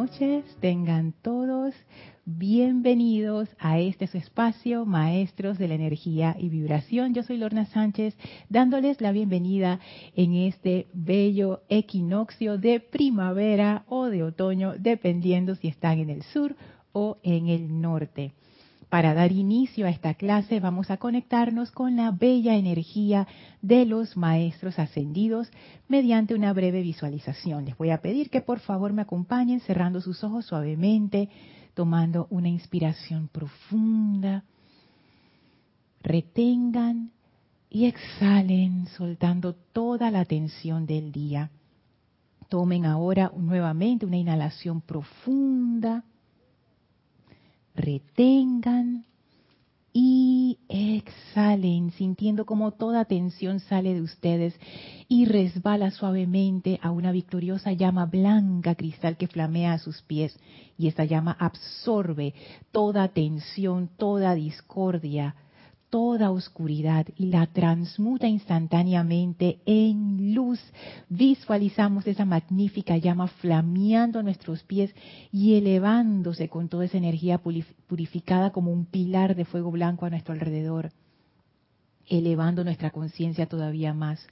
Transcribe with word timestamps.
noches, 0.00 0.46
tengan 0.60 1.12
todos 1.20 1.74
bienvenidos 2.24 3.50
a 3.58 3.78
este 3.80 4.06
su 4.06 4.16
espacio, 4.16 4.86
Maestros 4.86 5.58
de 5.58 5.68
la 5.68 5.74
Energía 5.74 6.34
y 6.38 6.48
Vibración. 6.48 7.12
Yo 7.12 7.22
soy 7.22 7.36
Lorna 7.36 7.66
Sánchez, 7.66 8.16
dándoles 8.48 9.02
la 9.02 9.12
bienvenida 9.12 9.78
en 10.16 10.32
este 10.32 10.86
bello 10.94 11.60
equinoccio 11.68 12.56
de 12.56 12.80
primavera 12.80 13.84
o 13.88 14.06
de 14.06 14.22
otoño, 14.22 14.72
dependiendo 14.78 15.54
si 15.54 15.68
están 15.68 15.98
en 15.98 16.08
el 16.08 16.22
sur 16.22 16.56
o 16.92 17.18
en 17.22 17.48
el 17.48 17.82
norte. 17.82 18.32
Para 18.90 19.14
dar 19.14 19.30
inicio 19.30 19.86
a 19.86 19.90
esta 19.90 20.14
clase 20.14 20.58
vamos 20.58 20.90
a 20.90 20.96
conectarnos 20.96 21.70
con 21.70 21.94
la 21.94 22.10
bella 22.10 22.56
energía 22.56 23.28
de 23.62 23.86
los 23.86 24.16
maestros 24.16 24.80
ascendidos 24.80 25.48
mediante 25.86 26.34
una 26.34 26.52
breve 26.52 26.82
visualización. 26.82 27.66
Les 27.66 27.78
voy 27.78 27.90
a 27.90 28.02
pedir 28.02 28.30
que 28.30 28.40
por 28.40 28.58
favor 28.58 28.92
me 28.92 29.02
acompañen 29.02 29.60
cerrando 29.60 30.00
sus 30.00 30.24
ojos 30.24 30.46
suavemente, 30.46 31.28
tomando 31.74 32.26
una 32.30 32.48
inspiración 32.48 33.28
profunda. 33.28 34.42
Retengan 36.02 37.12
y 37.70 37.84
exhalen 37.84 38.88
soltando 38.88 39.54
toda 39.54 40.10
la 40.10 40.24
tensión 40.24 40.86
del 40.86 41.12
día. 41.12 41.52
Tomen 42.48 42.86
ahora 42.86 43.30
nuevamente 43.36 44.04
una 44.04 44.16
inhalación 44.16 44.80
profunda 44.80 46.04
retengan 47.74 49.04
y 49.92 50.58
exhalen, 50.68 51.90
sintiendo 51.92 52.46
como 52.46 52.70
toda 52.72 53.04
tensión 53.06 53.58
sale 53.60 53.94
de 53.94 54.02
ustedes 54.02 54.54
y 55.08 55.24
resbala 55.24 55.90
suavemente 55.90 56.78
a 56.82 56.90
una 56.90 57.10
victoriosa 57.10 57.72
llama 57.72 58.06
blanca 58.06 58.76
cristal 58.76 59.16
que 59.16 59.26
flamea 59.26 59.72
a 59.72 59.78
sus 59.78 60.02
pies. 60.02 60.38
Y 60.78 60.86
esta 60.86 61.04
llama 61.04 61.36
absorbe 61.38 62.34
toda 62.70 63.08
tensión, 63.08 63.90
toda 63.96 64.34
discordia, 64.34 65.34
toda 65.90 66.30
oscuridad 66.30 67.06
la 67.18 67.46
transmuta 67.48 68.28
instantáneamente 68.28 69.58
en 69.66 70.34
luz. 70.34 70.60
Visualizamos 71.08 72.06
esa 72.06 72.24
magnífica 72.24 72.96
llama 72.96 73.26
flameando 73.26 74.20
a 74.20 74.22
nuestros 74.22 74.62
pies 74.62 74.94
y 75.32 75.54
elevándose 75.54 76.48
con 76.48 76.68
toda 76.68 76.84
esa 76.84 76.98
energía 76.98 77.38
purificada 77.88 78.50
como 78.52 78.72
un 78.72 78.86
pilar 78.86 79.34
de 79.34 79.44
fuego 79.44 79.72
blanco 79.72 80.06
a 80.06 80.10
nuestro 80.10 80.32
alrededor, 80.32 80.92
elevando 82.06 82.62
nuestra 82.62 82.90
conciencia 82.90 83.46
todavía 83.46 83.92
más, 83.92 84.24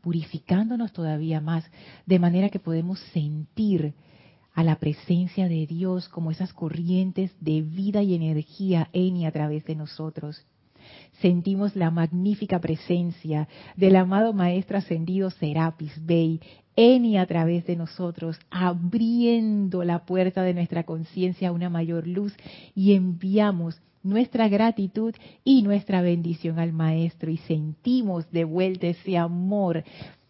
purificándonos 0.00 0.92
todavía 0.92 1.40
más, 1.40 1.64
de 2.06 2.18
manera 2.18 2.50
que 2.50 2.58
podemos 2.58 2.98
sentir 3.12 3.94
a 4.52 4.64
la 4.64 4.76
presencia 4.76 5.48
de 5.48 5.66
Dios 5.66 6.08
como 6.08 6.30
esas 6.30 6.52
corrientes 6.52 7.32
de 7.40 7.62
vida 7.62 8.02
y 8.02 8.14
energía 8.14 8.88
en 8.92 9.16
y 9.16 9.26
a 9.26 9.32
través 9.32 9.64
de 9.64 9.74
nosotros 9.74 10.44
sentimos 11.20 11.76
la 11.76 11.90
magnífica 11.90 12.60
presencia 12.60 13.48
del 13.76 13.96
amado 13.96 14.32
Maestro 14.32 14.78
Ascendido 14.78 15.30
Serapis 15.30 15.92
Bey 16.04 16.40
en 16.76 17.04
y 17.04 17.18
a 17.18 17.26
través 17.26 17.66
de 17.66 17.76
nosotros, 17.76 18.38
abriendo 18.50 19.84
la 19.84 20.04
puerta 20.04 20.42
de 20.42 20.54
nuestra 20.54 20.84
conciencia 20.84 21.48
a 21.48 21.52
una 21.52 21.70
mayor 21.70 22.06
luz 22.06 22.34
y 22.74 22.94
enviamos 22.94 23.80
nuestra 24.02 24.48
gratitud 24.48 25.14
y 25.44 25.62
nuestra 25.62 26.02
bendición 26.02 26.58
al 26.58 26.72
Maestro 26.72 27.30
y 27.30 27.38
sentimos 27.38 28.30
de 28.30 28.44
vuelta 28.44 28.86
ese 28.86 29.16
amor 29.16 29.84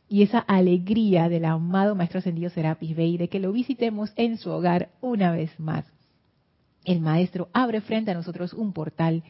y 0.08 0.22
esa 0.22 0.38
alegría 0.38 1.28
del 1.28 1.44
amado 1.44 1.94
Maestro 1.94 2.20
Ascendido 2.20 2.50
Serapis 2.50 2.94
Bey 2.94 3.16
de 3.16 3.28
que 3.28 3.40
lo 3.40 3.52
visitemos 3.52 4.12
en 4.16 4.38
su 4.38 4.50
hogar 4.50 4.90
una 5.00 5.32
vez 5.32 5.58
más. 5.58 5.84
El 6.84 7.00
Maestro 7.00 7.48
abre 7.52 7.80
frente 7.80 8.10
a 8.10 8.14
nosotros 8.14 8.52
un 8.52 8.72
portal 8.72 9.24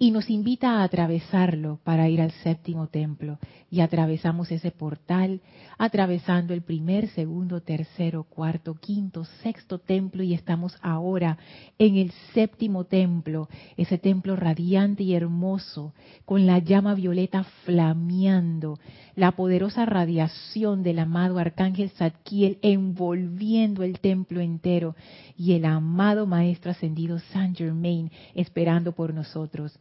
y 0.00 0.12
nos 0.12 0.30
invita 0.30 0.78
a 0.78 0.84
atravesarlo 0.84 1.80
para 1.82 2.08
ir 2.08 2.20
al 2.20 2.30
séptimo 2.30 2.86
templo. 2.86 3.38
Y 3.68 3.80
atravesamos 3.80 4.50
ese 4.52 4.70
portal, 4.70 5.40
atravesando 5.76 6.54
el 6.54 6.62
primer, 6.62 7.08
segundo, 7.08 7.60
tercero, 7.62 8.22
cuarto, 8.22 8.74
quinto, 8.74 9.24
sexto 9.42 9.78
templo 9.80 10.22
y 10.22 10.34
estamos 10.34 10.78
ahora 10.82 11.36
en 11.78 11.96
el 11.96 12.12
séptimo 12.32 12.84
templo, 12.84 13.48
ese 13.76 13.98
templo 13.98 14.36
radiante 14.36 15.02
y 15.02 15.14
hermoso, 15.14 15.92
con 16.24 16.46
la 16.46 16.60
llama 16.60 16.94
violeta 16.94 17.44
flameando, 17.64 18.78
la 19.16 19.32
poderosa 19.32 19.84
radiación 19.84 20.84
del 20.84 21.00
amado 21.00 21.38
arcángel 21.38 21.90
Zadkiel 21.90 22.58
envolviendo 22.62 23.82
el 23.82 23.98
templo 23.98 24.40
entero 24.40 24.94
y 25.36 25.54
el 25.54 25.64
amado 25.64 26.24
maestro 26.24 26.70
ascendido 26.70 27.18
Saint 27.18 27.58
Germain 27.58 28.12
esperando 28.34 28.92
por 28.92 29.12
nosotros. 29.12 29.78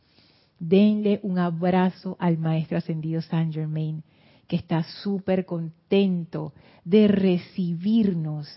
Denle 0.60 1.20
un 1.24 1.38
abrazo 1.38 2.18
al 2.20 2.38
Maestro 2.38 2.78
Ascendido 2.78 3.22
Saint 3.22 3.54
Germain, 3.54 4.04
que 4.48 4.56
está 4.56 4.84
súper 5.04 5.46
contento 5.46 6.54
de 6.84 7.08
recibirnos. 7.08 8.48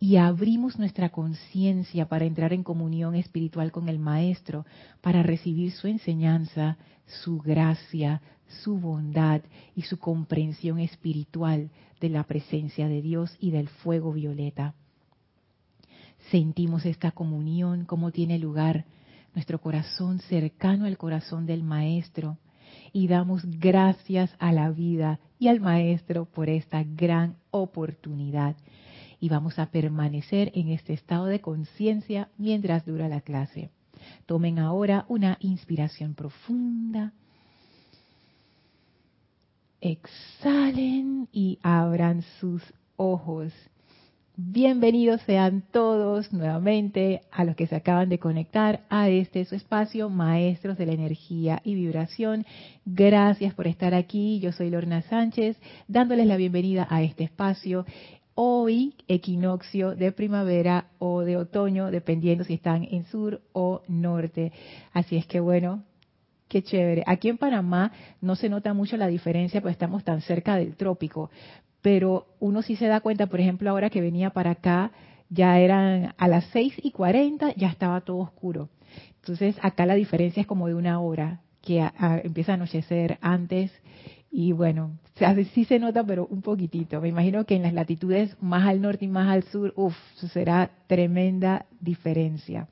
Y 0.00 0.16
abrimos 0.16 0.78
nuestra 0.78 1.08
conciencia 1.08 2.08
para 2.08 2.24
entrar 2.24 2.52
en 2.52 2.62
comunión 2.62 3.14
espiritual 3.14 3.72
con 3.72 3.88
el 3.88 3.98
Maestro, 3.98 4.64
para 5.00 5.22
recibir 5.22 5.72
su 5.72 5.88
enseñanza, 5.88 6.76
su 7.06 7.38
gracia, 7.38 8.20
su 8.62 8.78
bondad 8.78 9.40
y 9.74 9.82
su 9.82 9.98
comprensión 9.98 10.78
espiritual 10.78 11.70
de 12.00 12.08
la 12.10 12.24
presencia 12.24 12.88
de 12.88 13.02
Dios 13.02 13.36
y 13.40 13.50
del 13.50 13.68
fuego 13.68 14.12
violeta. 14.12 14.74
Sentimos 16.30 16.84
esta 16.84 17.10
comunión, 17.10 17.84
como 17.84 18.10
tiene 18.10 18.38
lugar 18.38 18.84
nuestro 19.34 19.60
corazón 19.60 20.20
cercano 20.20 20.86
al 20.86 20.98
corazón 20.98 21.46
del 21.46 21.62
Maestro 21.62 22.38
y 22.92 23.08
damos 23.08 23.44
gracias 23.44 24.34
a 24.38 24.52
la 24.52 24.70
vida 24.70 25.20
y 25.38 25.48
al 25.48 25.60
Maestro 25.60 26.24
por 26.26 26.48
esta 26.48 26.82
gran 26.84 27.36
oportunidad. 27.50 28.56
Y 29.20 29.28
vamos 29.28 29.58
a 29.58 29.70
permanecer 29.70 30.52
en 30.54 30.68
este 30.68 30.92
estado 30.92 31.26
de 31.26 31.40
conciencia 31.40 32.28
mientras 32.38 32.84
dura 32.86 33.08
la 33.08 33.20
clase. 33.20 33.70
Tomen 34.26 34.58
ahora 34.58 35.04
una 35.08 35.38
inspiración 35.40 36.14
profunda. 36.14 37.12
Exhalen 39.80 41.28
y 41.32 41.58
abran 41.62 42.22
sus 42.40 42.62
ojos. 42.96 43.52
Bienvenidos 44.40 45.20
sean 45.22 45.64
todos 45.72 46.32
nuevamente 46.32 47.22
a 47.32 47.42
los 47.42 47.56
que 47.56 47.66
se 47.66 47.74
acaban 47.74 48.08
de 48.08 48.20
conectar 48.20 48.82
a 48.88 49.08
este 49.08 49.44
su 49.44 49.56
espacio, 49.56 50.10
Maestros 50.10 50.78
de 50.78 50.86
la 50.86 50.92
Energía 50.92 51.60
y 51.64 51.74
Vibración. 51.74 52.46
Gracias 52.84 53.52
por 53.54 53.66
estar 53.66 53.94
aquí. 53.94 54.38
Yo 54.38 54.52
soy 54.52 54.70
Lorna 54.70 55.02
Sánchez, 55.02 55.56
dándoles 55.88 56.28
la 56.28 56.36
bienvenida 56.36 56.86
a 56.88 57.02
este 57.02 57.24
espacio. 57.24 57.84
Hoy, 58.36 58.94
equinoccio 59.08 59.96
de 59.96 60.12
primavera 60.12 60.86
o 61.00 61.22
de 61.22 61.36
otoño, 61.36 61.90
dependiendo 61.90 62.44
si 62.44 62.54
están 62.54 62.84
en 62.84 63.06
sur 63.06 63.40
o 63.52 63.82
norte. 63.88 64.52
Así 64.92 65.16
es 65.16 65.26
que 65.26 65.40
bueno, 65.40 65.82
Qué 66.46 66.62
chévere. 66.62 67.02
Aquí 67.06 67.28
en 67.28 67.36
Panamá 67.36 67.92
no 68.22 68.34
se 68.34 68.48
nota 68.48 68.72
mucho 68.72 68.96
la 68.96 69.06
diferencia, 69.06 69.60
pues 69.60 69.72
estamos 69.72 70.02
tan 70.02 70.22
cerca 70.22 70.56
del 70.56 70.76
trópico 70.76 71.28
pero 71.88 72.26
uno 72.38 72.60
sí 72.60 72.76
se 72.76 72.86
da 72.86 73.00
cuenta, 73.00 73.28
por 73.28 73.40
ejemplo, 73.40 73.70
ahora 73.70 73.88
que 73.88 74.02
venía 74.02 74.28
para 74.28 74.50
acá, 74.50 74.90
ya 75.30 75.58
eran 75.58 76.12
a 76.18 76.28
las 76.28 76.44
6 76.52 76.74
y 76.82 76.90
40, 76.90 77.54
ya 77.54 77.68
estaba 77.68 78.02
todo 78.02 78.18
oscuro. 78.18 78.68
Entonces, 79.22 79.56
acá 79.62 79.86
la 79.86 79.94
diferencia 79.94 80.42
es 80.42 80.46
como 80.46 80.68
de 80.68 80.74
una 80.74 81.00
hora, 81.00 81.40
que 81.62 81.82
empieza 82.24 82.52
a 82.52 82.56
anochecer 82.56 83.16
antes 83.22 83.72
y 84.30 84.52
bueno, 84.52 84.98
sí 85.54 85.64
se 85.64 85.78
nota, 85.78 86.04
pero 86.04 86.26
un 86.26 86.42
poquitito. 86.42 87.00
Me 87.00 87.08
imagino 87.08 87.46
que 87.46 87.56
en 87.56 87.62
las 87.62 87.72
latitudes 87.72 88.36
más 88.42 88.68
al 88.68 88.82
norte 88.82 89.06
y 89.06 89.08
más 89.08 89.30
al 89.30 89.44
sur, 89.44 89.72
uff, 89.74 89.96
será 90.30 90.68
tremenda 90.88 91.64
diferencia. 91.80 92.68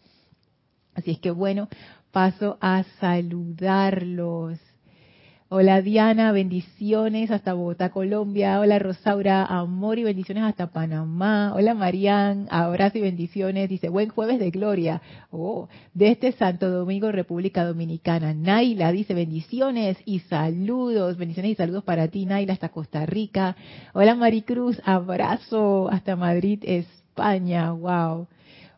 Así 0.95 1.13
es 1.13 1.21
que 1.21 1.31
bueno, 1.31 1.71
paso 2.13 2.59
a 2.61 2.85
saludarlos. 3.01 4.59
Hola 5.49 5.81
Diana, 5.81 6.33
bendiciones 6.33 7.31
hasta 7.31 7.53
Bogotá, 7.55 7.91
Colombia. 7.91 8.59
Hola 8.59 8.81
Rosaura, 8.81 9.45
amor 9.45 9.97
y 9.97 10.03
bendiciones 10.03 10.43
hasta 10.43 10.73
Panamá. 10.73 11.53
Hola 11.55 11.73
Marían, 11.73 12.49
abrazo 12.51 12.99
y 12.99 13.03
bendiciones. 13.03 13.69
Dice, 13.69 13.89
buen 13.89 14.09
jueves 14.09 14.41
de 14.41 14.51
gloria. 14.51 15.01
Oh, 15.31 15.69
desde 15.95 16.33
Santo 16.33 16.69
Domingo, 16.69 17.13
República 17.13 17.65
Dominicana. 17.65 18.35
Naila 18.35 18.91
dice, 18.91 19.15
bendiciones 19.15 19.97
y 20.05 20.19
saludos. 20.19 21.17
Bendiciones 21.17 21.53
y 21.53 21.55
saludos 21.55 21.85
para 21.85 22.09
ti, 22.09 22.27
Naila, 22.27 22.53
hasta 22.55 22.71
Costa 22.71 23.07
Rica. 23.07 23.55
Hola 23.95 24.17
Maricruz, 24.17 24.83
abrazo 24.85 25.89
hasta 25.93 26.17
Madrid, 26.17 26.59
España. 26.65 27.71
Wow. 27.71 28.27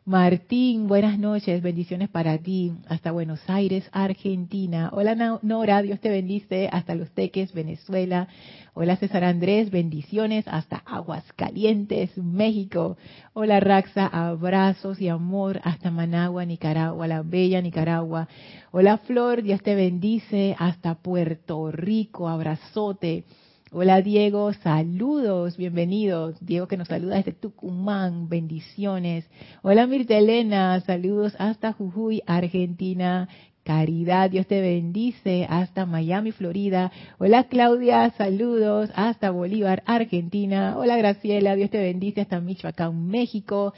Martín, 0.09 0.89
buenas 0.89 1.19
noches, 1.19 1.61
bendiciones 1.61 2.09
para 2.09 2.39
ti, 2.39 2.73
hasta 2.89 3.13
Buenos 3.13 3.41
Aires, 3.47 3.87
Argentina. 3.93 4.89
Hola 4.95 5.39
Nora, 5.43 5.83
Dios 5.83 6.01
te 6.01 6.09
bendice, 6.09 6.71
hasta 6.73 6.95
Los 6.95 7.11
Teques, 7.11 7.53
Venezuela. 7.53 8.27
Hola 8.73 8.97
César 8.97 9.23
Andrés, 9.23 9.71
bendiciones, 9.71 10.49
hasta 10.49 10.79
Aguascalientes, 10.87 12.17
México. 12.17 12.97
Hola 13.35 13.61
Raxa, 13.61 14.07
abrazos 14.07 14.99
y 14.99 15.11
amor, 15.11 15.61
hasta 15.63 15.91
Managua, 15.91 16.47
Nicaragua, 16.47 17.07
la 17.07 17.21
bella 17.21 17.61
Nicaragua. 17.61 18.29
Hola 18.71 18.97
Flor, 18.97 19.43
Dios 19.43 19.63
te 19.63 19.75
bendice, 19.75 20.57
hasta 20.59 20.95
Puerto 20.95 21.71
Rico, 21.71 22.31
abrazote. 22.31 23.25
Hola 23.71 24.01
Diego, 24.01 24.55
saludos, 24.55 25.59
bienvenidos. 25.59 26.37
Diego 26.41 26.69
que 26.69 26.79
nos 26.79 26.89
saluda 26.89 27.17
desde 27.17 27.33
Tucumán, 27.33 28.31
bendiciones. 28.31 29.29
Hola 29.61 29.87
Mirta 29.87 30.17
Elena, 30.17 30.81
saludos 30.81 31.35
hasta 31.39 31.75
Jujuy, 31.75 32.23
Argentina. 32.27 33.29
Caridad, 33.65 34.31
Dios 34.31 34.47
te 34.47 34.63
bendice 34.63 35.47
hasta 35.51 35.85
Miami, 35.85 36.33
Florida. 36.33 36.91
Hola 37.19 37.45
Claudia, 37.45 38.09
saludos 38.17 38.91
hasta 38.95 39.31
Bolívar, 39.31 39.83
Argentina. 39.85 40.79
Hola 40.79 40.97
Graciela, 40.97 41.55
Dios 41.55 41.69
te 41.69 41.77
bendice 41.77 42.23
hasta 42.23 42.41
Michoacán, 42.41 43.09
México. 43.09 43.75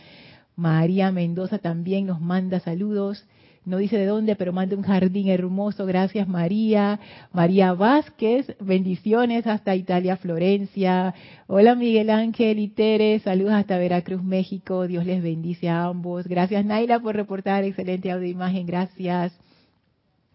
María 0.55 1.11
Mendoza 1.11 1.59
también 1.59 2.07
nos 2.07 2.21
manda 2.21 2.61
saludos 2.61 3.27
no 3.65 3.77
dice 3.77 3.99
de 3.99 4.07
dónde, 4.07 4.37
pero 4.37 4.53
manda 4.53 4.75
un 4.75 4.83
jardín 4.83 5.29
hermoso. 5.29 5.85
Gracias 5.85 6.27
María. 6.27 6.99
María 7.33 7.75
Vázquez, 7.75 8.57
bendiciones 8.59 9.47
hasta 9.47 9.77
Italia, 9.77 10.17
Florencia. 10.17 11.15
Hola 11.47 11.75
Miguel 11.75 12.09
Ángel 12.09 12.59
y 12.59 12.69
Tere, 12.69 13.19
saludos 13.19 13.53
hasta 13.53 13.77
Veracruz, 13.77 14.23
México. 14.23 14.87
Dios 14.87 15.05
les 15.05 15.23
bendice 15.23 15.69
a 15.69 15.85
ambos. 15.85 16.27
Gracias 16.27 16.65
Naila 16.65 17.01
por 17.01 17.15
reportar, 17.15 17.65
excelente 17.65 18.11
audio 18.11 18.29
imagen, 18.29 18.65
gracias. 18.67 19.39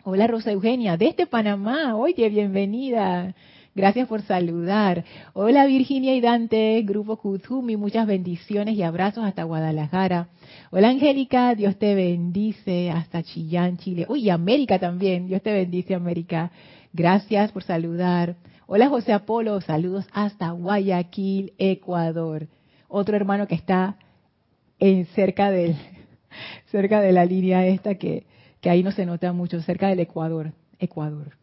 Hola 0.03 0.27
Rosa 0.27 0.51
Eugenia, 0.51 0.97
desde 0.97 1.25
Panamá, 1.25 1.95
oye, 1.95 2.29
bienvenida. 2.29 3.33
Gracias 3.75 4.07
por 4.07 4.21
saludar. 4.21 5.03
Hola 5.33 5.65
Virginia 5.65 6.15
y 6.15 6.21
Dante, 6.21 6.81
Grupo 6.83 7.17
Kuzumi, 7.17 7.75
muchas 7.75 8.07
bendiciones 8.07 8.75
y 8.75 8.83
abrazos 8.83 9.25
hasta 9.25 9.43
Guadalajara. 9.43 10.29
Hola 10.71 10.87
Angélica, 10.87 11.53
Dios 11.55 11.77
te 11.77 11.93
bendice 11.93 12.89
hasta 12.89 13.21
Chillán, 13.21 13.75
Chile. 13.75 14.05
Uy, 14.07 14.29
América 14.29 14.79
también, 14.79 15.27
Dios 15.27 15.41
te 15.41 15.51
bendice 15.51 15.93
América. 15.93 16.51
Gracias 16.93 17.51
por 17.51 17.63
saludar. 17.63 18.37
Hola 18.65 18.87
José 18.87 19.11
Apolo, 19.11 19.59
saludos 19.59 20.05
hasta 20.13 20.51
Guayaquil, 20.51 21.51
Ecuador. 21.57 22.47
Otro 22.87 23.17
hermano 23.17 23.45
que 23.45 23.55
está 23.55 23.97
en 24.79 25.05
cerca 25.07 25.51
del 25.51 25.75
cerca 26.71 27.01
de 27.01 27.11
la 27.11 27.25
línea 27.25 27.65
esta 27.65 27.95
que, 27.95 28.25
que 28.61 28.69
ahí 28.69 28.83
no 28.83 28.93
se 28.93 29.05
nota 29.05 29.33
mucho, 29.33 29.61
cerca 29.61 29.89
del 29.89 29.99
Ecuador, 29.99 30.53
Ecuador. 30.79 31.33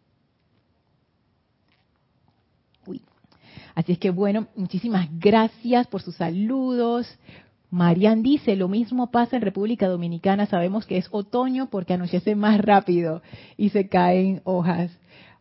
Así 3.75 3.93
es 3.93 3.99
que 3.99 4.11
bueno, 4.11 4.49
muchísimas 4.57 5.09
gracias 5.19 5.87
por 5.87 6.03
sus 6.03 6.17
saludos. 6.17 7.07
Marian 7.71 8.23
dice, 8.23 8.55
lo 8.55 8.69
mismo 8.69 9.11
pasa 9.11 9.37
en 9.37 9.43
República 9.43 9.89
Dominicana, 9.89 10.45
sabemos 10.47 10.85
que 10.85 10.99
es 10.99 11.09
otoño 11.11 11.71
porque 11.71 11.95
anochece 11.95 12.35
más 12.35 12.61
rápido 12.61 13.23
y 13.57 13.71
se 13.71 13.89
caen 13.89 14.43
hojas. 14.45 14.91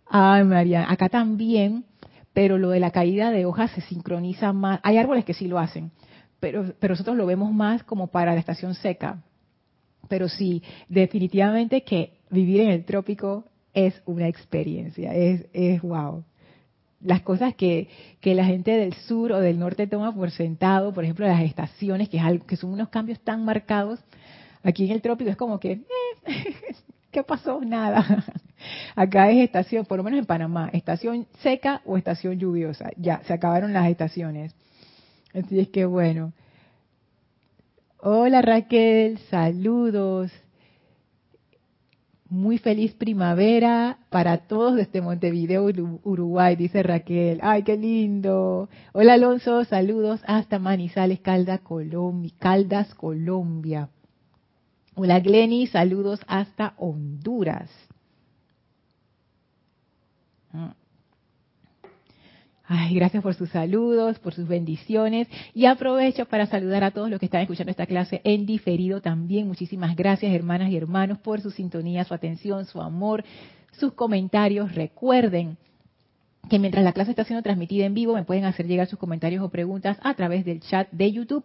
Ay, 0.05 0.45
Marian, 0.45 0.85
acá 0.89 1.09
también, 1.09 1.83
pero 2.31 2.57
lo 2.57 2.69
de 2.69 2.79
la 2.79 2.91
caída 2.91 3.31
de 3.31 3.45
hojas 3.45 3.71
se 3.71 3.81
sincroniza 3.81 4.53
más. 4.53 4.79
Hay 4.83 4.97
árboles 4.97 5.25
que 5.25 5.33
sí 5.33 5.47
lo 5.47 5.59
hacen, 5.59 5.91
pero, 6.39 6.73
pero 6.79 6.93
nosotros 6.93 7.17
lo 7.17 7.25
vemos 7.25 7.51
más 7.51 7.83
como 7.83 8.07
para 8.07 8.33
la 8.33 8.39
estación 8.39 8.75
seca. 8.75 9.21
Pero 10.07 10.29
sí, 10.29 10.63
definitivamente 10.87 11.83
que 11.83 12.13
vivir 12.29 12.61
en 12.61 12.69
el 12.69 12.85
trópico 12.85 13.45
es 13.73 14.01
una 14.05 14.27
experiencia, 14.29 15.13
es, 15.13 15.47
es 15.53 15.81
wow 15.81 16.23
las 17.03 17.21
cosas 17.21 17.55
que, 17.55 17.89
que, 18.19 18.35
la 18.35 18.45
gente 18.45 18.71
del 18.71 18.93
sur 18.93 19.31
o 19.31 19.39
del 19.39 19.59
norte 19.59 19.87
toma 19.87 20.13
por 20.13 20.31
sentado, 20.31 20.93
por 20.93 21.03
ejemplo, 21.03 21.27
las 21.27 21.41
estaciones, 21.41 22.09
que, 22.09 22.17
es 22.17 22.23
algo, 22.23 22.45
que 22.45 22.55
son 22.55 22.71
unos 22.71 22.89
cambios 22.89 23.19
tan 23.19 23.43
marcados, 23.43 23.99
aquí 24.63 24.85
en 24.85 24.91
el 24.91 25.01
trópico 25.01 25.29
es 25.29 25.37
como 25.37 25.59
que, 25.59 25.71
eh, 25.71 25.83
¿qué 27.11 27.23
pasó? 27.23 27.61
Nada. 27.61 28.25
Acá 28.95 29.31
es 29.31 29.39
estación, 29.39 29.85
por 29.85 29.97
lo 29.97 30.03
menos 30.03 30.19
en 30.19 30.25
Panamá, 30.25 30.69
estación 30.73 31.27
seca 31.39 31.81
o 31.85 31.97
estación 31.97 32.39
lluviosa. 32.39 32.89
Ya, 32.97 33.21
se 33.25 33.33
acabaron 33.33 33.73
las 33.73 33.89
estaciones. 33.89 34.53
Así 35.33 35.59
es 35.59 35.69
que 35.69 35.85
bueno. 35.85 36.33
Hola 37.99 38.41
Raquel, 38.41 39.19
saludos. 39.29 40.31
Muy 42.31 42.59
feliz 42.59 42.93
primavera 42.93 43.97
para 44.09 44.37
todos 44.47 44.77
desde 44.77 45.01
Montevideo, 45.01 45.65
Uruguay, 46.03 46.55
dice 46.55 46.81
Raquel. 46.81 47.39
Ay, 47.43 47.63
qué 47.63 47.75
lindo. 47.75 48.69
Hola 48.93 49.15
Alonso, 49.15 49.65
saludos 49.65 50.21
hasta 50.25 50.57
Manizales, 50.57 51.19
Caldas, 51.19 51.59
Colombia. 51.59 52.31
Caldas, 52.39 52.95
Colombia. 52.95 53.89
Hola 54.95 55.19
Glenny, 55.19 55.67
saludos 55.67 56.21
hasta 56.25 56.73
Honduras. 56.77 57.69
Ay, 62.73 62.95
gracias 62.95 63.21
por 63.21 63.33
sus 63.33 63.49
saludos, 63.49 64.17
por 64.19 64.33
sus 64.33 64.47
bendiciones. 64.47 65.27
Y 65.53 65.65
aprovecho 65.65 66.23
para 66.23 66.45
saludar 66.45 66.85
a 66.85 66.91
todos 66.91 67.09
los 67.09 67.19
que 67.19 67.25
están 67.25 67.41
escuchando 67.41 67.69
esta 67.69 67.85
clase 67.85 68.21
en 68.23 68.45
diferido 68.45 69.01
también. 69.01 69.45
Muchísimas 69.45 69.93
gracias, 69.97 70.33
hermanas 70.33 70.71
y 70.71 70.77
hermanos, 70.77 71.17
por 71.17 71.41
su 71.41 71.51
sintonía, 71.51 72.05
su 72.05 72.13
atención, 72.13 72.63
su 72.63 72.81
amor, 72.81 73.25
sus 73.73 73.91
comentarios. 73.91 74.73
Recuerden 74.73 75.57
que 76.49 76.59
mientras 76.59 76.85
la 76.85 76.93
clase 76.93 77.11
está 77.11 77.25
siendo 77.25 77.43
transmitida 77.43 77.85
en 77.85 77.93
vivo, 77.93 78.13
me 78.13 78.23
pueden 78.23 78.45
hacer 78.45 78.67
llegar 78.67 78.87
sus 78.87 78.99
comentarios 78.99 79.43
o 79.43 79.49
preguntas 79.49 79.97
a 80.01 80.13
través 80.13 80.45
del 80.45 80.61
chat 80.61 80.89
de 80.91 81.11
YouTube. 81.11 81.43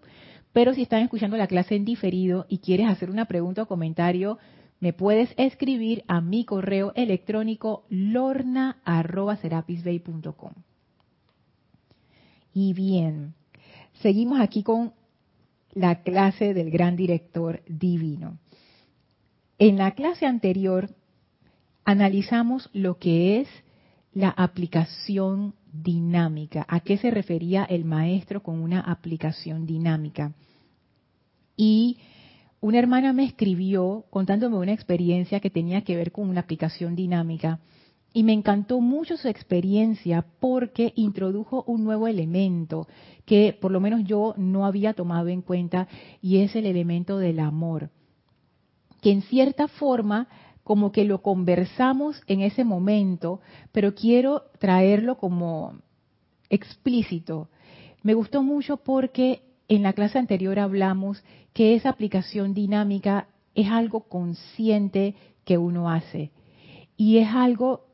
Pero 0.52 0.74
si 0.74 0.82
están 0.82 1.02
escuchando 1.02 1.36
la 1.36 1.48
clase 1.48 1.74
en 1.74 1.84
diferido 1.84 2.46
y 2.48 2.58
quieres 2.58 2.86
hacer 2.86 3.10
una 3.10 3.24
pregunta 3.24 3.62
o 3.62 3.66
comentario, 3.66 4.38
me 4.78 4.92
puedes 4.92 5.34
escribir 5.38 6.04
a 6.06 6.20
mi 6.20 6.44
correo 6.44 6.92
electrónico 6.94 7.82
lorna.serapisbay.com. 7.90 10.52
Y 12.58 12.72
bien, 12.72 13.34
seguimos 14.00 14.40
aquí 14.40 14.62
con 14.62 14.94
la 15.74 16.00
clase 16.02 16.54
del 16.54 16.70
gran 16.70 16.96
director 16.96 17.60
divino. 17.68 18.38
En 19.58 19.76
la 19.76 19.90
clase 19.90 20.24
anterior 20.24 20.88
analizamos 21.84 22.70
lo 22.72 22.98
que 22.98 23.42
es 23.42 23.48
la 24.14 24.30
aplicación 24.30 25.54
dinámica. 25.70 26.64
¿A 26.66 26.80
qué 26.80 26.96
se 26.96 27.10
refería 27.10 27.62
el 27.64 27.84
maestro 27.84 28.42
con 28.42 28.62
una 28.62 28.80
aplicación 28.80 29.66
dinámica? 29.66 30.32
Y 31.58 31.98
una 32.62 32.78
hermana 32.78 33.12
me 33.12 33.24
escribió 33.24 34.06
contándome 34.08 34.56
una 34.56 34.72
experiencia 34.72 35.40
que 35.40 35.50
tenía 35.50 35.82
que 35.82 35.94
ver 35.94 36.10
con 36.10 36.30
una 36.30 36.40
aplicación 36.40 36.96
dinámica 36.96 37.60
y 38.12 38.22
me 38.22 38.32
encantó 38.32 38.80
mucho 38.80 39.16
su 39.16 39.28
experiencia 39.28 40.24
porque 40.40 40.92
introdujo 40.96 41.64
un 41.66 41.84
nuevo 41.84 42.08
elemento 42.08 42.88
que 43.26 43.56
por 43.60 43.70
lo 43.70 43.80
menos 43.80 44.04
yo 44.04 44.34
no 44.38 44.64
había 44.64 44.94
tomado 44.94 45.28
en 45.28 45.42
cuenta 45.42 45.88
y 46.22 46.38
es 46.38 46.56
el 46.56 46.66
elemento 46.66 47.18
del 47.18 47.40
amor. 47.40 47.90
Que 49.02 49.10
en 49.10 49.22
cierta 49.22 49.68
forma 49.68 50.28
como 50.64 50.90
que 50.92 51.04
lo 51.04 51.22
conversamos 51.22 52.20
en 52.26 52.40
ese 52.40 52.64
momento, 52.64 53.40
pero 53.70 53.94
quiero 53.94 54.44
traerlo 54.58 55.18
como 55.18 55.74
explícito. 56.48 57.50
Me 58.02 58.14
gustó 58.14 58.42
mucho 58.42 58.78
porque 58.78 59.42
en 59.68 59.82
la 59.82 59.92
clase 59.92 60.18
anterior 60.18 60.58
hablamos 60.58 61.22
que 61.52 61.74
esa 61.74 61.90
aplicación 61.90 62.54
dinámica 62.54 63.28
es 63.54 63.70
algo 63.70 64.08
consciente 64.08 65.14
que 65.44 65.58
uno 65.58 65.90
hace 65.90 66.30
y 66.96 67.18
es 67.18 67.28
algo 67.28 67.85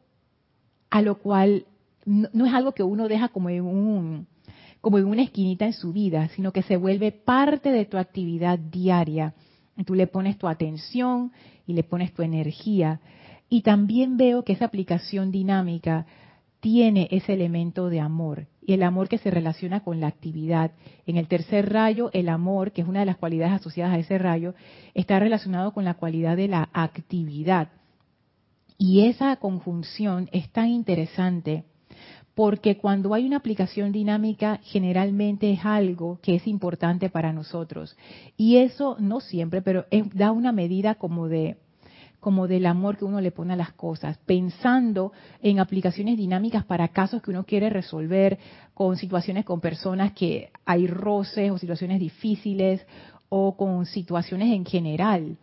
a 0.93 1.01
lo 1.01 1.17
cual 1.17 1.65
no, 2.05 2.45
es 2.45 2.53
algo 2.53 2.73
que 2.73 2.83
uno 2.83 3.09
deja 3.09 3.29
como 3.29 3.49
en 3.49 3.65
un 3.65 4.27
como 4.83 4.99
en 4.99 5.07
una 5.07 5.23
esquinita 5.23 5.65
en 5.65 5.73
su 5.73 5.93
vida, 5.93 6.29
sino 6.35 6.53
que 6.53 6.63
se 6.63 6.77
vuelve 6.77 7.13
parte 7.13 7.71
de 7.71 7.87
tu 7.87 7.97
actividad 7.97 8.59
diaria. 8.59 9.33
tú 9.87 9.95
le 9.95 10.07
pones 10.07 10.37
tu 10.37 10.49
atención 10.49 11.33
y 11.67 11.73
le 11.73 11.83
pones 11.85 12.13
tu 12.13 12.23
energía. 12.23 13.01
Y 13.49 13.63
también 13.63 14.17
veo 14.17 14.45
que 14.45 14.53
esa 14.53 14.65
aplicación 14.65 15.31
dinámica 15.31 16.05
tiene 16.61 17.09
ese 17.13 17.33
elemento 17.33 17.89
de 17.89 18.01
amor 18.01 18.49
y 18.61 18.75
el 18.75 18.83
amor 18.83 19.09
que 19.09 19.19
se 19.19 19.31
relaciona 19.31 19.81
con 19.81 20.01
la 20.01 20.09
actividad. 20.09 20.73
En 21.07 21.17
el 21.17 21.29
tercer 21.29 21.73
rayo, 21.73 22.11
el 22.13 22.29
amor, 22.29 22.73
que 22.73 22.83
es 22.83 22.89
una 22.89 23.01
de 23.01 23.07
las 23.07 23.17
cualidades 23.17 23.55
asociadas 23.55 23.95
a 23.95 23.99
ese 23.99 24.19
rayo, 24.19 24.55
está 24.95 25.19
relacionado 25.21 25.73
con 25.73 25.85
la 25.85 25.95
cualidad 25.95 26.37
de 26.37 26.49
la 26.49 26.69
actividad. 26.73 27.69
Y 28.79 29.07
esa 29.07 29.37
conjunción 29.37 30.29
es 30.33 30.51
tan 30.51 30.69
interesante 30.69 31.65
porque 32.35 32.79
cuando 32.79 33.13
hay 33.15 33.27
una 33.27 33.37
aplicación 33.37 33.93
dinámica 33.93 34.61
generalmente 34.63 35.53
es 35.53 35.65
algo 35.65 36.19
que 36.23 36.37
es 36.37 36.47
importante 36.47 37.11
para 37.11 37.33
nosotros. 37.33 37.97
Y 38.37 38.57
eso 38.57 38.97
no 38.99 39.21
siempre, 39.21 39.63
pero 39.63 39.85
da 40.15 40.33
una 40.33 40.53
medida 40.53 40.95
como 40.95 41.29
de 41.29 41.59
como 42.21 42.47
del 42.47 42.67
amor 42.67 42.97
que 42.97 43.05
uno 43.05 43.21
le 43.21 43.33
pone 43.33 43.55
a 43.55 43.57
las 43.57 43.73
cosas, 43.73 44.17
pensando 44.19 45.11
en 45.43 45.59
aplicaciones 45.59 46.17
dinámicas 46.17 46.65
para 46.65 46.87
casos 46.87 47.21
que 47.21 47.33
uno 47.33 47.43
quiere 47.43 47.69
resolver, 47.69 48.39
con 48.75 48.97
situaciones 48.97 49.45
con 49.45 49.61
personas 49.61 50.13
que 50.13 50.53
hay 50.65 50.87
roces 50.87 51.51
o 51.51 51.59
situaciones 51.59 51.99
difíciles 51.99 52.87
o 53.29 53.57
con 53.57 53.87
situaciones 53.87 54.53
en 54.53 54.65
general 54.65 55.37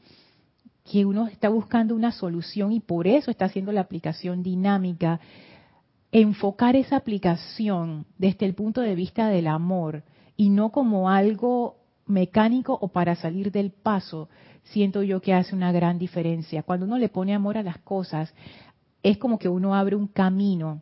que 0.90 1.06
uno 1.06 1.28
está 1.28 1.50
buscando 1.50 1.96
una 1.96 2.12
solución 2.12 2.72
y 2.72 2.80
por 2.80 3.06
eso 3.06 3.30
está 3.30 3.46
haciendo 3.46 3.72
la 3.72 3.82
aplicación 3.82 4.42
dinámica, 4.42 5.20
enfocar 6.12 6.76
esa 6.76 6.96
aplicación 6.96 8.06
desde 8.18 8.48
el 8.48 8.56
punto 8.56 8.82
de 8.82 8.96
vista 8.96 9.30
del 9.30 9.48
amor 9.48 10.04
y 10.36 10.50
no 10.50 10.72
como 10.72 11.10
algo 11.10 11.76
mecánico 12.08 12.76
o 12.82 12.88
para 12.88 13.16
salir 13.16 13.52
del 13.52 13.70
paso, 13.70 14.30
siento 14.64 15.04
yo 15.04 15.22
que 15.22 15.34
hace 15.34 15.56
una 15.56 15.72
gran 15.72 16.00
diferencia. 16.00 16.64
Cuando 16.64 16.88
uno 16.88 16.98
le 16.98 17.10
pone 17.10 17.36
amor 17.36 17.58
a 17.58 17.64
las 17.64 17.78
cosas, 17.78 18.34
es 19.04 19.20
como 19.20 19.38
que 19.38 19.48
uno 19.48 19.76
abre 19.76 19.96
un 19.96 20.08
camino 20.08 20.82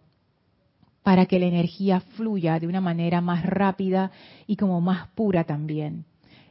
para 1.03 1.25
que 1.25 1.37
la 1.39 1.47
energía 1.47 1.99
fluya 1.99 2.59
de 2.59 2.67
una 2.67 2.79
manera 2.81 3.19
más 3.19 3.45
rápida 3.45 4.11
y 4.45 4.55
como 4.55 4.79
más 4.79 5.09
pura 5.09 5.43
también. 5.43 6.05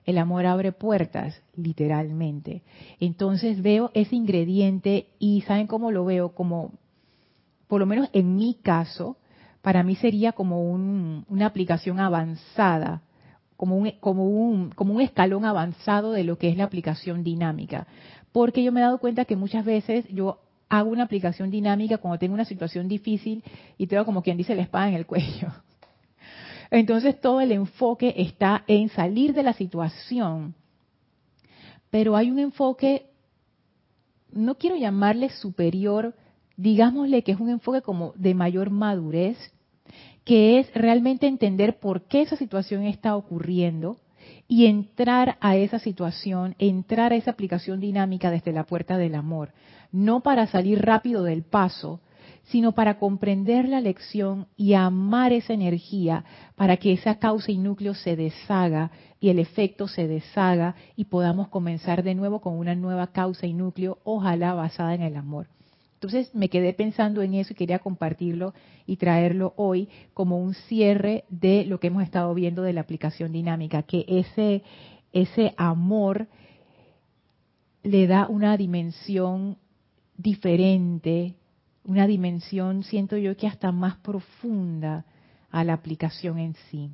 El 0.07 0.19
amor 0.19 0.47
abre 0.47 0.73
puertas, 0.73 1.43
literalmente. 1.57 2.63
Entonces 3.01 3.61
veo 3.61 3.91
ese 3.93 4.17
ingrediente 4.17 5.09
y 5.19 5.43
¿saben 5.43 5.67
cómo 5.67 5.91
lo 5.91 6.05
veo? 6.05 6.31
Como, 6.31 6.73
por 7.67 7.81
lo 7.81 7.87
menos 7.87 8.09
en 8.13 8.37
mi 8.37 8.55
caso, 8.55 9.17
para 9.63 9.83
mí 9.83 9.97
sería 9.97 10.31
como 10.33 10.71
una 10.71 11.47
aplicación 11.47 11.99
avanzada, 11.99 13.03
como 13.57 13.77
un, 13.77 13.91
como, 13.99 14.29
un, 14.29 14.71
como 14.71 14.95
un 14.95 15.01
escalón 15.01 15.45
avanzado 15.45 16.13
de 16.13 16.23
lo 16.23 16.39
que 16.39 16.49
es 16.49 16.57
la 16.57 16.65
aplicación 16.65 17.25
dinámica. 17.25 17.89
Porque 18.31 18.63
yo 18.63 18.71
me 18.71 18.81
he 18.81 18.85
dado 18.85 18.99
cuenta 18.99 19.25
que 19.25 19.35
muchas 19.35 19.65
veces 19.65 20.07
yo 20.09 20.39
hago 20.69 20.91
una 20.91 21.03
aplicación 21.03 21.51
dinámica 21.51 21.99
cuando 21.99 22.19
tengo 22.19 22.35
una 22.35 22.45
situación 22.45 22.87
difícil 22.87 23.43
y 23.77 23.89
tengo 23.89 24.05
como 24.05 24.23
quien 24.23 24.37
dice 24.37 24.55
la 24.55 24.63
espada 24.63 24.89
en 24.89 24.95
el 24.95 25.07
cuello. 25.07 25.49
Entonces 26.71 27.21
todo 27.21 27.41
el 27.41 27.53
enfoque 27.53 28.15
está 28.17 28.65
en 28.67 28.89
salir 28.89 29.35
de 29.35 29.43
la 29.43 29.53
situación. 29.53 30.55
Pero 31.91 32.17
hay 32.17 32.31
un 32.31 32.39
enfoque, 32.39 33.07
no 34.33 34.57
quiero 34.57 34.77
llamarle 34.77 35.31
superior, 35.31 36.15
digámosle 36.57 37.23
que 37.23 37.33
es 37.33 37.41
un 37.41 37.51
enfoque 37.51 37.83
como 37.83 38.13
de 38.17 38.35
mayor 38.35 38.71
madurez, 38.71 39.39
que 40.25 40.59
es 40.59 40.73
realmente 40.75 41.27
entender 41.27 41.79
por 41.79 42.03
qué 42.03 42.23
esa 42.23 42.37
situación 42.37 42.83
está 42.83 43.17
ocurriendo 43.17 43.99
y 44.49 44.67
entrar 44.67 45.37
a 45.41 45.57
esa 45.57 45.79
situación, 45.79 46.57
entrar 46.59 47.13
a 47.13 47.17
esa 47.17 47.31
aplicación 47.31 47.81
dinámica 47.81 48.31
desde 48.31 48.53
la 48.53 48.65
puerta 48.65 48.99
del 48.99 49.15
amor, 49.15 49.53
no 49.93 50.23
para 50.23 50.47
salir 50.47 50.83
rápido 50.83 51.23
del 51.23 51.45
paso, 51.45 52.01
sino 52.47 52.73
para 52.73 52.99
comprender 52.99 53.69
la 53.69 53.81
lección 53.81 54.47
y 54.57 54.75
amar 54.75 55.33
esa 55.33 55.53
energía 55.53 56.25
para 56.55 56.77
que 56.77 56.93
esa 56.93 57.19
causa 57.19 57.51
y 57.51 57.59
núcleo 57.59 57.95
se 57.95 58.17
deshaga 58.17 58.91
y 59.21 59.31
el 59.31 59.39
efecto 59.39 59.89
se 59.89 60.07
deshaga 60.07 60.77
y 60.95 61.07
podamos 61.07 61.49
comenzar 61.49 62.03
de 62.03 62.15
nuevo 62.15 62.41
con 62.41 62.57
una 62.57 62.75
nueva 62.75 63.09
causa 63.09 63.47
y 63.47 63.53
núcleo, 63.53 63.99
ojalá 64.05 64.55
basada 64.55 64.95
en 64.95 65.03
el 65.03 65.17
amor. 65.17 65.49
Entonces 65.95 66.33
me 66.35 66.49
quedé 66.49 66.73
pensando 66.73 67.23
en 67.23 67.35
eso 67.35 67.53
y 67.53 67.57
quería 67.57 67.79
compartirlo 67.79 68.53
y 68.87 68.97
traerlo 68.97 69.55
hoy 69.57 69.89
como 70.15 70.39
un 70.39 70.55
cierre 70.55 71.25
de 71.31 71.65
lo 71.65 71.81
que 71.81 71.89
hemos 71.89 72.03
estado 72.03 72.33
viendo 72.35 72.63
de 72.63 72.75
la 72.75 72.83
aplicación 72.83 73.33
dinámica, 73.33 73.83
que 73.83 74.05
ese, 74.07 74.63
ese 75.13 75.55
amor 75.57 76.29
le 77.83 78.07
da 78.07 78.29
una 78.29 78.57
dimensión 78.57 79.57
diferente, 80.17 81.35
una 81.87 82.07
dimensión, 82.07 82.83
siento 82.83 83.17
yo 83.17 83.37
que 83.37 83.47
hasta 83.47 83.73
más 83.73 83.97
profunda 83.97 85.05
a 85.51 85.65
la 85.65 85.73
aplicación 85.73 86.39
en 86.39 86.55
sí. 86.71 86.91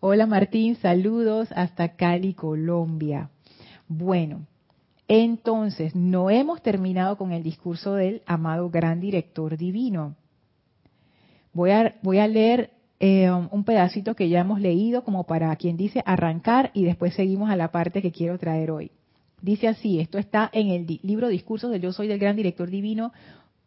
Hola 0.00 0.26
Martín, 0.26 0.76
saludos 0.76 1.48
hasta 1.52 1.96
Cali, 1.96 2.34
Colombia. 2.34 3.30
Bueno, 3.88 4.46
entonces 5.08 5.94
no 5.94 6.30
hemos 6.30 6.62
terminado 6.62 7.16
con 7.16 7.32
el 7.32 7.42
discurso 7.42 7.94
del 7.94 8.22
amado 8.26 8.68
gran 8.70 9.00
director 9.00 9.56
divino. 9.56 10.16
Voy 11.52 11.70
a, 11.70 11.96
voy 12.02 12.18
a 12.18 12.28
leer 12.28 12.70
eh, 13.00 13.30
un 13.30 13.64
pedacito 13.64 14.14
que 14.14 14.28
ya 14.28 14.40
hemos 14.40 14.60
leído 14.60 15.04
como 15.04 15.24
para 15.24 15.54
quien 15.56 15.76
dice 15.76 16.02
arrancar 16.06 16.70
y 16.74 16.84
después 16.84 17.14
seguimos 17.14 17.50
a 17.50 17.56
la 17.56 17.72
parte 17.72 18.02
que 18.02 18.12
quiero 18.12 18.38
traer 18.38 18.70
hoy. 18.70 18.90
Dice 19.42 19.66
así, 19.66 19.98
esto 19.98 20.18
está 20.18 20.48
en 20.52 20.68
el 20.68 21.00
libro 21.02 21.26
Discursos 21.26 21.72
del 21.72 21.82
Yo 21.82 21.92
Soy 21.92 22.06
del 22.06 22.20
Gran 22.20 22.36
Director 22.36 22.70
Divino, 22.70 23.12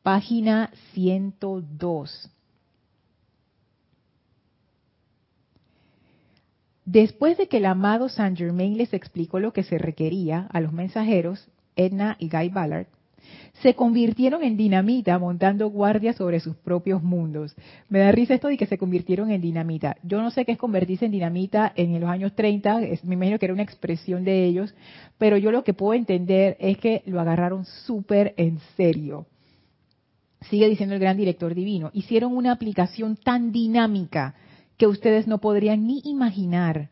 página 0.04 0.72
102. 0.94 2.32
Después 6.86 7.38
de 7.38 7.50
que 7.50 7.58
el 7.58 7.66
amado 7.66 8.08
Saint 8.08 8.38
Germain 8.38 8.78
les 8.78 8.94
explicó 8.94 9.40
lo 9.40 9.52
que 9.52 9.64
se 9.64 9.78
requería 9.78 10.48
a 10.50 10.62
los 10.62 10.72
mensajeros, 10.72 11.50
Edna 11.76 12.16
y 12.20 12.30
Guy 12.30 12.50
Ballard, 12.50 12.88
se 13.62 13.74
convirtieron 13.74 14.44
en 14.44 14.58
dinamita 14.58 15.18
montando 15.18 15.70
guardia 15.70 16.14
sobre 16.14 16.40
sus 16.40 16.56
propios 16.56 17.02
mundos. 17.02 17.56
Me 17.90 18.00
da 18.00 18.12
risa 18.12 18.34
esto 18.34 18.48
de 18.48 18.58
que 18.58 18.66
se 18.66 18.78
convirtieron 18.78 19.32
en 19.32 19.42
dinamita. 19.42 19.98
Yo 20.04 20.22
no 20.22 20.32
sé 20.32 20.46
qué 20.46 20.54
es 20.54 20.58
convertirse 20.58 21.06
en 21.06 21.12
dinamita 21.12 21.72
en 21.76 22.00
los 22.00 22.10
años 22.10 22.36
30, 22.36 22.80
me 23.04 23.16
imagino 23.16 23.40
que 23.40 23.46
era 23.46 23.54
una 23.54 23.64
expresión 23.64 24.24
de 24.24 24.46
ellos, 24.46 24.74
pero 25.18 25.38
yo 25.38 25.52
lo 25.52 25.64
que 25.64 25.74
puedo 25.74 25.94
entender 25.94 26.58
es 26.60 26.78
que 26.78 27.04
lo 27.06 27.20
agarraron 27.22 27.66
súper 27.66 28.34
en 28.38 28.60
serio. 28.76 29.26
Sigue 30.50 30.70
diciendo 30.70 30.96
el 30.96 31.02
gran 31.02 31.18
director 31.18 31.56
divino, 31.56 31.90
hicieron 31.94 32.36
una 32.36 32.52
aplicación 32.52 33.16
tan 33.16 33.52
dinámica 33.52 34.36
que 34.78 34.88
ustedes 34.88 35.28
no 35.28 35.40
podrían 35.40 35.88
ni 35.88 36.02
imaginar, 36.04 36.90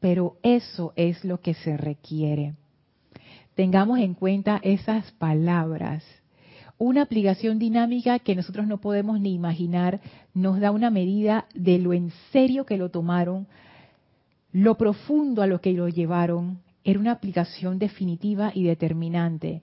pero 0.00 0.36
eso 0.42 0.92
es 0.96 1.24
lo 1.24 1.40
que 1.40 1.54
se 1.54 1.76
requiere 1.76 2.54
tengamos 3.60 3.98
en 3.98 4.14
cuenta 4.14 4.58
esas 4.62 5.12
palabras. 5.12 6.02
Una 6.78 7.02
aplicación 7.02 7.58
dinámica 7.58 8.18
que 8.18 8.34
nosotros 8.34 8.66
no 8.66 8.80
podemos 8.80 9.20
ni 9.20 9.34
imaginar 9.34 10.00
nos 10.32 10.60
da 10.60 10.70
una 10.70 10.88
medida 10.88 11.44
de 11.54 11.78
lo 11.78 11.92
en 11.92 12.10
serio 12.32 12.64
que 12.64 12.78
lo 12.78 12.88
tomaron, 12.88 13.46
lo 14.50 14.78
profundo 14.78 15.42
a 15.42 15.46
lo 15.46 15.60
que 15.60 15.74
lo 15.74 15.90
llevaron. 15.90 16.62
Era 16.84 16.98
una 16.98 17.12
aplicación 17.12 17.78
definitiva 17.78 18.50
y 18.54 18.64
determinante. 18.64 19.60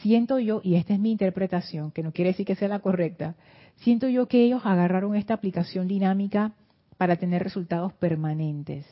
Siento 0.00 0.38
yo, 0.38 0.60
y 0.62 0.76
esta 0.76 0.94
es 0.94 1.00
mi 1.00 1.10
interpretación, 1.10 1.90
que 1.90 2.04
no 2.04 2.12
quiere 2.12 2.30
decir 2.30 2.46
que 2.46 2.54
sea 2.54 2.68
la 2.68 2.78
correcta, 2.78 3.34
siento 3.78 4.06
yo 4.06 4.28
que 4.28 4.44
ellos 4.44 4.62
agarraron 4.64 5.16
esta 5.16 5.34
aplicación 5.34 5.88
dinámica 5.88 6.52
para 6.98 7.16
tener 7.16 7.42
resultados 7.42 7.92
permanentes. 7.94 8.86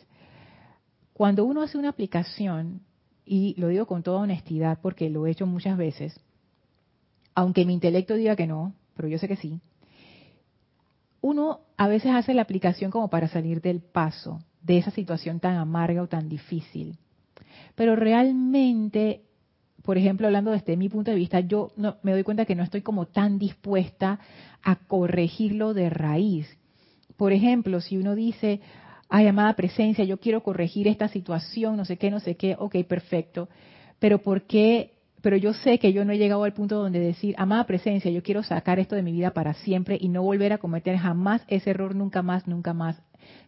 Cuando 1.12 1.44
uno 1.44 1.62
hace 1.62 1.78
una 1.78 1.90
aplicación, 1.90 2.80
y 3.24 3.54
lo 3.58 3.68
digo 3.68 3.86
con 3.86 4.02
toda 4.02 4.20
honestidad 4.20 4.78
porque 4.82 5.10
lo 5.10 5.26
he 5.26 5.30
hecho 5.30 5.46
muchas 5.46 5.76
veces, 5.76 6.18
aunque 7.34 7.64
mi 7.64 7.74
intelecto 7.74 8.14
diga 8.14 8.36
que 8.36 8.46
no, 8.46 8.74
pero 8.94 9.08
yo 9.08 9.18
sé 9.18 9.28
que 9.28 9.36
sí, 9.36 9.60
uno 11.20 11.60
a 11.76 11.88
veces 11.88 12.12
hace 12.12 12.34
la 12.34 12.42
aplicación 12.42 12.90
como 12.90 13.08
para 13.08 13.28
salir 13.28 13.62
del 13.62 13.80
paso 13.80 14.40
de 14.60 14.78
esa 14.78 14.90
situación 14.90 15.40
tan 15.40 15.56
amarga 15.56 16.02
o 16.02 16.08
tan 16.08 16.28
difícil. 16.28 16.96
Pero 17.74 17.96
realmente, 17.96 19.22
por 19.82 19.98
ejemplo, 19.98 20.26
hablando 20.26 20.50
desde 20.50 20.76
mi 20.76 20.88
punto 20.88 21.10
de 21.10 21.16
vista, 21.16 21.40
yo 21.40 21.72
no, 21.76 21.96
me 22.02 22.12
doy 22.12 22.22
cuenta 22.24 22.44
que 22.44 22.54
no 22.54 22.62
estoy 22.62 22.82
como 22.82 23.06
tan 23.06 23.38
dispuesta 23.38 24.18
a 24.62 24.76
corregirlo 24.76 25.74
de 25.74 25.90
raíz. 25.90 26.48
Por 27.16 27.32
ejemplo, 27.32 27.80
si 27.80 27.96
uno 27.96 28.14
dice, 28.14 28.60
ay, 29.14 29.26
amada 29.26 29.52
presencia, 29.52 30.04
yo 30.04 30.18
quiero 30.18 30.42
corregir 30.42 30.88
esta 30.88 31.06
situación, 31.06 31.76
no 31.76 31.84
sé 31.84 31.98
qué, 31.98 32.10
no 32.10 32.18
sé 32.18 32.34
qué, 32.34 32.56
ok, 32.58 32.76
perfecto, 32.88 33.50
pero 33.98 34.22
¿por 34.22 34.44
qué? 34.44 34.94
Pero 35.20 35.36
yo 35.36 35.52
sé 35.52 35.78
que 35.78 35.92
yo 35.92 36.06
no 36.06 36.12
he 36.12 36.18
llegado 36.18 36.44
al 36.44 36.54
punto 36.54 36.76
donde 36.76 36.98
decir, 36.98 37.34
amada 37.36 37.64
presencia, 37.64 38.10
yo 38.10 38.22
quiero 38.22 38.42
sacar 38.42 38.78
esto 38.78 38.96
de 38.96 39.02
mi 39.02 39.12
vida 39.12 39.32
para 39.32 39.52
siempre 39.52 39.98
y 40.00 40.08
no 40.08 40.22
volver 40.22 40.54
a 40.54 40.58
cometer 40.58 40.96
jamás 40.96 41.44
ese 41.46 41.70
error, 41.70 41.94
nunca 41.94 42.22
más, 42.22 42.48
nunca 42.48 42.72
más. 42.72 43.02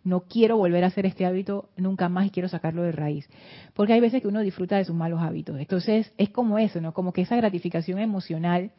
No 0.04 0.20
quiero 0.20 0.58
volver 0.58 0.84
a 0.84 0.88
hacer 0.88 1.06
este 1.06 1.24
hábito 1.24 1.70
nunca 1.78 2.10
más 2.10 2.26
y 2.26 2.30
quiero 2.30 2.48
sacarlo 2.50 2.82
de 2.82 2.92
raíz. 2.92 3.26
Porque 3.72 3.94
hay 3.94 4.00
veces 4.00 4.20
que 4.20 4.28
uno 4.28 4.40
disfruta 4.40 4.76
de 4.76 4.84
sus 4.84 4.94
malos 4.94 5.22
hábitos. 5.22 5.58
Entonces, 5.58 6.12
es 6.18 6.28
como 6.28 6.58
eso, 6.58 6.80
¿no? 6.82 6.92
Como 6.92 7.14
que 7.14 7.22
esa 7.22 7.36
gratificación 7.36 7.98
emocional 7.98 8.70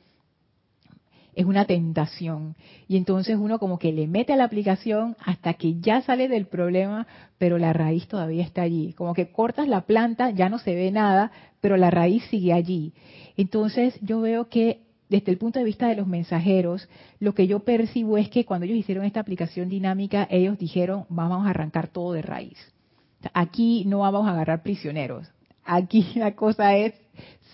es 1.35 1.45
una 1.45 1.65
tentación. 1.65 2.55
Y 2.87 2.97
entonces 2.97 3.37
uno 3.39 3.59
como 3.59 3.77
que 3.77 3.91
le 3.91 4.07
mete 4.07 4.33
a 4.33 4.37
la 4.37 4.45
aplicación 4.45 5.15
hasta 5.23 5.53
que 5.53 5.79
ya 5.79 6.01
sale 6.01 6.27
del 6.27 6.45
problema, 6.47 7.07
pero 7.37 7.57
la 7.57 7.73
raíz 7.73 8.07
todavía 8.07 8.43
está 8.43 8.61
allí. 8.61 8.93
Como 8.93 9.13
que 9.13 9.31
cortas 9.31 9.67
la 9.67 9.81
planta, 9.81 10.31
ya 10.31 10.49
no 10.49 10.59
se 10.59 10.73
ve 10.75 10.91
nada, 10.91 11.31
pero 11.61 11.77
la 11.77 11.91
raíz 11.91 12.23
sigue 12.29 12.53
allí. 12.53 12.93
Entonces 13.37 13.97
yo 14.01 14.21
veo 14.21 14.49
que 14.49 14.81
desde 15.09 15.31
el 15.31 15.37
punto 15.37 15.59
de 15.59 15.65
vista 15.65 15.87
de 15.87 15.95
los 15.95 16.07
mensajeros, 16.07 16.89
lo 17.19 17.35
que 17.35 17.47
yo 17.47 17.59
percibo 17.59 18.17
es 18.17 18.29
que 18.29 18.45
cuando 18.45 18.65
ellos 18.65 18.77
hicieron 18.77 19.05
esta 19.05 19.19
aplicación 19.19 19.69
dinámica, 19.69 20.27
ellos 20.31 20.57
dijeron, 20.57 21.05
vamos 21.09 21.45
a 21.45 21.51
arrancar 21.51 21.89
todo 21.89 22.13
de 22.13 22.21
raíz. 22.21 22.57
Aquí 23.33 23.83
no 23.85 23.99
vamos 23.99 24.27
a 24.27 24.31
agarrar 24.31 24.63
prisioneros. 24.63 25.27
Aquí 25.63 26.07
la 26.15 26.35
cosa 26.35 26.75
es 26.75 26.93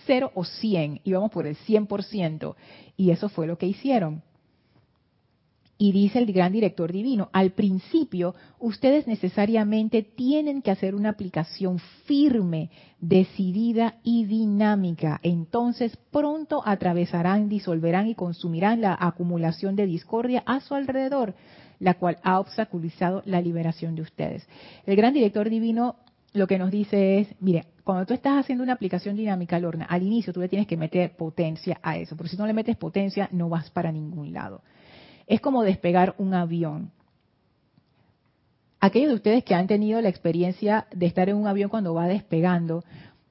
cero 0.06 0.32
o 0.36 0.44
cien 0.44 1.02
y 1.04 1.14
vamos 1.14 1.32
por 1.32 1.48
el 1.48 1.56
100%. 1.58 2.56
Y 2.98 3.12
eso 3.12 3.30
fue 3.30 3.48
lo 3.48 3.58
que 3.58 3.68
hicieron. 3.68 4.24
Y 5.82 5.94
dice 5.94 6.20
el 6.20 6.32
gran 6.32 6.52
director 6.52 6.92
divino, 6.92 7.30
al 7.34 7.54
principio 7.54 8.36
ustedes 8.60 9.08
necesariamente 9.08 10.04
tienen 10.04 10.62
que 10.62 10.70
hacer 10.70 10.94
una 10.94 11.10
aplicación 11.10 11.80
firme, 12.06 12.70
decidida 13.00 13.96
y 14.04 14.26
dinámica. 14.26 15.20
Entonces 15.24 15.98
pronto 16.12 16.62
atravesarán, 16.64 17.50
disolverán 17.50 18.08
y 18.08 18.14
consumirán 18.14 18.80
la 18.82 18.96
acumulación 19.00 19.76
de 19.76 19.88
discordia 19.88 20.44
a 20.46 20.60
su 20.60 20.76
alrededor, 20.76 21.34
la 21.80 21.96
cual 21.96 22.20
ha 22.22 22.40
obstaculizado 22.40 23.24
la 23.26 23.42
liberación 23.42 23.96
de 23.96 24.04
ustedes. 24.04 24.48
El 24.86 24.96
gran 24.96 25.16
director 25.16 25.50
divino 25.50 25.96
lo 26.34 26.48
que 26.48 26.58
nos 26.58 26.72
dice 26.72 27.20
es, 27.20 27.36
mire, 27.40 27.66
cuando 27.84 28.06
tú 28.06 28.14
estás 28.14 28.40
haciendo 28.40 28.64
una 28.64 28.74
aplicación 28.74 29.16
dinámica, 29.16 29.60
Lorna, 29.60 29.86
al 29.86 30.04
inicio 30.04 30.34
tú 30.34 30.40
le 30.40 30.50
tienes 30.50 30.68
que 30.68 30.78
meter 30.78 31.16
potencia 31.16 31.80
a 31.82 31.98
eso, 31.98 32.16
porque 32.16 32.30
si 32.30 32.38
no 32.38 32.48
le 32.48 32.54
metes 32.54 32.78
potencia 32.78 33.28
no 33.32 33.50
vas 33.50 33.70
para 33.70 33.92
ningún 33.92 34.34
lado 34.34 34.62
es 35.32 35.40
como 35.40 35.64
despegar 35.64 36.14
un 36.18 36.34
avión. 36.34 36.92
Aquellos 38.82 39.10
de 39.10 39.16
ustedes 39.16 39.44
que 39.46 39.56
han 39.56 39.68
tenido 39.68 40.02
la 40.02 40.10
experiencia 40.10 40.88
de 40.94 41.06
estar 41.06 41.30
en 41.30 41.38
un 41.38 41.48
avión 41.48 41.70
cuando 41.70 41.94
va 41.94 42.08
despegando, 42.08 42.84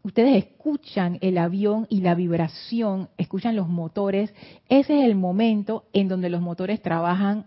ustedes 0.02 0.44
escuchan 0.44 1.18
el 1.20 1.36
avión 1.36 1.86
y 1.90 2.00
la 2.00 2.14
vibración, 2.14 3.10
escuchan 3.18 3.54
los 3.54 3.68
motores, 3.68 4.32
ese 4.70 5.00
es 5.00 5.04
el 5.04 5.14
momento 5.14 5.84
en 5.92 6.08
donde 6.08 6.30
los 6.30 6.40
motores 6.40 6.80
trabajan 6.80 7.44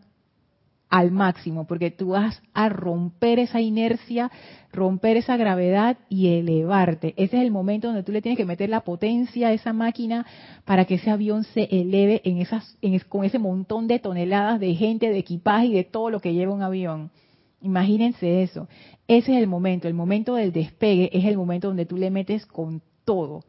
al 0.94 1.10
máximo, 1.10 1.66
porque 1.66 1.90
tú 1.90 2.10
vas 2.10 2.40
a 2.54 2.70
romper 2.70 3.40
esa 3.40 3.60
inercia, 3.60 4.30
romper 4.72 5.18
esa 5.18 5.38
gravedad 5.38 5.98
y 6.08 6.28
elevarte. 6.36 7.16
Ese 7.18 7.38
es 7.38 7.44
el 7.44 7.50
momento 7.50 7.88
donde 7.88 8.04
tú 8.04 8.12
le 8.12 8.22
tienes 8.22 8.38
que 8.38 8.46
meter 8.46 8.70
la 8.70 8.82
potencia 8.82 9.48
a 9.48 9.54
esa 9.54 9.74
máquina 9.74 10.24
para 10.66 10.86
que 10.86 10.96
ese 10.96 11.10
avión 11.10 11.46
se 11.46 11.64
eleve 11.64 12.22
en 12.26 12.38
esas, 12.38 12.78
con 13.10 13.26
ese 13.26 13.40
montón 13.40 13.88
de 13.88 13.98
toneladas 13.98 14.60
de 14.60 14.76
gente, 14.76 15.10
de 15.10 15.18
equipaje 15.18 15.66
y 15.66 15.74
de 15.74 15.84
todo 15.84 16.12
lo 16.12 16.20
que 16.20 16.36
lleva 16.36 16.54
un 16.54 16.62
avión. 16.62 17.10
Imagínense 17.60 18.44
eso. 18.44 18.68
Ese 19.08 19.32
es 19.32 19.40
el 19.40 19.48
momento, 19.48 19.88
el 19.88 19.96
momento 19.96 20.36
del 20.36 20.52
despegue 20.52 21.10
es 21.12 21.26
el 21.26 21.38
momento 21.38 21.70
donde 21.70 21.88
tú 21.88 21.98
le 21.98 22.12
metes 22.12 22.46
con 22.46 22.84
todo. 23.04 23.44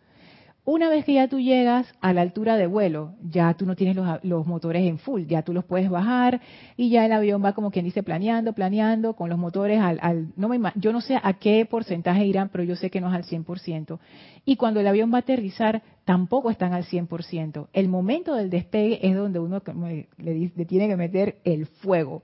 Una 0.67 0.89
vez 0.89 1.05
que 1.05 1.13
ya 1.13 1.29
tú 1.29 1.41
llegas 1.41 1.87
a 2.01 2.15
la 2.15 2.23
altura 2.23 2.57
de 2.57 2.67
vuelo, 2.67 3.13
ya 3.23 3.53
tú 3.53 3.67
no 3.67 3.77
tienes 3.77 3.97
los, 4.23 4.47
motores 4.47 4.83
en 4.87 4.97
full, 4.97 5.25
ya 5.27 5.43
tú 5.43 5.53
los 5.53 5.67
puedes 5.67 5.91
bajar 5.91 6.41
y 6.75 6.89
ya 6.89 7.05
el 7.05 7.13
avión 7.13 7.45
va 7.45 7.53
como 7.53 7.71
quien 7.71 7.85
dice 7.85 8.03
planeando, 8.03 8.55
planeando 8.55 9.13
con 9.13 9.29
los 9.29 9.39
motores 9.39 9.79
al, 9.79 10.33
no 10.37 10.49
me, 10.49 10.59
yo 10.77 10.95
no 10.95 11.03
sé 11.03 11.19
a 11.23 11.35
qué 11.35 11.67
porcentaje 11.67 12.25
irán, 12.25 12.49
pero 12.49 12.65
yo 12.65 12.77
sé 12.77 12.89
que 12.89 13.03
no 13.03 13.09
es 13.09 13.15
al 13.15 13.25
100%. 13.25 13.99
Y 14.47 14.57
cuando 14.57 14.81
el 14.81 14.87
avión 14.87 15.13
va 15.13 15.19
a 15.19 15.21
aterrizar, 15.21 15.83
tampoco 16.07 16.51
están 16.51 16.73
al 16.73 16.85
100%. 16.87 17.69
El 17.75 17.89
momento 17.89 18.35
del 18.35 18.49
despegue 18.49 19.07
es 19.07 19.15
donde 19.15 19.41
uno 19.41 19.63
le, 19.77 20.09
le 20.57 20.65
tiene 20.65 20.89
que 20.89 20.97
meter 20.97 21.41
el 21.45 21.67
fuego. 21.67 22.23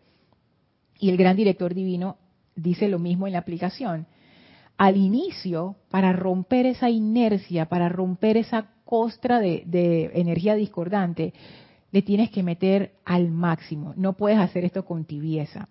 Y 0.99 1.11
el 1.11 1.19
gran 1.19 1.37
director 1.37 1.75
divino 1.75 2.17
dice 2.57 2.89
lo 2.89 2.99
mismo 2.99 3.27
en 3.27 3.35
la 3.35 3.41
aplicación 3.41 4.07
al 4.81 4.97
inicio, 4.97 5.77
para 5.91 6.15
romper 6.15 6.65
esa 6.65 6.89
inercia, 6.89 7.67
para 7.67 7.91
romper 7.91 8.39
esa 8.39 8.69
costra 8.87 9.39
de, 9.39 10.11
energía 10.15 10.55
discordante, 10.55 11.35
le 11.93 12.01
tienes 12.01 12.31
que 12.31 12.43
meter 12.43 12.93
al 13.05 13.31
máximo. 13.31 13.93
No 13.99 14.15
puedes 14.15 14.39
hacer 14.39 14.65
esto 14.65 14.87
con 14.87 15.05
tibieza. 15.05 15.69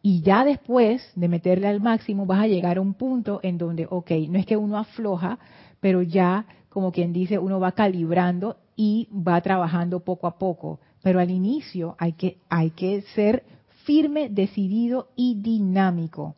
Y 0.00 0.22
ya 0.22 0.44
después 0.44 1.10
de 1.16 1.26
meterle 1.26 1.66
al 1.66 1.80
máximo 1.80 2.24
vas 2.24 2.44
a 2.44 2.46
llegar 2.46 2.76
a 2.76 2.82
un 2.82 2.94
punto 2.94 3.40
en 3.42 3.58
donde, 3.58 3.88
ok, 3.90 4.12
no 4.28 4.38
es 4.38 4.46
que 4.46 4.56
uno 4.56 4.78
afloja, 4.78 5.40
pero 5.80 6.00
ya, 6.00 6.46
como 6.68 6.92
quien 6.92 7.12
dice, 7.12 7.40
uno 7.40 7.58
va 7.58 7.72
calibrando 7.72 8.58
y 8.76 9.08
va 9.12 9.40
trabajando 9.40 10.04
poco 10.04 10.28
a 10.28 10.38
poco. 10.38 10.78
Pero 11.02 11.18
al 11.18 11.32
inicio 11.32 11.96
hay 11.98 12.12
que, 12.12 12.38
hay 12.48 12.70
que 12.70 13.02
ser 13.16 13.42
firme, 13.82 14.28
decidido 14.28 15.08
y 15.16 15.34
dinámico. 15.34 16.36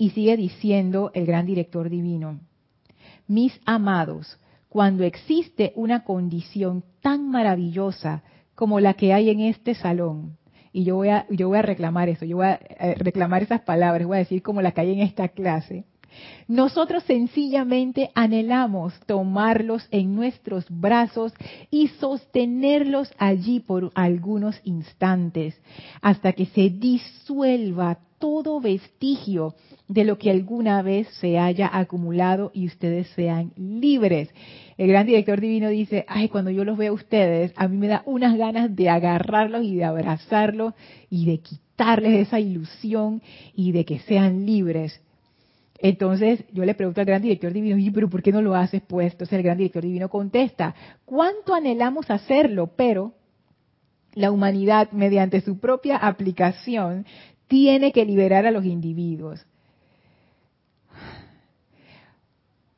Y 0.00 0.08
sigue 0.12 0.38
diciendo 0.38 1.10
el 1.12 1.26
gran 1.26 1.44
director 1.44 1.90
divino, 1.90 2.40
mis 3.28 3.60
amados, 3.66 4.40
cuando 4.70 5.04
existe 5.04 5.74
una 5.76 6.04
condición 6.04 6.82
tan 7.02 7.28
maravillosa 7.28 8.22
como 8.54 8.80
la 8.80 8.94
que 8.94 9.12
hay 9.12 9.28
en 9.28 9.40
este 9.40 9.74
salón, 9.74 10.38
y 10.72 10.84
yo 10.84 10.96
voy 10.96 11.10
a, 11.10 11.26
yo 11.28 11.48
voy 11.48 11.58
a 11.58 11.62
reclamar 11.62 12.08
eso, 12.08 12.24
yo 12.24 12.38
voy 12.38 12.46
a 12.46 12.54
eh, 12.54 12.94
reclamar 12.96 13.42
esas 13.42 13.60
palabras, 13.60 14.06
voy 14.06 14.16
a 14.16 14.20
decir 14.20 14.40
como 14.42 14.62
la 14.62 14.72
que 14.72 14.80
hay 14.80 14.92
en 14.94 15.00
esta 15.00 15.28
clase, 15.28 15.84
nosotros 16.48 17.02
sencillamente 17.02 18.10
anhelamos 18.14 18.98
tomarlos 19.04 19.86
en 19.90 20.14
nuestros 20.14 20.64
brazos 20.70 21.34
y 21.70 21.88
sostenerlos 21.88 23.12
allí 23.18 23.60
por 23.60 23.90
algunos 23.94 24.58
instantes, 24.64 25.60
hasta 26.00 26.32
que 26.32 26.46
se 26.46 26.70
disuelva 26.70 27.98
todo 28.20 28.60
vestigio 28.60 29.56
de 29.88 30.04
lo 30.04 30.18
que 30.18 30.30
alguna 30.30 30.82
vez 30.82 31.08
se 31.20 31.38
haya 31.38 31.68
acumulado 31.72 32.52
y 32.54 32.66
ustedes 32.66 33.08
sean 33.16 33.52
libres. 33.56 34.28
El 34.78 34.88
gran 34.88 35.06
director 35.06 35.40
divino 35.40 35.68
dice, 35.68 36.04
ay, 36.06 36.28
cuando 36.28 36.50
yo 36.52 36.64
los 36.64 36.78
veo 36.78 36.92
a 36.92 36.94
ustedes, 36.94 37.52
a 37.56 37.66
mí 37.66 37.76
me 37.76 37.88
da 37.88 38.02
unas 38.06 38.36
ganas 38.36 38.76
de 38.76 38.88
agarrarlos 38.88 39.64
y 39.64 39.74
de 39.74 39.84
abrazarlos 39.84 40.74
y 41.08 41.26
de 41.26 41.38
quitarles 41.38 42.28
esa 42.28 42.38
ilusión 42.38 43.20
y 43.54 43.72
de 43.72 43.84
que 43.84 43.98
sean 43.98 44.46
libres. 44.46 45.00
Entonces 45.78 46.44
yo 46.52 46.64
le 46.64 46.74
pregunto 46.74 47.00
al 47.00 47.06
gran 47.06 47.22
director 47.22 47.52
divino, 47.52 47.78
¿y 47.78 47.90
pero 47.90 48.10
por 48.10 48.22
qué 48.22 48.32
no 48.32 48.42
lo 48.42 48.54
haces 48.54 48.82
pues? 48.86 49.12
Entonces 49.12 49.38
el 49.38 49.42
gran 49.42 49.56
director 49.56 49.82
divino 49.82 50.10
contesta, 50.10 50.74
¿cuánto 51.06 51.54
anhelamos 51.54 52.10
hacerlo? 52.10 52.70
Pero 52.76 53.14
la 54.14 54.30
humanidad, 54.30 54.90
mediante 54.92 55.40
su 55.40 55.58
propia 55.58 55.96
aplicación, 55.96 57.06
tiene 57.50 57.90
que 57.90 58.04
liberar 58.04 58.46
a 58.46 58.52
los 58.52 58.64
individuos. 58.64 59.44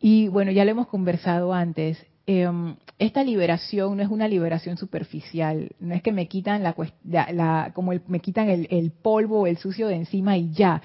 Y 0.00 0.28
bueno, 0.28 0.50
ya 0.50 0.64
lo 0.64 0.70
hemos 0.70 0.88
conversado 0.88 1.52
antes. 1.52 2.02
Em, 2.26 2.76
esta 2.98 3.22
liberación 3.22 3.98
no 3.98 4.02
es 4.02 4.08
una 4.08 4.28
liberación 4.28 4.78
superficial, 4.78 5.72
no 5.78 5.94
es 5.94 6.02
que 6.02 6.10
me 6.10 6.26
quitan 6.26 6.62
la, 6.62 7.70
como 7.74 7.92
me 8.06 8.20
quitan 8.20 8.48
el, 8.48 8.66
el 8.70 8.92
polvo, 8.92 9.46
el 9.46 9.58
sucio 9.58 9.88
de 9.88 9.96
encima 9.96 10.38
y 10.38 10.52
ya, 10.52 10.80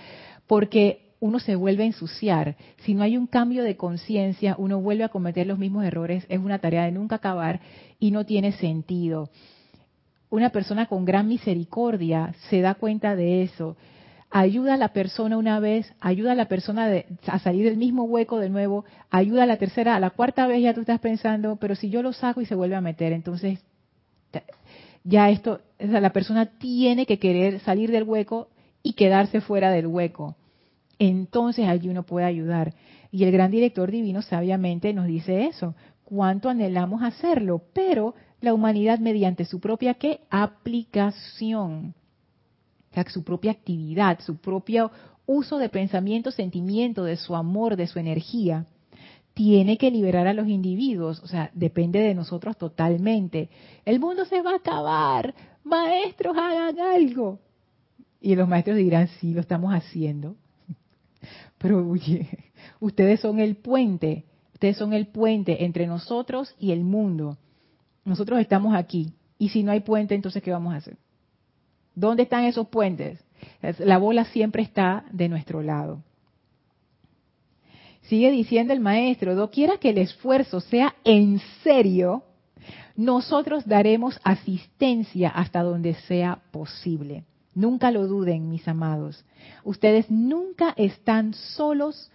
porque 0.47 1.13
uno 1.21 1.39
se 1.39 1.55
vuelve 1.55 1.83
a 1.83 1.87
ensuciar. 1.87 2.57
Si 2.79 2.93
no 2.93 3.03
hay 3.03 3.15
un 3.15 3.25
cambio 3.25 3.63
de 3.63 3.77
conciencia, 3.77 4.55
uno 4.57 4.81
vuelve 4.81 5.05
a 5.05 5.09
cometer 5.09 5.47
los 5.47 5.59
mismos 5.59 5.85
errores. 5.85 6.25
Es 6.27 6.39
una 6.39 6.59
tarea 6.59 6.83
de 6.83 6.91
nunca 6.91 7.15
acabar 7.15 7.61
y 7.99 8.11
no 8.11 8.25
tiene 8.25 8.51
sentido. 8.51 9.29
Una 10.29 10.49
persona 10.49 10.87
con 10.87 11.05
gran 11.05 11.27
misericordia 11.27 12.33
se 12.49 12.61
da 12.61 12.75
cuenta 12.75 13.15
de 13.15 13.43
eso 13.43 13.77
ayuda 14.29 14.73
a 14.73 14.77
la 14.77 14.89
persona 14.89 15.37
una 15.37 15.59
vez, 15.59 15.93
ayuda 15.99 16.33
a 16.33 16.35
la 16.35 16.47
persona 16.47 16.91
a 17.27 17.39
salir 17.39 17.65
del 17.65 17.77
mismo 17.77 18.03
hueco 18.03 18.39
de 18.39 18.49
nuevo, 18.49 18.85
ayuda 19.09 19.43
a 19.43 19.47
la 19.47 19.57
tercera, 19.57 19.95
a 19.95 19.99
la 19.99 20.09
cuarta 20.09 20.47
vez 20.47 20.61
ya 20.61 20.73
tú 20.73 20.81
estás 20.81 20.99
pensando, 20.99 21.55
pero 21.57 21.75
si 21.75 21.89
yo 21.89 22.01
lo 22.01 22.13
saco 22.13 22.41
y 22.41 22.45
se 22.45 22.55
vuelve 22.55 22.75
a 22.75 22.81
meter, 22.81 23.13
entonces 23.13 23.59
ya 25.03 25.29
esto, 25.29 25.61
la 25.79 26.11
persona 26.11 26.57
tiene 26.57 27.05
que 27.05 27.19
querer 27.19 27.61
salir 27.61 27.91
del 27.91 28.03
hueco 28.03 28.49
y 28.83 28.93
quedarse 28.93 29.41
fuera 29.41 29.71
del 29.71 29.87
hueco. 29.87 30.35
Entonces 30.99 31.67
allí 31.67 31.89
uno 31.89 32.03
puede 32.03 32.25
ayudar. 32.25 32.73
Y 33.11 33.23
el 33.23 33.31
gran 33.31 33.51
director 33.51 33.89
divino 33.89 34.21
sabiamente 34.21 34.93
nos 34.93 35.07
dice 35.07 35.45
eso, 35.45 35.75
cuánto 36.03 36.49
anhelamos 36.49 37.03
hacerlo, 37.03 37.61
pero 37.73 38.15
la 38.41 38.53
humanidad 38.53 38.99
mediante 38.99 39.45
su 39.45 39.59
propia 39.59 39.95
¿qué? 39.95 40.21
aplicación 40.29 41.93
su 43.05 43.23
propia 43.23 43.51
actividad, 43.51 44.19
su 44.21 44.37
propio 44.37 44.91
uso 45.25 45.57
de 45.57 45.69
pensamiento, 45.69 46.31
sentimiento, 46.31 47.03
de 47.03 47.17
su 47.17 47.35
amor, 47.35 47.75
de 47.75 47.87
su 47.87 47.99
energía, 47.99 48.65
tiene 49.33 49.77
que 49.77 49.91
liberar 49.91 50.27
a 50.27 50.33
los 50.33 50.47
individuos, 50.47 51.21
o 51.21 51.27
sea, 51.27 51.51
depende 51.53 51.99
de 51.99 52.15
nosotros 52.15 52.57
totalmente. 52.57 53.49
El 53.85 53.99
mundo 53.99 54.25
se 54.25 54.41
va 54.41 54.53
a 54.53 54.55
acabar, 54.55 55.35
maestros 55.63 56.35
hagan 56.35 56.79
algo. 56.79 57.39
Y 58.19 58.35
los 58.35 58.47
maestros 58.47 58.77
dirán, 58.77 59.09
sí, 59.19 59.33
lo 59.33 59.41
estamos 59.41 59.73
haciendo. 59.73 60.35
Pero 61.59 61.87
oye, 61.87 62.27
ustedes 62.79 63.19
son 63.19 63.39
el 63.39 63.57
puente, 63.57 64.25
ustedes 64.53 64.77
son 64.77 64.93
el 64.93 65.07
puente 65.07 65.65
entre 65.65 65.85
nosotros 65.85 66.55
y 66.59 66.71
el 66.71 66.83
mundo. 66.83 67.37
Nosotros 68.07 68.39
estamos 68.39 68.73
aquí. 68.73 69.11
Y 69.37 69.49
si 69.49 69.63
no 69.63 69.73
hay 69.73 69.81
puente, 69.81 70.15
entonces, 70.15 70.41
¿qué 70.41 70.49
vamos 70.49 70.73
a 70.73 70.77
hacer? 70.77 70.97
¿Dónde 71.93 72.23
están 72.23 72.45
esos 72.45 72.69
puentes? 72.69 73.19
La 73.79 73.97
bola 73.97 74.23
siempre 74.23 74.63
está 74.63 75.03
de 75.11 75.27
nuestro 75.27 75.61
lado. 75.61 76.01
Sigue 78.03 78.31
diciendo 78.31 78.71
el 78.71 78.79
maestro, 78.79 79.35
doquiera 79.35 79.77
que 79.77 79.89
el 79.89 79.97
esfuerzo 79.97 80.61
sea 80.61 80.95
en 81.03 81.41
serio, 81.63 82.23
nosotros 82.95 83.67
daremos 83.67 84.17
asistencia 84.23 85.27
hasta 85.27 85.61
donde 85.61 85.93
sea 85.93 86.39
posible. 86.51 87.25
Nunca 87.53 87.91
lo 87.91 88.07
duden, 88.07 88.49
mis 88.49 88.69
amados. 88.69 89.25
Ustedes 89.65 90.09
nunca 90.09 90.73
están 90.77 91.33
solos 91.33 92.09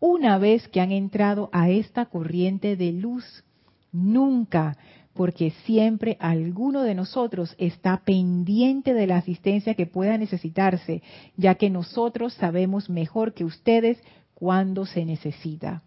una 0.00 0.38
vez 0.38 0.66
que 0.68 0.80
han 0.80 0.90
entrado 0.90 1.50
a 1.52 1.68
esta 1.68 2.06
corriente 2.06 2.76
de 2.76 2.92
luz. 2.92 3.44
Nunca, 3.92 4.78
porque 5.14 5.52
siempre 5.64 6.16
alguno 6.20 6.82
de 6.82 6.94
nosotros 6.94 7.54
está 7.58 8.02
pendiente 8.04 8.94
de 8.94 9.06
la 9.06 9.16
asistencia 9.16 9.74
que 9.74 9.86
pueda 9.86 10.18
necesitarse, 10.18 11.02
ya 11.36 11.54
que 11.54 11.70
nosotros 11.70 12.34
sabemos 12.34 12.90
mejor 12.90 13.32
que 13.32 13.44
ustedes 13.44 13.98
cuándo 14.34 14.86
se 14.86 15.04
necesita. 15.04 15.82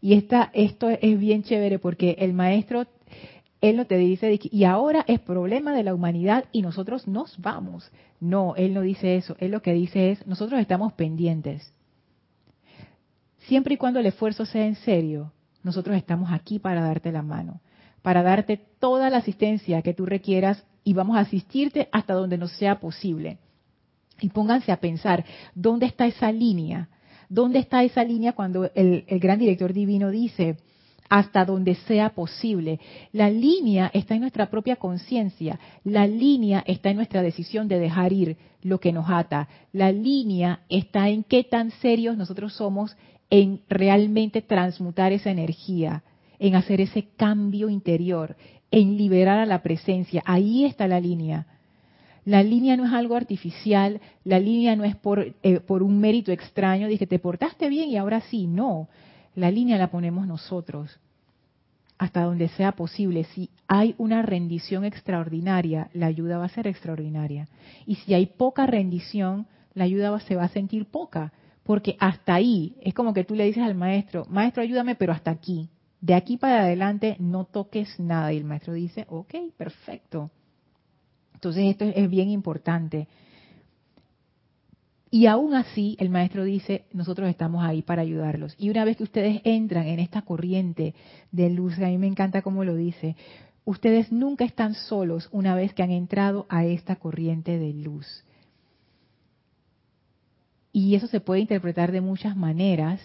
Y 0.00 0.14
esta, 0.14 0.50
esto 0.52 0.88
es 0.88 1.18
bien 1.18 1.42
chévere 1.42 1.78
porque 1.78 2.16
el 2.18 2.32
maestro 2.32 2.86
él 3.62 3.76
no 3.76 3.86
te 3.86 3.96
dice, 3.96 4.40
y 4.42 4.64
ahora 4.64 5.04
es 5.06 5.20
problema 5.20 5.72
de 5.72 5.84
la 5.84 5.94
humanidad 5.94 6.46
y 6.50 6.62
nosotros 6.62 7.06
nos 7.06 7.40
vamos. 7.40 7.92
No, 8.18 8.56
Él 8.56 8.74
no 8.74 8.80
dice 8.80 9.16
eso. 9.16 9.36
Él 9.38 9.52
lo 9.52 9.62
que 9.62 9.72
dice 9.72 10.10
es, 10.10 10.26
nosotros 10.26 10.60
estamos 10.60 10.92
pendientes. 10.94 11.72
Siempre 13.46 13.74
y 13.74 13.76
cuando 13.76 14.00
el 14.00 14.06
esfuerzo 14.06 14.46
sea 14.46 14.66
en 14.66 14.74
serio, 14.74 15.32
nosotros 15.62 15.96
estamos 15.96 16.32
aquí 16.32 16.58
para 16.58 16.80
darte 16.82 17.12
la 17.12 17.22
mano, 17.22 17.60
para 18.02 18.22
darte 18.22 18.60
toda 18.78 19.10
la 19.10 19.18
asistencia 19.18 19.82
que 19.82 19.94
tú 19.94 20.06
requieras 20.06 20.64
y 20.84 20.92
vamos 20.92 21.16
a 21.16 21.20
asistirte 21.20 21.88
hasta 21.92 22.14
donde 22.14 22.38
nos 22.38 22.52
sea 22.52 22.80
posible. 22.80 23.38
Y 24.20 24.28
pónganse 24.28 24.72
a 24.72 24.78
pensar, 24.78 25.24
¿dónde 25.54 25.86
está 25.86 26.06
esa 26.06 26.30
línea? 26.30 26.88
¿Dónde 27.28 27.60
está 27.60 27.82
esa 27.82 28.04
línea 28.04 28.34
cuando 28.34 28.70
el, 28.74 29.04
gran 29.18 29.38
director 29.38 29.72
divino 29.72 30.10
dice, 30.10 30.58
hasta 31.08 31.44
donde 31.44 31.74
sea 31.74 32.10
posible. 32.10 32.80
La 33.12 33.30
línea 33.30 33.90
está 33.92 34.14
en 34.14 34.20
nuestra 34.20 34.48
propia 34.48 34.76
conciencia, 34.76 35.58
la 35.84 36.06
línea 36.06 36.62
está 36.66 36.90
en 36.90 36.96
nuestra 36.96 37.22
decisión 37.22 37.68
de 37.68 37.78
dejar 37.78 38.12
ir 38.12 38.36
lo 38.62 38.80
que 38.80 38.92
nos 38.92 39.10
ata, 39.10 39.48
la 39.72 39.92
línea 39.92 40.60
está 40.68 41.08
en 41.08 41.24
qué 41.24 41.44
tan 41.44 41.70
serios 41.70 42.16
nosotros 42.16 42.54
somos 42.54 42.96
en 43.28 43.60
realmente 43.68 44.40
transmutar 44.40 45.12
esa 45.12 45.30
energía, 45.30 46.02
en 46.42 46.56
hacer 46.56 46.80
ese 46.80 47.04
cambio 47.16 47.70
interior, 47.70 48.36
en 48.72 48.96
liberar 48.96 49.38
a 49.38 49.46
la 49.46 49.62
presencia. 49.62 50.22
Ahí 50.26 50.64
está 50.64 50.88
la 50.88 50.98
línea. 50.98 51.46
La 52.24 52.42
línea 52.42 52.76
no 52.76 52.84
es 52.84 52.92
algo 52.92 53.14
artificial, 53.14 54.00
la 54.24 54.40
línea 54.40 54.74
no 54.74 54.82
es 54.82 54.96
por, 54.96 55.34
eh, 55.42 55.60
por 55.60 55.84
un 55.84 56.00
mérito 56.00 56.32
extraño, 56.32 56.88
dije, 56.88 57.06
te 57.06 57.20
portaste 57.20 57.68
bien 57.68 57.90
y 57.90 57.96
ahora 57.96 58.20
sí, 58.22 58.48
no. 58.48 58.88
La 59.36 59.52
línea 59.52 59.78
la 59.78 59.90
ponemos 59.90 60.26
nosotros 60.26 60.98
hasta 61.96 62.24
donde 62.24 62.48
sea 62.48 62.72
posible. 62.72 63.22
Si 63.32 63.48
hay 63.68 63.94
una 63.96 64.22
rendición 64.22 64.84
extraordinaria, 64.84 65.88
la 65.92 66.06
ayuda 66.06 66.38
va 66.38 66.46
a 66.46 66.48
ser 66.48 66.66
extraordinaria. 66.66 67.46
Y 67.86 67.94
si 67.94 68.14
hay 68.14 68.26
poca 68.26 68.66
rendición, 68.66 69.46
la 69.74 69.84
ayuda 69.84 70.18
se 70.18 70.34
va 70.34 70.44
a 70.44 70.48
sentir 70.48 70.86
poca. 70.86 71.32
Porque 71.62 71.96
hasta 72.00 72.34
ahí, 72.34 72.74
es 72.82 72.94
como 72.94 73.14
que 73.14 73.22
tú 73.22 73.36
le 73.36 73.44
dices 73.44 73.62
al 73.62 73.76
maestro, 73.76 74.26
maestro, 74.28 74.64
ayúdame, 74.64 74.96
pero 74.96 75.12
hasta 75.12 75.30
aquí. 75.30 75.68
De 76.02 76.14
aquí 76.14 76.36
para 76.36 76.62
adelante 76.62 77.16
no 77.20 77.44
toques 77.44 77.98
nada. 78.00 78.32
Y 78.32 78.36
el 78.36 78.44
maestro 78.44 78.74
dice, 78.74 79.06
ok, 79.08 79.34
perfecto. 79.56 80.30
Entonces 81.32 81.64
esto 81.70 81.84
es 81.84 82.10
bien 82.10 82.28
importante. 82.28 83.06
Y 85.12 85.26
aún 85.26 85.54
así, 85.54 85.96
el 86.00 86.10
maestro 86.10 86.42
dice, 86.42 86.86
nosotros 86.92 87.28
estamos 87.28 87.64
ahí 87.64 87.82
para 87.82 88.02
ayudarlos. 88.02 88.56
Y 88.58 88.70
una 88.70 88.84
vez 88.84 88.96
que 88.96 89.04
ustedes 89.04 89.42
entran 89.44 89.86
en 89.86 90.00
esta 90.00 90.22
corriente 90.22 90.94
de 91.30 91.50
luz, 91.50 91.78
a 91.78 91.86
mí 91.86 91.98
me 91.98 92.06
encanta 92.08 92.42
cómo 92.42 92.64
lo 92.64 92.74
dice, 92.74 93.14
ustedes 93.64 94.10
nunca 94.10 94.44
están 94.44 94.74
solos 94.74 95.28
una 95.30 95.54
vez 95.54 95.72
que 95.72 95.84
han 95.84 95.92
entrado 95.92 96.46
a 96.48 96.64
esta 96.64 96.96
corriente 96.96 97.58
de 97.58 97.74
luz. 97.74 98.24
Y 100.72 100.96
eso 100.96 101.06
se 101.06 101.20
puede 101.20 101.42
interpretar 101.42 101.92
de 101.92 102.00
muchas 102.00 102.36
maneras. 102.36 103.00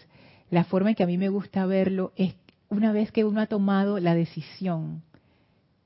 La 0.50 0.64
forma 0.64 0.90
en 0.90 0.96
que 0.96 1.04
a 1.04 1.08
mí 1.08 1.18
me 1.18 1.30
gusta 1.30 1.66
verlo 1.66 2.14
es 2.16 2.34
una 2.70 2.92
vez 2.92 3.12
que 3.12 3.26
uno 3.26 3.42
ha 3.42 3.48
tomado 3.48 4.00
la 4.00 4.16
decisión 4.16 5.04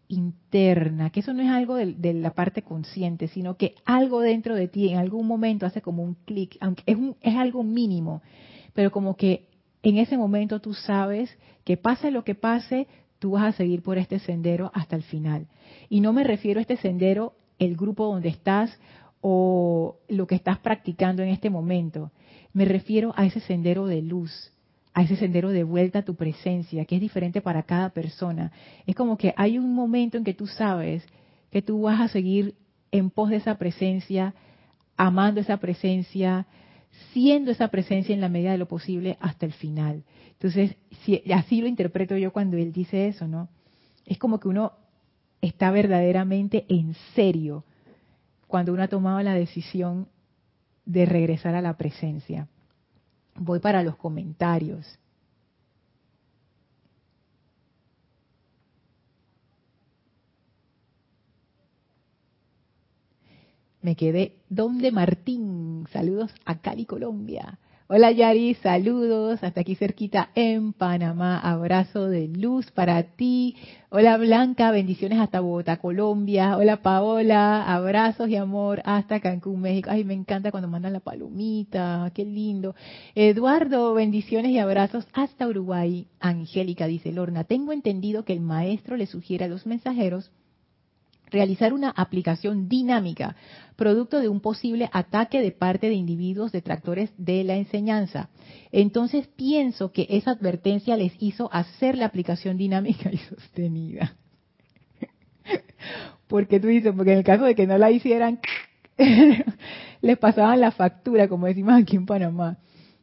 interna, 0.08 1.10
que 1.10 1.22
eso 1.22 1.34
no 1.34 1.42
es 1.42 1.50
algo 1.50 1.76
de, 1.76 2.14
la 2.14 2.32
parte 2.32 2.64
consciente, 2.64 3.28
sino 3.30 3.56
que 3.56 3.76
algo 3.86 4.20
dentro 4.20 4.56
de 4.56 4.68
ti 4.68 4.90
en 4.90 4.98
algún 4.98 5.26
momento 5.26 5.66
hace 5.66 5.82
como 5.82 6.04
un 6.04 6.16
clic, 6.26 6.58
aunque 6.60 6.84
es, 6.86 6.98
es 7.22 7.36
algo 7.36 7.64
mínimo, 7.64 8.22
pero 8.74 8.92
como 8.92 9.16
que 9.16 9.48
en 9.84 9.98
ese 9.98 10.18
momento 10.18 10.60
tú 10.60 10.74
sabes 10.74 11.38
que 11.64 11.78
pase 11.78 12.12
lo 12.12 12.24
que 12.24 12.36
pase, 12.36 12.88
tú 13.20 13.32
vas 13.32 13.44
a 13.44 13.58
seguir 13.58 13.84
por 13.84 13.98
este 13.98 14.20
sendero 14.20 14.72
hasta 14.74 14.96
el 14.96 15.04
final. 15.04 15.48
Y 15.90 16.02
no 16.02 16.12
me 16.14 16.24
refiero 16.24 16.60
a 16.60 16.62
este 16.62 16.78
sendero, 16.78 17.34
el 17.58 17.78
grupo 17.78 18.06
donde 18.06 18.30
estás 18.30 18.78
o 19.22 19.98
lo 20.10 20.28
que 20.28 20.36
estás 20.36 20.60
practicando 20.60 21.22
en 21.24 21.30
este 21.30 21.50
momento, 21.50 22.12
me 22.54 22.66
refiero 22.66 23.14
a 23.16 23.26
ese 23.26 23.40
sendero 23.40 23.86
de 23.86 24.02
luz, 24.02 24.52
a 24.94 25.04
ese 25.04 25.16
sendero 25.16 25.50
de 25.50 25.64
vuelta 25.64 26.00
a 26.00 26.06
tu 26.06 26.16
presencia, 26.16 26.86
que 26.86 26.96
es 26.96 27.02
diferente 27.02 27.42
para 27.42 27.64
cada 27.64 27.90
persona. 27.90 28.52
Es 28.86 28.96
como 28.96 29.18
que 29.18 29.34
hay 29.38 29.58
un 29.58 29.74
momento 29.74 30.18
en 30.18 30.24
que 30.24 30.34
tú 30.34 30.48
sabes 30.48 31.04
que 31.50 31.62
tú 31.62 31.82
vas 31.82 32.00
a 32.02 32.08
seguir 32.08 32.56
en 32.92 33.10
pos 33.10 33.30
de 33.30 33.38
esa 33.38 33.58
presencia, 33.58 34.34
amando 34.98 35.42
esa 35.42 35.58
presencia, 35.58 36.46
siendo 37.14 37.52
esa 37.52 37.70
presencia 37.70 38.14
en 38.14 38.22
la 38.22 38.30
medida 38.30 38.52
de 38.52 38.58
lo 38.58 38.68
posible 38.68 39.18
hasta 39.22 39.46
el 39.46 39.54
final. 39.54 40.04
Entonces, 40.34 40.76
si, 41.04 41.24
así 41.32 41.62
lo 41.62 41.68
interpreto 41.68 42.18
yo 42.18 42.34
cuando 42.34 42.58
él 42.58 42.74
dice 42.74 43.08
eso, 43.08 43.28
¿no? 43.28 43.50
Es 44.06 44.18
como 44.18 44.40
que 44.40 44.48
uno 44.48 44.74
está 45.42 45.72
verdaderamente 45.72 46.66
en 46.68 46.96
serio 47.16 47.64
cuando 48.48 48.74
uno 48.74 48.84
ha 48.84 48.88
tomado 48.88 49.22
la 49.22 49.34
decisión 49.34 50.08
de 50.86 51.06
regresar 51.06 51.56
a 51.56 51.62
la 51.62 51.78
presencia. 51.78 52.48
Voy 53.36 53.60
para 53.60 53.84
los 53.84 53.96
comentarios. 53.96 55.00
Me 63.82 63.96
quedé. 63.96 64.38
¿Dónde 64.50 64.92
Martín? 64.92 65.88
Saludos 65.92 66.32
a 66.46 66.60
Cali, 66.60 66.86
Colombia. 66.86 67.58
Hola 67.94 68.10
Yari, 68.14 68.54
saludos 68.54 69.44
hasta 69.44 69.60
aquí 69.60 69.76
cerquita 69.76 70.30
en 70.34 70.72
Panamá. 70.72 71.38
Abrazo 71.38 72.08
de 72.08 72.30
luz 72.30 72.72
para 72.72 73.04
ti. 73.04 73.58
Hola 73.90 74.16
Blanca, 74.16 74.72
bendiciones 74.72 75.20
hasta 75.20 75.42
Bogotá, 75.42 75.76
Colombia. 75.76 76.56
Hola 76.56 76.82
Paola, 76.82 77.66
abrazos 77.66 78.30
y 78.30 78.38
amor 78.38 78.82
hasta 78.86 79.20
Cancún, 79.20 79.60
México. 79.60 79.90
Ay, 79.92 80.06
me 80.06 80.14
encanta 80.14 80.52
cuando 80.52 80.70
mandan 80.70 80.94
la 80.94 81.02
palomita, 81.02 82.10
qué 82.14 82.24
lindo. 82.24 82.76
Eduardo, 83.14 83.94
bendiciones 83.94 84.52
y 84.52 84.60
abrazos 84.60 85.06
hasta 85.12 85.46
Uruguay. 85.46 86.08
Angélica 86.22 86.88
dice 86.88 87.12
Lorna, 87.12 87.44
tengo 87.44 87.74
entendido 87.74 88.24
que 88.24 88.32
el 88.32 88.40
maestro 88.40 88.96
le 88.96 89.06
sugiere 89.06 89.44
a 89.44 89.50
los 89.50 89.66
mensajeros 89.66 90.32
realizar 91.32 91.74
una 91.74 91.90
aplicación 91.90 92.68
dinámica, 92.68 93.36
producto 93.76 94.20
de 94.20 94.30
un 94.30 94.42
posible 94.42 94.90
ataque 94.94 95.42
de 95.42 95.52
parte 95.52 95.88
de 95.88 95.96
individuos 95.96 96.52
detractores 96.52 97.12
de 97.18 97.44
la 97.44 97.56
enseñanza. 97.56 98.30
Entonces 98.72 99.28
pienso 99.28 99.92
que 99.92 100.08
esa 100.10 100.32
advertencia 100.32 100.98
les 100.98 101.14
hizo 101.20 101.52
hacer 101.52 101.98
la 101.98 102.06
aplicación 102.06 102.58
dinámica 102.58 103.12
y 103.12 103.18
sostenida. 103.18 104.16
porque 106.28 106.60
tú 106.60 106.68
dices, 106.68 106.94
porque 106.96 107.14
en 107.14 107.20
el 107.20 107.24
caso 107.24 107.46
de 107.46 107.56
que 107.56 107.66
no 107.66 107.78
la 107.78 107.92
hicieran, 107.92 108.40
les 110.02 110.18
pasaban 110.18 110.60
la 110.60 110.72
factura, 110.72 111.28
como 111.28 111.48
decimos 111.48 111.74
aquí 111.82 111.96
en 111.96 112.06
Panamá. 112.06 112.58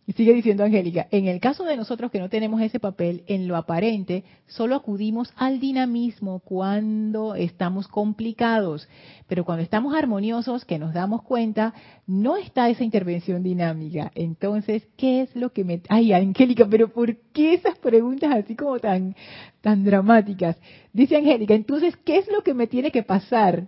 Y 0.08 0.14
sigue 0.14 0.32
diciendo 0.32 0.64
Angélica, 0.64 1.06
en 1.10 1.28
el 1.28 1.38
caso 1.38 1.64
de 1.64 1.76
nosotros 1.76 2.10
que 2.10 2.18
no 2.18 2.30
tenemos 2.30 2.62
ese 2.62 2.80
papel, 2.80 3.24
en 3.26 3.46
lo 3.46 3.56
aparente, 3.56 4.24
solo 4.46 4.74
acudimos 4.74 5.34
al 5.36 5.60
dinamismo 5.60 6.38
cuando 6.38 7.34
estamos 7.34 7.88
complicados, 7.88 8.88
pero 9.26 9.44
cuando 9.44 9.62
estamos 9.62 9.94
armoniosos, 9.94 10.64
que 10.64 10.78
nos 10.78 10.94
damos 10.94 11.20
cuenta, 11.24 11.74
no 12.06 12.38
está 12.38 12.70
esa 12.70 12.84
intervención 12.84 13.42
dinámica. 13.42 14.10
Entonces, 14.14 14.88
¿qué 14.96 15.20
es 15.20 15.36
lo 15.36 15.52
que 15.52 15.64
me... 15.64 15.82
Ay, 15.90 16.14
Angélica, 16.14 16.66
pero 16.66 16.88
¿por 16.88 17.14
qué 17.34 17.52
esas 17.52 17.76
preguntas 17.76 18.34
así 18.34 18.56
como 18.56 18.78
tan, 18.78 19.14
tan 19.60 19.84
dramáticas? 19.84 20.56
Dice 20.90 21.16
Angélica, 21.16 21.52
entonces, 21.52 21.94
¿qué 21.98 22.16
es 22.16 22.28
lo 22.32 22.42
que 22.42 22.54
me 22.54 22.66
tiene 22.66 22.90
que 22.90 23.02
pasar? 23.02 23.66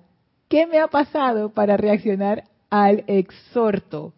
¿Qué 0.48 0.66
me 0.66 0.79
ha 0.79 0.88
pasado 0.88 1.53
para 1.53 1.76
reaccionar 1.76 2.44
al 2.70 3.05
exhorto? 3.09 4.14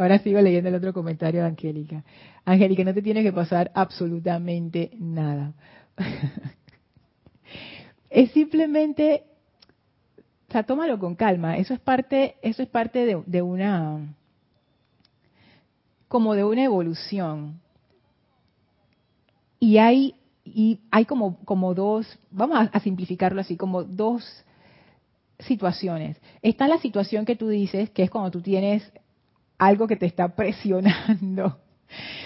Ahora 0.00 0.18
sigo 0.20 0.40
leyendo 0.40 0.70
el 0.70 0.76
otro 0.76 0.94
comentario 0.94 1.42
de 1.42 1.48
Angélica. 1.48 2.02
Angélica, 2.46 2.84
no 2.84 2.94
te 2.94 3.02
tiene 3.02 3.22
que 3.22 3.34
pasar 3.34 3.70
absolutamente 3.74 4.92
nada. 4.98 5.52
es 8.08 8.30
simplemente, 8.30 9.24
o 10.48 10.52
sea, 10.52 10.62
tómalo 10.62 10.98
con 10.98 11.16
calma. 11.16 11.58
Eso 11.58 11.74
es 11.74 11.80
parte, 11.80 12.36
eso 12.40 12.62
es 12.62 12.68
parte 12.70 13.22
de, 13.26 13.42
una, 13.42 14.14
como 16.08 16.34
de 16.34 16.44
una 16.44 16.64
evolución. 16.64 17.60
Y 19.58 19.76
hay, 19.76 20.14
y 20.46 20.80
hay 20.90 21.04
como, 21.04 21.44
como 21.44 21.74
dos, 21.74 22.18
vamos 22.30 22.70
a, 22.72 22.80
simplificarlo 22.80 23.42
así, 23.42 23.58
como 23.58 23.84
dos 23.84 24.24
situaciones. 25.40 26.16
Está 26.40 26.68
la 26.68 26.78
situación 26.78 27.26
que 27.26 27.36
tú 27.36 27.48
dices, 27.48 27.90
que 27.90 28.02
es 28.02 28.10
cuando 28.10 28.30
tú 28.30 28.40
tienes 28.40 28.90
algo 29.60 29.86
que 29.86 29.96
te 29.96 30.06
está 30.06 30.34
presionando, 30.34 31.58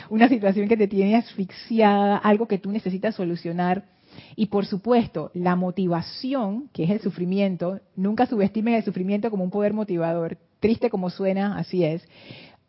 una 0.08 0.28
situación 0.28 0.68
que 0.68 0.76
te 0.76 0.86
tiene 0.86 1.16
asfixiada, 1.16 2.16
algo 2.16 2.46
que 2.46 2.58
tú 2.58 2.70
necesitas 2.70 3.16
solucionar. 3.16 3.84
Y 4.36 4.46
por 4.46 4.64
supuesto, 4.64 5.32
la 5.34 5.56
motivación, 5.56 6.68
que 6.72 6.84
es 6.84 6.90
el 6.90 7.00
sufrimiento, 7.00 7.80
nunca 7.96 8.26
subestimen 8.26 8.74
el 8.74 8.84
sufrimiento 8.84 9.30
como 9.30 9.42
un 9.42 9.50
poder 9.50 9.72
motivador, 9.72 10.38
triste 10.60 10.88
como 10.88 11.10
suena, 11.10 11.58
así 11.58 11.82
es. 11.82 12.06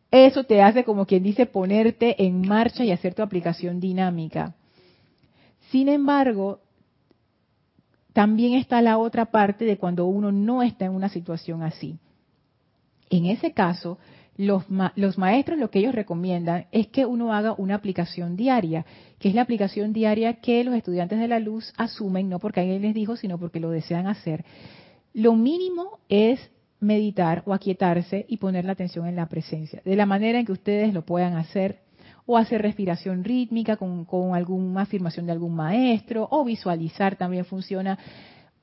Eso 0.09 0.43
te 0.43 0.63
hace, 0.63 0.83
como 0.83 1.05
quien 1.05 1.21
dice, 1.21 1.45
ponerte 1.45 2.25
en 2.25 2.41
marcha 2.41 2.83
y 2.83 2.91
hacer 2.91 3.13
tu 3.13 3.21
aplicación 3.21 3.79
dinámica. 3.79 4.55
Sin 5.69 5.89
embargo, 5.89 6.61
también 8.13 8.53
está 8.53 8.81
la 8.81 8.97
otra 8.97 9.25
parte 9.25 9.65
de 9.65 9.77
cuando 9.77 10.07
uno 10.07 10.31
no 10.31 10.63
está 10.63 10.85
en 10.85 10.93
una 10.93 11.09
situación 11.09 11.61
así. 11.61 11.99
En 13.11 13.25
ese 13.25 13.51
caso, 13.51 13.99
los, 14.37 14.63
los, 14.95 15.17
maestros 15.17 15.57
lo 15.57 15.69
que 15.69 15.79
ellos 15.79 15.95
recomiendan 15.95 16.65
es 16.71 16.87
que 16.87 17.05
uno 17.05 17.33
haga 17.33 17.53
una 17.57 17.75
aplicación 17.75 18.35
diaria, 18.35 18.85
que 19.17 19.29
es 19.29 19.35
la 19.35 19.41
aplicación 19.41 19.93
diaria 19.93 20.33
que 20.41 20.63
los 20.63 20.75
estudiantes 20.75 21.19
de 21.19 21.27
la 21.27 21.39
luz 21.39 21.73
asumen, 21.77 22.29
no 22.29 22.39
porque 22.39 22.59
alguien 22.59 22.81
les 22.81 22.93
dijo, 22.93 23.15
sino 23.15 23.37
porque 23.37 23.59
lo 23.59 23.69
desean 23.69 24.07
hacer. 24.07 24.43
Lo 25.13 25.35
mínimo 25.35 25.99
es 26.09 26.39
meditar 26.81 27.43
o 27.45 27.53
aquietarse 27.53 28.25
y 28.27 28.37
poner 28.37 28.65
la 28.65 28.73
atención 28.73 29.07
en 29.07 29.15
la 29.15 29.27
presencia, 29.27 29.81
de 29.85 29.95
la 29.95 30.05
manera 30.05 30.39
en 30.39 30.45
que 30.45 30.51
ustedes 30.51 30.93
lo 30.93 31.05
puedan 31.05 31.35
hacer, 31.35 31.79
o 32.25 32.37
hacer 32.37 32.61
respiración 32.61 33.23
rítmica 33.23 33.77
con, 33.77 34.03
con 34.03 34.33
alguna 34.33 34.81
afirmación 34.81 35.27
de 35.27 35.31
algún 35.31 35.55
maestro, 35.55 36.27
o 36.31 36.43
visualizar 36.43 37.15
también 37.15 37.45
funciona. 37.45 37.99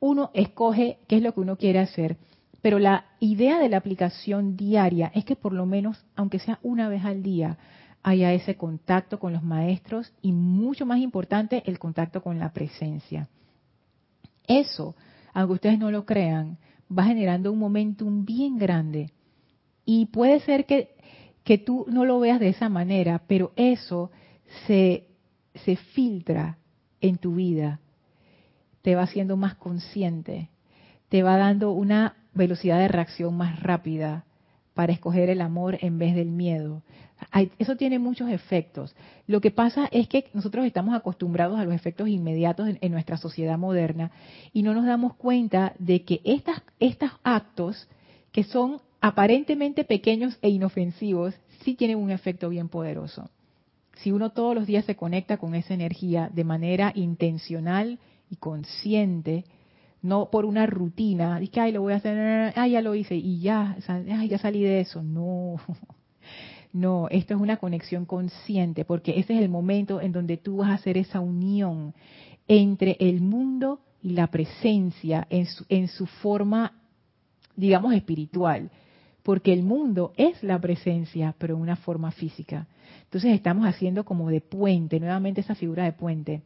Uno 0.00 0.30
escoge 0.34 0.98
qué 1.06 1.16
es 1.16 1.22
lo 1.22 1.32
que 1.32 1.40
uno 1.40 1.56
quiere 1.56 1.78
hacer, 1.78 2.16
pero 2.62 2.78
la 2.78 3.06
idea 3.18 3.58
de 3.58 3.68
la 3.68 3.76
aplicación 3.76 4.56
diaria 4.56 5.10
es 5.14 5.24
que 5.24 5.34
por 5.34 5.52
lo 5.52 5.66
menos, 5.66 6.06
aunque 6.14 6.38
sea 6.38 6.60
una 6.62 6.88
vez 6.88 7.04
al 7.04 7.22
día, 7.22 7.58
haya 8.04 8.32
ese 8.32 8.56
contacto 8.56 9.18
con 9.18 9.32
los 9.32 9.42
maestros 9.42 10.12
y 10.22 10.32
mucho 10.32 10.86
más 10.86 10.98
importante, 10.98 11.64
el 11.66 11.80
contacto 11.80 12.22
con 12.22 12.38
la 12.38 12.52
presencia. 12.52 13.28
Eso, 14.46 14.94
aunque 15.34 15.54
ustedes 15.54 15.78
no 15.78 15.90
lo 15.90 16.06
crean, 16.06 16.58
va 16.96 17.04
generando 17.04 17.50
un 17.52 17.58
momentum 17.58 18.24
bien 18.24 18.58
grande. 18.58 19.10
Y 19.84 20.06
puede 20.06 20.40
ser 20.40 20.64
que, 20.64 20.94
que 21.42 21.58
tú 21.58 21.84
no 21.88 22.04
lo 22.04 22.20
veas 22.20 22.38
de 22.38 22.48
esa 22.48 22.68
manera, 22.68 23.22
pero 23.26 23.52
eso 23.56 24.12
se, 24.66 25.08
se 25.64 25.76
filtra 25.76 26.58
en 27.00 27.18
tu 27.18 27.34
vida, 27.34 27.80
te 28.82 28.94
va 28.94 29.02
haciendo 29.02 29.36
más 29.36 29.56
consciente, 29.56 30.50
te 31.08 31.24
va 31.24 31.36
dando 31.36 31.72
una 31.72 32.21
velocidad 32.34 32.78
de 32.78 32.88
reacción 32.88 33.36
más 33.36 33.60
rápida 33.60 34.24
para 34.74 34.92
escoger 34.92 35.28
el 35.30 35.40
amor 35.40 35.78
en 35.80 35.98
vez 35.98 36.14
del 36.14 36.30
miedo. 36.30 36.82
Eso 37.58 37.76
tiene 37.76 37.98
muchos 37.98 38.30
efectos. 38.30 38.94
Lo 39.26 39.40
que 39.40 39.50
pasa 39.50 39.88
es 39.92 40.08
que 40.08 40.26
nosotros 40.34 40.66
estamos 40.66 40.94
acostumbrados 40.94 41.58
a 41.58 41.64
los 41.64 41.74
efectos 41.74 42.08
inmediatos 42.08 42.68
en, 42.80 42.92
nuestra 42.92 43.16
sociedad 43.16 43.58
moderna 43.58 44.10
y 44.52 44.62
no 44.62 44.74
nos 44.74 44.86
damos 44.86 45.14
cuenta 45.14 45.74
de 45.78 46.02
que 46.02 46.20
estas, 46.24 46.62
estos 46.80 47.10
actos, 47.22 47.88
que 48.32 48.44
son 48.44 48.80
aparentemente 49.00 49.84
pequeños 49.84 50.38
e 50.42 50.48
inofensivos, 50.48 51.34
sí 51.64 51.74
tienen 51.74 51.98
un 51.98 52.10
efecto 52.10 52.48
bien 52.48 52.68
poderoso. 52.68 53.30
Si 53.96 54.10
uno 54.10 54.30
todos 54.30 54.54
los 54.54 54.66
días 54.66 54.84
se 54.84 54.96
conecta 54.96 55.36
con 55.36 55.54
esa 55.54 55.74
energía 55.74 56.30
de 56.32 56.44
manera 56.44 56.92
intencional 56.94 57.98
y 58.30 58.36
consciente, 58.36 59.44
no 60.02 60.30
por 60.30 60.44
una 60.44 60.66
rutina, 60.66 61.40
y 61.40 61.48
que 61.48 61.60
ay 61.60 61.72
lo 61.72 61.82
voy 61.82 61.92
a 61.92 61.96
hacer, 61.96 62.52
ay 62.56 62.72
ya 62.72 62.82
lo 62.82 62.94
hice 62.94 63.14
y 63.16 63.40
ya, 63.40 63.76
ay 63.88 64.28
ya 64.28 64.38
salí 64.38 64.62
de 64.62 64.80
eso. 64.80 65.02
No, 65.02 65.56
no, 66.72 67.08
esto 67.08 67.34
es 67.34 67.40
una 67.40 67.56
conexión 67.56 68.04
consciente, 68.04 68.84
porque 68.84 69.18
ese 69.18 69.34
es 69.34 69.42
el 69.42 69.48
momento 69.48 70.00
en 70.00 70.12
donde 70.12 70.36
tú 70.36 70.58
vas 70.58 70.70
a 70.70 70.74
hacer 70.74 70.98
esa 70.98 71.20
unión 71.20 71.94
entre 72.48 72.96
el 72.98 73.20
mundo 73.20 73.80
y 74.02 74.10
la 74.10 74.26
presencia 74.26 75.26
en 75.30 75.46
su, 75.46 75.64
en 75.68 75.88
su 75.88 76.06
forma, 76.06 76.72
digamos, 77.56 77.94
espiritual. 77.94 78.70
Porque 79.22 79.52
el 79.52 79.62
mundo 79.62 80.12
es 80.16 80.42
la 80.42 80.60
presencia, 80.60 81.36
pero 81.38 81.54
en 81.54 81.60
una 81.60 81.76
forma 81.76 82.10
física. 82.10 82.66
Entonces 83.04 83.34
estamos 83.34 83.66
haciendo 83.66 84.04
como 84.04 84.28
de 84.30 84.40
puente, 84.40 84.98
nuevamente 84.98 85.42
esa 85.42 85.54
figura 85.54 85.84
de 85.84 85.92
puente. 85.92 86.42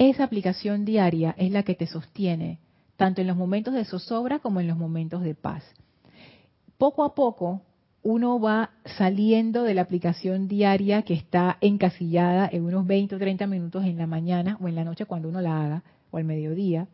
Esa 0.00 0.24
aplicación 0.24 0.86
diaria 0.86 1.34
es 1.36 1.52
la 1.52 1.62
que 1.62 1.74
te 1.74 1.86
sostiene, 1.86 2.58
tanto 2.96 3.20
en 3.20 3.26
los 3.26 3.36
momentos 3.36 3.74
de 3.74 3.84
zozobra 3.84 4.38
como 4.38 4.58
en 4.58 4.66
los 4.66 4.78
momentos 4.78 5.22
de 5.22 5.34
paz. 5.34 5.62
Poco 6.78 7.04
a 7.04 7.14
poco, 7.14 7.60
uno 8.02 8.40
va 8.40 8.70
saliendo 8.96 9.62
de 9.62 9.74
la 9.74 9.82
aplicación 9.82 10.48
diaria 10.48 11.02
que 11.02 11.12
está 11.12 11.58
encasillada 11.60 12.48
en 12.50 12.64
unos 12.64 12.86
20 12.86 13.16
o 13.16 13.18
30 13.18 13.46
minutos 13.46 13.84
en 13.84 13.98
la 13.98 14.06
mañana 14.06 14.56
o 14.62 14.68
en 14.68 14.74
la 14.74 14.84
noche 14.84 15.04
cuando 15.04 15.28
uno 15.28 15.42
la 15.42 15.62
haga, 15.62 15.82
o 16.10 16.16
al 16.16 16.24
mediodía, 16.24 16.88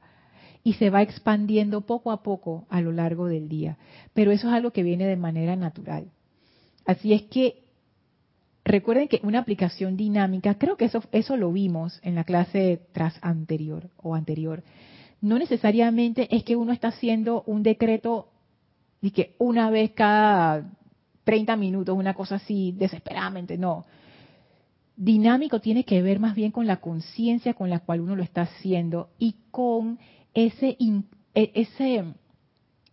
y 0.64 0.72
se 0.72 0.90
va 0.90 1.00
expandiendo 1.00 1.82
poco 1.82 2.10
a 2.10 2.24
poco 2.24 2.66
a 2.70 2.80
lo 2.80 2.90
largo 2.90 3.28
del 3.28 3.48
día. 3.48 3.78
Pero 4.14 4.32
eso 4.32 4.48
es 4.48 4.54
algo 4.54 4.72
que 4.72 4.82
viene 4.82 5.06
de 5.06 5.16
manera 5.16 5.54
natural. 5.54 6.10
Así 6.84 7.12
es 7.12 7.22
que 7.22 7.65
recuerden 8.66 9.08
que 9.08 9.20
una 9.22 9.38
aplicación 9.38 9.96
dinámica, 9.96 10.56
creo 10.58 10.76
que 10.76 10.86
eso, 10.86 11.02
eso 11.12 11.36
lo 11.36 11.52
vimos 11.52 12.00
en 12.02 12.16
la 12.16 12.24
clase 12.24 12.80
tras 12.92 13.16
anterior 13.22 13.90
o 13.96 14.14
anterior, 14.14 14.62
no 15.20 15.38
necesariamente 15.38 16.34
es 16.34 16.44
que 16.44 16.56
uno 16.56 16.72
está 16.72 16.88
haciendo 16.88 17.42
un 17.46 17.62
decreto 17.62 18.28
y 19.00 19.12
que 19.12 19.36
una 19.38 19.70
vez 19.70 19.92
cada 19.92 20.68
30 21.24 21.56
minutos, 21.56 21.96
una 21.96 22.14
cosa 22.14 22.36
así 22.36 22.72
desesperadamente, 22.72 23.56
no. 23.56 23.84
Dinámico 24.96 25.60
tiene 25.60 25.84
que 25.84 26.02
ver 26.02 26.18
más 26.18 26.34
bien 26.34 26.50
con 26.50 26.66
la 26.66 26.78
conciencia 26.78 27.54
con 27.54 27.70
la 27.70 27.80
cual 27.80 28.00
uno 28.00 28.16
lo 28.16 28.22
está 28.22 28.42
haciendo 28.42 29.10
y 29.18 29.36
con 29.50 29.98
ese, 30.34 30.76
e, 31.34 31.52
ese, 31.54 32.04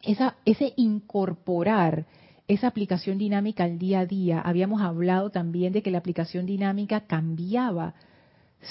esa, 0.01 0.35
ese 0.45 0.73
incorporar 0.75 2.05
esa 2.47 2.67
aplicación 2.67 3.17
dinámica 3.17 3.63
al 3.63 3.79
día 3.79 4.01
a 4.01 4.05
día. 4.05 4.41
Habíamos 4.41 4.81
hablado 4.81 5.29
también 5.29 5.73
de 5.73 5.81
que 5.81 5.91
la 5.91 5.99
aplicación 5.99 6.45
dinámica 6.45 7.01
cambiaba 7.01 7.93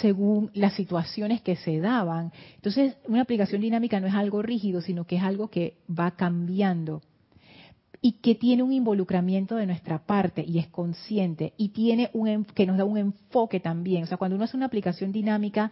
según 0.00 0.50
las 0.54 0.74
situaciones 0.74 1.42
que 1.42 1.56
se 1.56 1.80
daban. 1.80 2.32
Entonces, 2.56 2.96
una 3.06 3.22
aplicación 3.22 3.60
dinámica 3.60 4.00
no 4.00 4.06
es 4.06 4.14
algo 4.14 4.42
rígido, 4.42 4.80
sino 4.80 5.04
que 5.04 5.16
es 5.16 5.22
algo 5.22 5.48
que 5.48 5.76
va 5.88 6.12
cambiando 6.12 7.02
y 8.00 8.12
que 8.12 8.34
tiene 8.34 8.62
un 8.62 8.72
involucramiento 8.72 9.54
de 9.54 9.66
nuestra 9.66 10.04
parte 10.04 10.44
y 10.46 10.58
es 10.58 10.66
consciente 10.68 11.52
y 11.56 11.68
tiene 11.68 12.10
un 12.12 12.44
que 12.44 12.66
nos 12.66 12.76
da 12.76 12.84
un 12.84 12.98
enfoque 12.98 13.60
también. 13.60 14.02
O 14.02 14.06
sea, 14.06 14.16
cuando 14.16 14.34
uno 14.34 14.44
hace 14.44 14.56
una 14.56 14.66
aplicación 14.66 15.12
dinámica, 15.12 15.70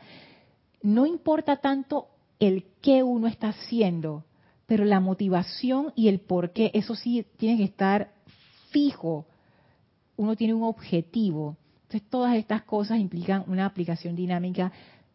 no 0.83 1.07
importa 1.07 1.57
tanto 1.57 2.07
el 2.39 2.65
qué 2.81 3.03
uno 3.03 3.27
está 3.27 3.49
haciendo, 3.49 4.25
pero 4.71 4.85
la 4.85 5.01
motivación 5.01 5.93
y 5.97 6.07
el 6.07 6.21
por 6.21 6.53
qué, 6.53 6.71
eso 6.75 6.95
sí 6.95 7.27
tiene 7.39 7.57
que 7.57 7.65
estar 7.65 8.13
fijo. 8.71 9.27
Uno 10.17 10.37
tiene 10.37 10.55
un 10.55 10.63
objetivo. 10.63 11.57
Entonces, 11.83 12.09
todas 12.09 12.37
estas 12.37 12.63
cosas 12.63 13.01
implican 13.01 13.43
una 13.49 13.67
aplicación 13.67 14.15
dinámica, 14.15 14.71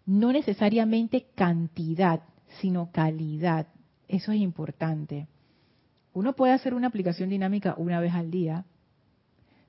no 0.06 0.34
necesariamente 0.34 1.28
cantidad, 1.36 2.20
sino 2.60 2.92
calidad. 2.92 3.68
Eso 4.10 4.34
es 4.34 4.42
importante. 4.42 5.26
Uno 6.12 6.34
puede 6.36 6.52
hacer 6.52 6.74
una 6.74 6.88
aplicación 6.88 7.30
dinámica 7.30 7.76
una 7.78 8.02
vez 8.02 8.14
al 8.14 8.32
día. 8.32 8.66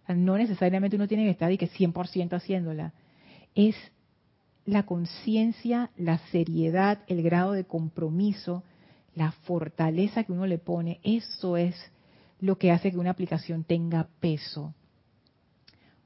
no 0.08 0.36
necesariamente 0.36 0.96
uno 0.96 1.06
tiene 1.06 1.26
que 1.26 1.30
estar 1.30 1.52
y 1.52 1.58
que 1.58 1.70
100% 1.70 2.32
haciéndola. 2.32 2.92
Es 3.54 3.76
la 4.64 4.82
conciencia, 4.82 5.92
la 5.96 6.18
seriedad, 6.32 7.04
el 7.06 7.22
grado 7.22 7.52
de 7.52 7.66
compromiso, 7.66 8.64
la 9.16 9.32
fortaleza 9.32 10.22
que 10.22 10.32
uno 10.32 10.46
le 10.46 10.58
pone. 10.58 11.00
Eso 11.02 11.56
es 11.56 11.74
lo 12.38 12.58
que 12.58 12.70
hace 12.70 12.92
que 12.92 12.98
una 12.98 13.10
aplicación 13.10 13.64
tenga 13.64 14.08
peso. 14.20 14.74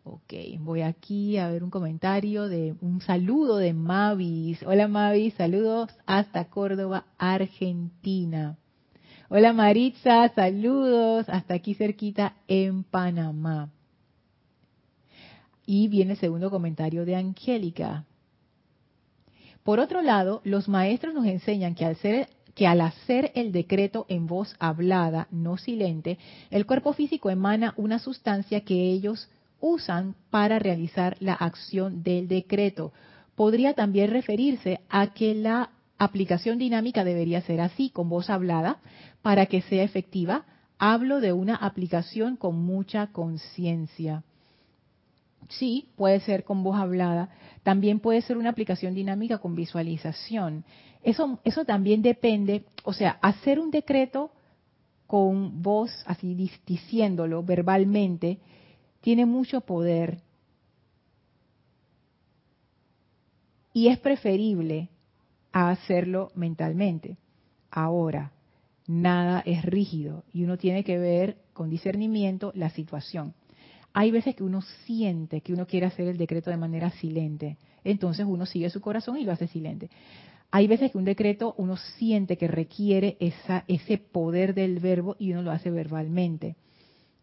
Ok, 0.05 0.33
voy 0.61 0.81
aquí 0.81 1.37
a 1.37 1.51
ver 1.51 1.63
un 1.63 1.71
comentario 1.71 2.49
de 2.49 2.75
un 2.81 3.03
saludo 3.03 3.59
de 3.59 3.75
Mavis. 3.75 4.63
Hola 4.63 4.89
Mavis, 4.89 5.35
saludos 5.35 5.91
hasta 6.07 6.47
Córdoba, 6.47 7.05
Argentina. 7.19 8.57
Hola 9.29 9.53
Maritza, 9.53 10.29
saludos 10.35 11.29
hasta 11.29 11.55
aquí 11.55 11.75
cerquita 11.75 12.37
en 12.49 12.85
Panamá. 12.85 13.71
Y 15.67 15.89
viene 15.89 16.13
el 16.13 16.19
segundo 16.19 16.51
comentario 16.51 17.05
de 17.05 17.17
Angélica. 17.17 18.07
Por 19.63 19.79
otro 19.79 20.01
lado, 20.01 20.41
los 20.45 20.69
maestros 20.69 21.13
nos 21.13 21.27
enseñan 21.27 21.75
que 21.75 21.85
al 21.85 21.97
ser 21.97 22.29
que 22.55 22.67
al 22.67 22.81
hacer 22.81 23.33
el 23.35 23.53
decreto 23.53 24.07
en 24.09 24.27
voz 24.27 24.55
hablada, 24.59 25.29
no 25.31 25.57
silente, 25.57 26.19
el 26.51 26.67
cuerpo 26.67 26.93
físico 26.93 27.31
emana 27.31 27.75
una 27.77 27.99
sustancia 27.99 28.63
que 28.63 28.91
ellos 28.91 29.29
usan 29.61 30.15
para 30.31 30.59
realizar 30.59 31.17
la 31.21 31.35
acción 31.35 32.03
del 32.03 32.29
decreto. 32.29 32.93
Podría 33.37 33.75
también 33.75 34.11
referirse 34.11 34.81
a 34.89 35.09
que 35.09 35.35
la 35.35 35.71
aplicación 35.99 36.59
dinámica 36.59 37.05
debería 37.05 37.43
ser 37.43 37.61
así, 37.61 37.91
con 37.91 38.09
voz 38.09 38.31
hablada, 38.31 38.79
para 39.23 39.47
que 39.47 39.63
sea 39.63 39.83
efectiva. 39.83 40.45
Hablo 40.79 41.21
de 41.21 41.33
una 41.33 41.57
aplicación 41.57 42.37
con 42.37 42.57
mucha 42.57 43.09
conciencia. 43.09 44.25
Sí, 45.51 45.89
puede 45.97 46.21
ser 46.21 46.45
con 46.45 46.63
voz 46.63 46.77
hablada. 46.77 47.29
También 47.63 48.01
puede 48.01 48.23
ser 48.23 48.39
una 48.39 48.51
aplicación 48.51 48.95
dinámica 48.95 49.39
con 49.39 49.55
visualización. 49.57 50.65
Eso, 51.03 51.65
también 51.67 52.03
depende, 52.03 52.65
o 52.85 52.93
sea, 52.93 53.13
hacer 53.23 53.59
un 53.59 53.71
decreto 53.71 54.31
con 55.07 55.63
voz, 55.63 55.91
así 56.07 56.35
diciéndolo 56.67 57.43
verbalmente, 57.43 58.39
tiene 59.01 59.25
mucho 59.25 59.63
poder. 59.63 60.21
Y 63.73 63.89
es 63.89 63.99
preferible 63.99 64.89
a 65.53 65.71
hacerlo 65.71 66.31
mentalmente. 66.35 67.17
Ahora, 67.71 68.33
nada 68.87 69.43
es 69.47 69.65
rígido 69.65 70.25
y 70.33 70.45
uno 70.45 70.59
tiene 70.59 70.85
que 70.85 70.99
ver 70.99 71.39
con 71.53 71.71
discernimiento 71.71 72.53
la 72.55 72.71
situación. 72.71 73.35
Hay 73.93 74.11
veces 74.11 74.37
que 74.37 74.45
uno 74.45 74.63
siente 74.85 75.41
que 75.41 75.53
uno 75.53 75.67
quiere 75.67 75.87
hacer 75.87 76.09
el 76.09 76.19
decreto 76.19 76.51
de 76.51 76.57
manera 76.57 76.91
silente, 76.91 77.57
entonces 77.85 78.27
uno 78.29 78.47
sigue 78.47 78.71
su 78.71 78.81
corazón 78.81 79.17
y 79.17 79.25
lo 79.25 79.33
hace 79.33 79.49
silente. 79.49 79.91
Hay 80.51 80.67
veces 80.67 80.91
que 80.91 80.99
un 80.99 81.05
decreto 81.05 81.55
uno 81.59 81.77
siente 81.77 82.37
que 82.37 82.49
requiere 82.49 83.17
esa, 83.21 83.65
ese 83.69 83.99
poder 83.99 84.55
del 84.55 84.81
verbo 84.81 85.17
y 85.19 85.33
uno 85.33 85.43
lo 85.43 85.53
hace 85.53 85.71
verbalmente. 85.71 86.57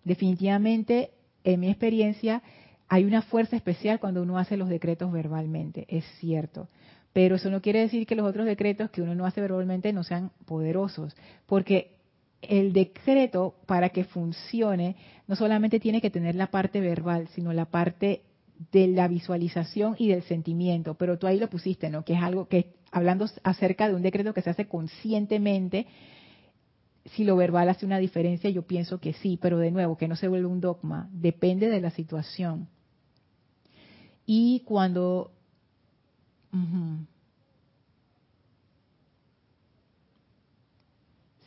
Definitivamente, 0.03 1.11
en 1.43 1.59
mi 1.59 1.69
experiencia, 1.69 2.41
hay 2.87 3.03
una 3.03 3.21
fuerza 3.21 3.57
especial 3.57 3.99
cuando 3.99 4.21
uno 4.21 4.37
hace 4.37 4.55
los 4.55 4.69
decretos 4.69 5.11
verbalmente, 5.11 5.85
es 5.89 6.05
cierto. 6.19 6.69
Pero 7.11 7.35
eso 7.35 7.49
no 7.49 7.61
quiere 7.61 7.79
decir 7.79 8.05
que 8.07 8.15
los 8.15 8.27
otros 8.27 8.45
decretos 8.45 8.89
que 8.91 9.01
uno 9.01 9.15
no 9.15 9.25
hace 9.25 9.41
verbalmente 9.41 9.91
no 9.91 10.03
sean 10.03 10.31
poderosos, 10.45 11.15
porque 11.45 11.97
el 12.41 12.71
decreto 12.71 13.55
para 13.65 13.89
que 13.89 14.03
funcione 14.03 14.95
no 15.27 15.35
solamente 15.35 15.79
tiene 15.79 16.01
que 16.01 16.11
tener 16.11 16.35
la 16.35 16.47
parte 16.47 16.79
verbal, 16.79 17.27
sino 17.29 17.51
la 17.51 17.65
parte 17.65 18.21
de 18.71 18.87
la 18.87 19.07
visualización 19.07 19.95
y 19.97 20.07
del 20.09 20.23
sentimiento, 20.23 20.95
pero 20.95 21.17
tú 21.17 21.27
ahí 21.27 21.39
lo 21.39 21.49
pusiste, 21.49 21.89
¿no? 21.89 22.03
Que 22.03 22.13
es 22.13 22.21
algo 22.21 22.47
que, 22.47 22.73
hablando 22.91 23.27
acerca 23.43 23.87
de 23.87 23.95
un 23.95 24.01
decreto 24.01 24.33
que 24.33 24.41
se 24.41 24.49
hace 24.49 24.67
conscientemente, 24.67 25.87
si 27.05 27.23
lo 27.23 27.35
verbal 27.35 27.69
hace 27.69 27.85
una 27.85 27.99
diferencia, 27.99 28.49
yo 28.49 28.63
pienso 28.63 28.99
que 28.99 29.13
sí, 29.13 29.37
pero 29.41 29.59
de 29.59 29.71
nuevo, 29.71 29.97
que 29.97 30.07
no 30.07 30.15
se 30.15 30.27
vuelve 30.27 30.47
un 30.47 30.59
dogma, 30.59 31.09
depende 31.11 31.69
de 31.69 31.81
la 31.81 31.91
situación. 31.91 32.67
Y 34.25 34.61
cuando... 34.65 35.31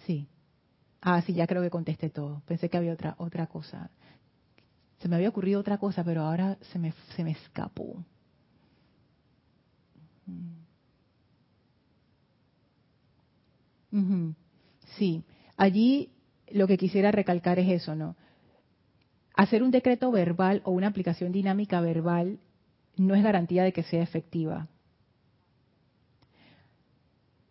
Sí. 0.06 0.28
Ah, 1.02 1.20
sí, 1.22 1.34
ya 1.34 1.46
creo 1.46 1.62
que 1.62 1.70
contesté 1.70 2.10
todo. 2.10 2.42
Pensé 2.46 2.68
que 2.68 2.76
había 2.76 2.92
otra 2.92 3.16
otra 3.18 3.46
cosa. 3.46 3.90
Se 5.00 5.08
me 5.08 5.16
había 5.16 5.30
ocurrido 5.30 5.60
otra 5.60 5.78
cosa, 5.78 6.04
pero 6.04 6.22
ahora 6.22 6.58
se 6.72 6.78
me, 6.78 6.92
se 7.16 7.24
me 7.24 7.32
escapó. 7.32 8.04
Sí, 14.96 15.24
allí 15.56 16.10
lo 16.50 16.66
que 16.66 16.78
quisiera 16.78 17.10
recalcar 17.10 17.58
es 17.58 17.82
eso, 17.82 17.94
¿no? 17.94 18.16
Hacer 19.34 19.62
un 19.62 19.70
decreto 19.70 20.10
verbal 20.10 20.60
o 20.64 20.70
una 20.70 20.88
aplicación 20.88 21.32
dinámica 21.32 21.80
verbal 21.80 22.38
no 22.96 23.14
es 23.14 23.22
garantía 23.22 23.64
de 23.64 23.72
que 23.72 23.82
sea 23.82 24.02
efectiva. 24.02 24.68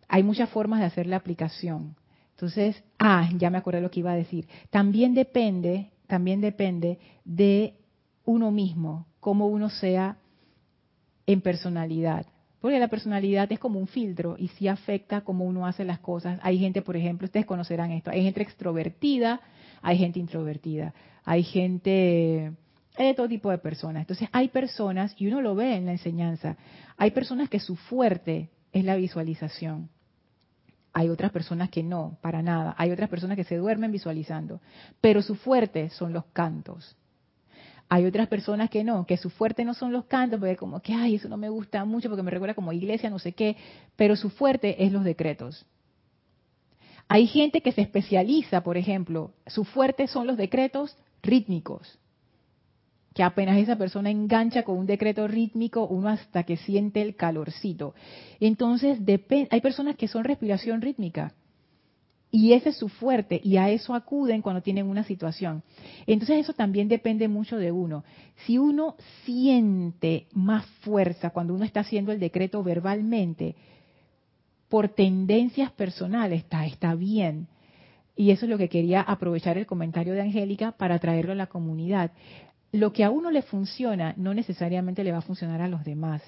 Hay 0.08 0.22
muchas 0.22 0.48
formas 0.50 0.80
de 0.80 0.86
hacer 0.86 1.06
la 1.06 1.16
aplicación. 1.16 1.96
Entonces, 2.32 2.82
ah, 2.98 3.28
ya 3.36 3.50
me 3.50 3.58
acordé 3.58 3.80
lo 3.80 3.90
que 3.90 4.00
iba 4.00 4.12
a 4.12 4.16
decir. 4.16 4.48
También 4.70 5.14
depende, 5.14 5.90
también 6.10 6.42
depende 6.42 6.98
de 7.24 7.78
uno 8.26 8.50
mismo, 8.50 9.06
cómo 9.20 9.46
uno 9.46 9.70
sea 9.70 10.18
en 11.26 11.40
personalidad. 11.40 12.26
Porque 12.60 12.78
la 12.78 12.88
personalidad 12.88 13.50
es 13.50 13.58
como 13.58 13.78
un 13.78 13.86
filtro 13.86 14.36
y 14.38 14.48
sí 14.48 14.68
afecta 14.68 15.22
cómo 15.22 15.46
uno 15.46 15.66
hace 15.66 15.84
las 15.84 16.00
cosas. 16.00 16.38
Hay 16.42 16.58
gente, 16.58 16.82
por 16.82 16.96
ejemplo, 16.96 17.24
ustedes 17.24 17.46
conocerán 17.46 17.92
esto, 17.92 18.10
hay 18.10 18.22
gente 18.22 18.42
extrovertida, 18.42 19.40
hay 19.80 19.96
gente 19.96 20.18
introvertida, 20.18 20.92
hay 21.24 21.42
gente 21.42 22.52
hay 22.96 23.06
de 23.06 23.14
todo 23.14 23.28
tipo 23.28 23.50
de 23.50 23.58
personas. 23.58 24.02
Entonces 24.02 24.28
hay 24.32 24.48
personas, 24.48 25.14
y 25.16 25.28
uno 25.28 25.40
lo 25.40 25.54
ve 25.54 25.76
en 25.76 25.86
la 25.86 25.92
enseñanza, 25.92 26.56
hay 26.98 27.12
personas 27.12 27.48
que 27.48 27.60
su 27.60 27.76
fuerte 27.76 28.50
es 28.72 28.84
la 28.84 28.96
visualización. 28.96 29.88
Hay 30.92 31.08
otras 31.08 31.30
personas 31.30 31.70
que 31.70 31.82
no, 31.82 32.18
para 32.20 32.42
nada. 32.42 32.74
Hay 32.78 32.90
otras 32.90 33.08
personas 33.08 33.36
que 33.36 33.44
se 33.44 33.56
duermen 33.56 33.92
visualizando. 33.92 34.60
Pero 35.00 35.22
su 35.22 35.34
fuerte 35.34 35.90
son 35.90 36.12
los 36.12 36.24
cantos. 36.26 36.96
Hay 37.88 38.06
otras 38.06 38.28
personas 38.28 38.70
que 38.70 38.84
no, 38.84 39.04
que 39.04 39.16
su 39.16 39.30
fuerte 39.30 39.64
no 39.64 39.74
son 39.74 39.92
los 39.92 40.04
cantos, 40.04 40.38
porque 40.38 40.56
como 40.56 40.80
que, 40.80 40.92
ay, 40.92 41.16
eso 41.16 41.28
no 41.28 41.36
me 41.36 41.48
gusta 41.48 41.84
mucho 41.84 42.08
porque 42.08 42.22
me 42.22 42.30
recuerda 42.30 42.54
como 42.54 42.72
iglesia, 42.72 43.10
no 43.10 43.18
sé 43.18 43.32
qué. 43.32 43.56
Pero 43.96 44.16
su 44.16 44.30
fuerte 44.30 44.84
es 44.84 44.92
los 44.92 45.04
decretos. 45.04 45.66
Hay 47.08 47.26
gente 47.26 47.60
que 47.60 47.72
se 47.72 47.82
especializa, 47.82 48.62
por 48.62 48.76
ejemplo, 48.76 49.32
su 49.46 49.64
fuerte 49.64 50.06
son 50.06 50.28
los 50.28 50.36
decretos 50.36 50.96
rítmicos 51.22 51.98
que 53.20 53.24
apenas 53.24 53.58
esa 53.58 53.76
persona 53.76 54.08
engancha 54.08 54.62
con 54.62 54.78
un 54.78 54.86
decreto 54.86 55.28
rítmico, 55.28 55.86
uno 55.86 56.08
hasta 56.08 56.44
que 56.44 56.56
siente 56.56 57.02
el 57.02 57.16
calorcito. 57.16 57.92
Entonces, 58.40 58.98
hay 59.50 59.60
personas 59.60 59.96
que 59.96 60.08
son 60.08 60.24
respiración 60.24 60.80
rítmica. 60.80 61.34
Y 62.30 62.54
ese 62.54 62.70
es 62.70 62.78
su 62.78 62.88
fuerte, 62.88 63.38
y 63.44 63.58
a 63.58 63.68
eso 63.68 63.92
acuden 63.92 64.40
cuando 64.40 64.62
tienen 64.62 64.86
una 64.86 65.04
situación. 65.04 65.62
Entonces 66.06 66.38
eso 66.38 66.54
también 66.54 66.88
depende 66.88 67.28
mucho 67.28 67.58
de 67.58 67.70
uno. 67.70 68.04
Si 68.46 68.56
uno 68.56 68.96
siente 69.26 70.26
más 70.32 70.64
fuerza 70.80 71.28
cuando 71.28 71.52
uno 71.52 71.66
está 71.66 71.80
haciendo 71.80 72.12
el 72.12 72.20
decreto 72.20 72.62
verbalmente, 72.62 73.54
por 74.70 74.88
tendencias 74.88 75.70
personales, 75.72 76.44
está, 76.44 76.64
está 76.64 76.94
bien. 76.94 77.48
Y 78.16 78.30
eso 78.30 78.46
es 78.46 78.50
lo 78.50 78.58
que 78.58 78.70
quería 78.70 79.02
aprovechar 79.02 79.58
el 79.58 79.66
comentario 79.66 80.14
de 80.14 80.22
Angélica 80.22 80.72
para 80.72 80.98
traerlo 80.98 81.32
a 81.32 81.36
la 81.36 81.48
comunidad 81.48 82.12
lo 82.72 82.92
que 82.92 83.04
a 83.04 83.10
uno 83.10 83.30
le 83.30 83.42
funciona 83.42 84.14
no 84.16 84.34
necesariamente 84.34 85.04
le 85.04 85.12
va 85.12 85.18
a 85.18 85.22
funcionar 85.22 85.60
a 85.60 85.68
los 85.68 85.84
demás. 85.84 86.22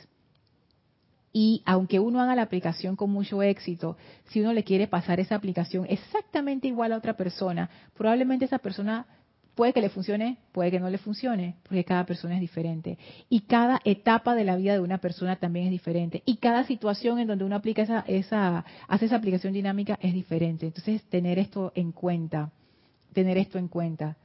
Y 1.32 1.62
aunque 1.64 1.98
uno 1.98 2.20
haga 2.20 2.34
la 2.34 2.42
aplicación 2.42 2.94
con 2.94 3.10
mucho 3.10 3.42
éxito, 3.42 3.96
si 4.28 4.40
uno 4.40 4.52
le 4.52 4.64
quiere 4.64 4.86
pasar 4.86 5.18
esa 5.18 5.34
aplicación 5.34 5.86
exactamente 5.88 6.68
igual 6.68 6.92
a 6.92 6.98
otra 6.98 7.16
persona, 7.16 7.70
probablemente 7.94 8.44
esa 8.44 8.58
persona 8.58 9.06
puede 9.54 9.72
que 9.72 9.80
le 9.80 9.88
funcione, 9.88 10.38
puede 10.52 10.70
que 10.70 10.80
no 10.80 10.90
le 10.90 10.98
funcione, 10.98 11.56
porque 11.62 11.84
cada 11.84 12.04
persona 12.04 12.34
es 12.34 12.40
diferente. 12.40 12.98
Y 13.30 13.40
cada 13.40 13.80
etapa 13.84 14.34
de 14.34 14.44
la 14.44 14.56
vida 14.56 14.74
de 14.74 14.80
una 14.80 14.98
persona 14.98 15.36
también 15.36 15.66
es 15.66 15.72
diferente. 15.72 16.22
Y 16.26 16.36
cada 16.36 16.64
situación 16.64 17.18
en 17.18 17.28
donde 17.28 17.44
uno 17.44 17.56
aplica 17.56 17.82
esa, 17.82 18.04
esa, 18.06 18.64
hace 18.88 19.06
esa 19.06 19.16
aplicación 19.16 19.52
dinámica 19.52 19.98
es 20.02 20.12
diferente. 20.12 20.66
Entonces, 20.66 21.02
tener 21.04 21.38
esto 21.38 21.72
en 21.74 21.92
cuenta, 21.92 22.50
tener 23.12 23.38
esto 23.38 23.58
en 23.58 23.68
cuenta. 23.68 24.16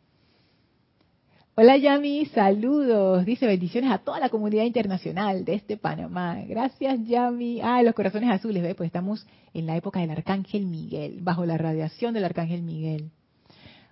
Hola 1.59 1.75
Yami, 1.75 2.27
saludos. 2.27 3.25
Dice 3.25 3.47
bendiciones 3.47 3.89
a 3.89 3.97
toda 3.97 4.19
la 4.19 4.29
comunidad 4.29 4.63
internacional 4.65 5.43
de 5.43 5.55
este 5.55 5.75
Panamá. 5.75 6.37
Gracias 6.47 6.99
Yami. 7.07 7.61
Ah, 7.63 7.81
los 7.81 7.95
corazones 7.95 8.29
azules, 8.29 8.61
¿ve? 8.61 8.75
Pues 8.75 8.85
estamos 8.85 9.25
en 9.55 9.65
la 9.65 9.75
época 9.75 9.99
del 9.99 10.11
Arcángel 10.11 10.67
Miguel, 10.67 11.17
bajo 11.21 11.47
la 11.47 11.57
radiación 11.57 12.13
del 12.13 12.25
Arcángel 12.25 12.61
Miguel. 12.61 13.09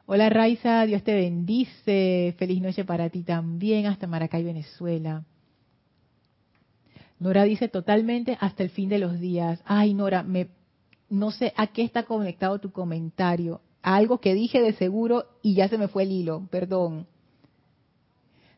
Hola 0.06 0.30
Raiza, 0.30 0.86
Dios 0.86 1.01
te 1.01 1.15
bendice. 1.15 2.36
Feliz 2.38 2.62
noche 2.62 2.86
para 2.86 3.10
ti 3.10 3.23
también, 3.23 3.88
hasta 3.88 4.06
Maracay, 4.06 4.43
Venezuela. 4.43 5.23
Nora 7.17 7.45
dice 7.45 7.67
totalmente 7.67 8.38
hasta 8.41 8.62
el 8.62 8.69
fin 8.69 8.89
de 8.89 8.99
los 8.99 9.19
días. 9.19 9.60
Ay, 9.65 9.95
Nora, 9.95 10.21
me, 10.21 10.49
no 11.10 11.32
sé 11.32 11.51
a 11.58 11.65
qué 11.65 11.82
está 11.82 12.04
conectado 12.04 12.60
tu 12.60 12.71
comentario. 12.71 13.62
algo 13.82 14.19
que 14.19 14.36
dije 14.36 14.62
de 14.62 14.73
seguro 14.73 15.25
y 15.41 15.56
ya 15.56 15.67
se 15.67 15.80
me 15.80 15.88
fue 15.88 16.04
el 16.04 16.12
hilo, 16.12 16.47
perdón. 16.51 17.08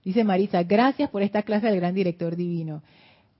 Dice 0.08 0.24
Marisa, 0.24 0.64
gracias 0.64 1.10
por 1.10 1.22
esta 1.22 1.42
clase 1.42 1.68
del 1.68 1.82
gran 1.82 1.94
director 1.94 2.38
divino. 2.38 2.82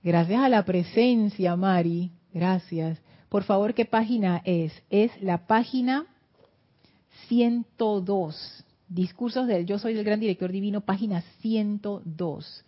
Gracias 0.02 0.38
a 0.38 0.50
la 0.50 0.66
presencia, 0.66 1.56
Mari. 1.56 2.10
Gracias. 2.34 3.00
Por 3.30 3.44
favor, 3.44 3.72
¿qué 3.72 3.86
página 3.86 4.42
es? 4.44 4.74
Es 4.90 5.10
la 5.22 5.46
página 5.46 6.04
102. 7.28 8.66
Discursos 8.86 9.46
del 9.46 9.64
Yo 9.64 9.78
soy 9.78 9.96
el 9.96 10.04
gran 10.04 10.20
director 10.20 10.52
divino, 10.52 10.82
página 10.82 11.22
102. 11.40 12.64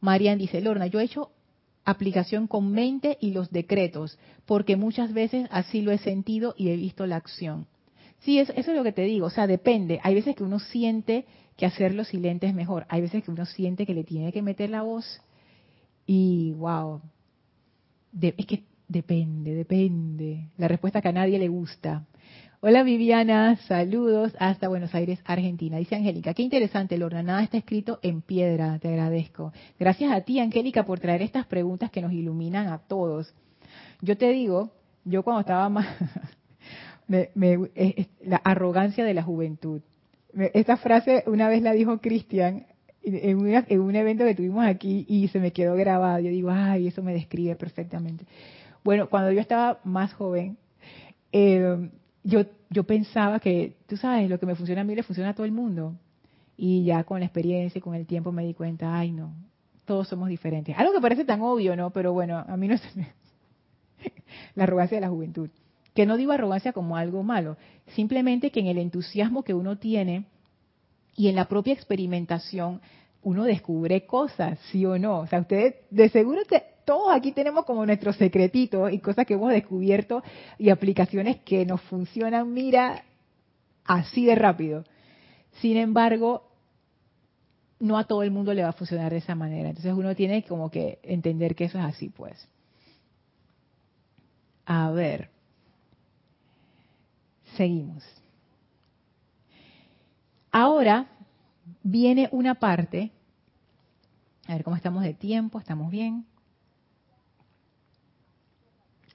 Marian 0.00 0.38
dice, 0.38 0.62
Lorna, 0.62 0.86
yo 0.86 1.00
he 1.00 1.04
hecho 1.04 1.30
aplicación 1.84 2.46
con 2.46 2.72
mente 2.72 3.18
y 3.20 3.32
los 3.32 3.50
decretos, 3.50 4.18
porque 4.46 4.76
muchas 4.76 5.12
veces 5.12 5.46
así 5.50 5.82
lo 5.82 5.92
he 5.92 5.98
sentido 5.98 6.54
y 6.56 6.70
he 6.70 6.76
visto 6.76 7.06
la 7.06 7.16
acción. 7.16 7.66
Sí, 8.20 8.38
eso, 8.38 8.54
es 8.56 8.66
lo 8.66 8.82
que 8.82 8.92
te 8.92 9.02
digo, 9.02 9.26
o 9.26 9.30
sea, 9.30 9.46
depende. 9.46 10.00
Hay 10.02 10.14
veces 10.14 10.34
que 10.34 10.42
uno 10.42 10.58
siente 10.58 11.26
que 11.56 11.66
hacerlo 11.66 12.04
silente 12.04 12.46
es 12.46 12.54
mejor, 12.54 12.86
hay 12.88 13.00
veces 13.00 13.24
que 13.24 13.30
uno 13.30 13.46
siente 13.46 13.86
que 13.86 13.94
le 13.94 14.04
tiene 14.04 14.32
que 14.32 14.42
meter 14.42 14.70
la 14.70 14.82
voz 14.82 15.20
y 16.06 16.52
wow, 16.52 17.00
es 18.20 18.46
que 18.46 18.64
depende, 18.88 19.54
depende. 19.54 20.48
La 20.56 20.68
respuesta 20.68 21.00
que 21.00 21.08
a 21.08 21.12
nadie 21.12 21.38
le 21.38 21.48
gusta. 21.48 22.04
Hola 22.60 22.82
Viviana, 22.82 23.56
saludos 23.68 24.34
hasta 24.38 24.68
Buenos 24.68 24.94
Aires, 24.94 25.20
Argentina. 25.24 25.76
Dice 25.76 25.94
Angélica, 25.94 26.32
qué 26.32 26.42
interesante, 26.42 26.96
Lorna, 26.96 27.22
nada 27.22 27.42
está 27.42 27.58
escrito 27.58 27.98
en 28.02 28.22
piedra, 28.22 28.78
te 28.78 28.88
agradezco. 28.88 29.52
Gracias 29.78 30.10
a 30.12 30.22
ti, 30.22 30.40
Angélica, 30.40 30.84
por 30.84 30.98
traer 30.98 31.22
estas 31.22 31.46
preguntas 31.46 31.90
que 31.90 32.00
nos 32.00 32.12
iluminan 32.12 32.68
a 32.68 32.78
todos. 32.78 33.34
Yo 34.00 34.16
te 34.16 34.30
digo, 34.30 34.72
yo 35.04 35.22
cuando 35.22 35.40
estaba 35.40 35.68
más, 35.68 35.86
la 37.08 38.36
arrogancia 38.42 39.04
de 39.04 39.14
la 39.14 39.22
juventud. 39.22 39.82
Esta 40.52 40.76
frase 40.76 41.24
una 41.26 41.48
vez 41.48 41.62
la 41.62 41.72
dijo 41.72 41.98
Cristian 41.98 42.66
en, 43.02 43.38
un 43.80 43.96
evento 43.96 44.24
que 44.24 44.34
tuvimos 44.34 44.66
aquí 44.66 45.06
y 45.08 45.28
se 45.28 45.38
me 45.38 45.52
quedó 45.52 45.74
grabada. 45.74 46.20
Yo 46.20 46.30
digo, 46.30 46.50
ay, 46.50 46.88
eso 46.88 47.02
me 47.02 47.14
describe 47.14 47.56
perfectamente. 47.56 48.26
Bueno, 48.84 49.08
cuando 49.08 49.32
yo 49.32 49.40
estaba 49.40 49.80
más 49.84 50.12
joven, 50.12 50.58
eh, 51.32 51.90
yo, 52.24 52.44
yo 52.70 52.84
pensaba 52.84 53.40
que, 53.40 53.76
tú 53.86 53.96
sabes, 53.96 54.28
lo 54.28 54.38
que 54.38 54.46
me 54.46 54.54
funciona 54.54 54.82
a 54.82 54.84
mí 54.84 54.94
le 54.94 55.02
funciona 55.02 55.30
a 55.30 55.34
todo 55.34 55.46
el 55.46 55.52
mundo. 55.52 55.94
Y 56.56 56.84
ya 56.84 57.04
con 57.04 57.20
la 57.20 57.26
experiencia 57.26 57.78
y 57.78 57.82
con 57.82 57.94
el 57.94 58.06
tiempo 58.06 58.32
me 58.32 58.44
di 58.44 58.54
cuenta, 58.54 58.98
ay 58.98 59.12
no, 59.12 59.34
todos 59.84 60.08
somos 60.08 60.28
diferentes. 60.28 60.76
Algo 60.76 60.92
que 60.92 61.00
parece 61.00 61.24
tan 61.24 61.40
obvio, 61.42 61.76
¿no? 61.76 61.90
Pero 61.90 62.12
bueno, 62.12 62.44
a 62.46 62.56
mí 62.56 62.66
no 62.68 62.76
se 62.76 62.88
me... 62.98 63.12
la 64.54 64.64
arrogancia 64.64 64.96
de 64.96 65.02
la 65.02 65.08
juventud. 65.08 65.50
Que 65.96 66.06
no 66.06 66.16
digo 66.16 66.30
arrogancia 66.30 66.72
como 66.72 66.96
algo 66.96 67.24
malo, 67.24 67.56
simplemente 67.94 68.52
que 68.52 68.60
en 68.60 68.66
el 68.66 68.78
entusiasmo 68.78 69.42
que 69.42 69.54
uno 69.54 69.78
tiene 69.78 70.26
y 71.16 71.28
en 71.28 71.34
la 71.34 71.48
propia 71.48 71.72
experimentación 71.72 72.82
uno 73.22 73.44
descubre 73.44 74.06
cosas, 74.06 74.58
sí 74.70 74.84
o 74.86 74.98
no. 74.98 75.20
O 75.20 75.26
sea, 75.26 75.40
ustedes 75.40 75.74
de 75.90 76.08
seguro 76.10 76.42
todos 76.84 77.12
aquí 77.12 77.32
tenemos 77.32 77.64
como 77.64 77.84
nuestros 77.84 78.16
secretitos 78.16 78.92
y 78.92 79.00
cosas 79.00 79.26
que 79.26 79.34
hemos 79.34 79.50
descubierto 79.50 80.22
y 80.58 80.68
aplicaciones 80.68 81.38
que 81.38 81.66
nos 81.66 81.80
funcionan, 81.82 82.52
mira, 82.52 83.02
así 83.84 84.26
de 84.26 84.36
rápido. 84.36 84.84
Sin 85.60 85.78
embargo, 85.78 86.48
no 87.80 87.98
a 87.98 88.04
todo 88.04 88.22
el 88.22 88.30
mundo 88.30 88.54
le 88.54 88.62
va 88.62 88.68
a 88.68 88.72
funcionar 88.74 89.10
de 89.10 89.18
esa 89.18 89.34
manera. 89.34 89.70
Entonces 89.70 89.94
uno 89.94 90.14
tiene 90.14 90.44
como 90.44 90.70
que 90.70 91.00
entender 91.02 91.54
que 91.54 91.64
eso 91.64 91.78
es 91.78 91.84
así, 91.84 92.10
pues. 92.10 92.48
A 94.66 94.90
ver. 94.90 95.35
Seguimos. 97.56 98.04
Ahora 100.52 101.06
viene 101.82 102.28
una 102.32 102.54
parte. 102.54 103.10
A 104.46 104.54
ver 104.54 104.64
cómo 104.64 104.76
estamos 104.76 105.02
de 105.02 105.14
tiempo, 105.14 105.58
estamos 105.58 105.90
bien. 105.90 106.24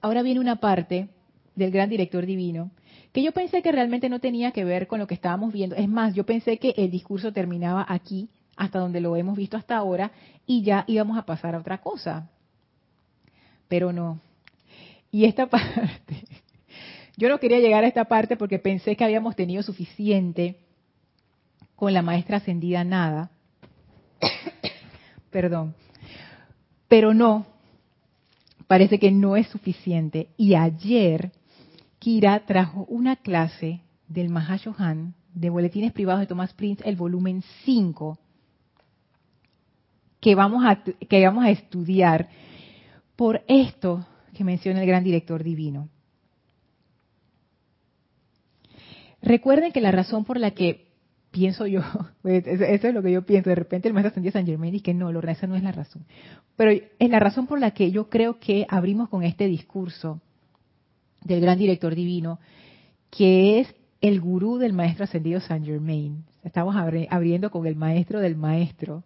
Ahora 0.00 0.22
viene 0.22 0.40
una 0.40 0.56
parte 0.56 1.08
del 1.54 1.70
gran 1.70 1.88
director 1.88 2.26
divino 2.26 2.70
que 3.12 3.22
yo 3.22 3.32
pensé 3.32 3.62
que 3.62 3.72
realmente 3.72 4.08
no 4.08 4.20
tenía 4.20 4.52
que 4.52 4.64
ver 4.64 4.86
con 4.86 4.98
lo 4.98 5.06
que 5.06 5.14
estábamos 5.14 5.52
viendo. 5.52 5.76
Es 5.76 5.88
más, 5.88 6.14
yo 6.14 6.24
pensé 6.24 6.58
que 6.58 6.74
el 6.76 6.90
discurso 6.90 7.32
terminaba 7.32 7.84
aquí, 7.88 8.30
hasta 8.56 8.78
donde 8.78 9.00
lo 9.00 9.16
hemos 9.16 9.36
visto 9.36 9.56
hasta 9.56 9.76
ahora, 9.76 10.12
y 10.46 10.62
ya 10.62 10.84
íbamos 10.86 11.18
a 11.18 11.26
pasar 11.26 11.54
a 11.54 11.58
otra 11.58 11.78
cosa. 11.78 12.30
Pero 13.68 13.92
no. 13.92 14.18
Y 15.10 15.26
esta 15.26 15.46
parte, 15.50 16.24
yo 17.22 17.28
no 17.28 17.38
quería 17.38 17.60
llegar 17.60 17.84
a 17.84 17.86
esta 17.86 18.06
parte 18.06 18.36
porque 18.36 18.58
pensé 18.58 18.96
que 18.96 19.04
habíamos 19.04 19.36
tenido 19.36 19.62
suficiente 19.62 20.56
con 21.76 21.94
la 21.94 22.02
maestra 22.02 22.38
ascendida 22.38 22.82
nada. 22.82 23.30
Perdón. 25.30 25.76
Pero 26.88 27.14
no, 27.14 27.46
parece 28.66 28.98
que 28.98 29.12
no 29.12 29.36
es 29.36 29.46
suficiente. 29.46 30.30
Y 30.36 30.56
ayer 30.56 31.30
Kira 32.00 32.44
trajo 32.44 32.86
una 32.88 33.14
clase 33.14 33.82
del 34.08 34.28
Mahashohan 34.28 35.14
de 35.32 35.48
Boletines 35.48 35.92
Privados 35.92 36.22
de 36.22 36.26
Thomas 36.26 36.52
Prince, 36.54 36.82
el 36.84 36.96
volumen 36.96 37.44
5, 37.64 38.18
que 40.18 40.34
vamos 40.34 40.64
a, 40.66 40.82
que 40.82 41.24
vamos 41.24 41.44
a 41.44 41.50
estudiar 41.50 42.28
por 43.14 43.44
esto 43.46 44.04
que 44.34 44.42
menciona 44.42 44.80
el 44.80 44.88
gran 44.88 45.04
director 45.04 45.44
divino. 45.44 45.88
Recuerden 49.22 49.70
que 49.70 49.80
la 49.80 49.92
razón 49.92 50.24
por 50.24 50.38
la 50.38 50.50
que 50.50 50.88
pienso 51.30 51.66
yo, 51.66 51.80
pues, 52.22 52.46
eso 52.46 52.88
es 52.88 52.94
lo 52.94 53.02
que 53.02 53.12
yo 53.12 53.22
pienso, 53.22 53.48
de 53.48 53.56
repente 53.56 53.88
el 53.88 53.94
maestro 53.94 54.10
ascendido 54.10 54.32
San 54.32 54.46
Germain 54.46 54.72
dice 54.72 54.84
que 54.84 54.94
no, 54.94 55.10
Lorna, 55.12 55.32
esa 55.32 55.46
no 55.46 55.56
es 55.56 55.62
la 55.62 55.72
razón. 55.72 56.04
Pero 56.56 56.70
es 56.70 57.10
la 57.10 57.20
razón 57.20 57.46
por 57.46 57.60
la 57.60 57.70
que 57.70 57.90
yo 57.90 58.10
creo 58.10 58.38
que 58.38 58.66
abrimos 58.68 59.08
con 59.08 59.22
este 59.22 59.46
discurso 59.46 60.20
del 61.22 61.40
gran 61.40 61.56
director 61.56 61.94
divino, 61.94 62.40
que 63.10 63.60
es 63.60 63.74
el 64.00 64.20
gurú 64.20 64.58
del 64.58 64.72
maestro 64.72 65.04
ascendido 65.04 65.40
San 65.40 65.64
Germain. 65.64 66.24
Estamos 66.42 66.74
abriendo 66.76 67.50
con 67.50 67.66
el 67.66 67.76
maestro 67.76 68.18
del 68.18 68.36
maestro. 68.36 69.04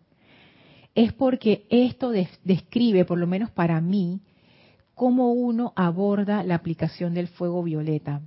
Es 0.95 1.13
porque 1.13 1.67
esto 1.69 2.11
describe, 2.43 3.05
por 3.05 3.19
lo 3.19 3.27
menos 3.27 3.51
para 3.51 3.79
mí, 3.83 4.23
cómo 4.95 5.33
uno 5.33 5.75
aborda 5.77 6.43
la 6.43 6.55
aplicación 6.55 7.13
del 7.13 7.29
fuego 7.29 7.63
violeta 7.63 8.23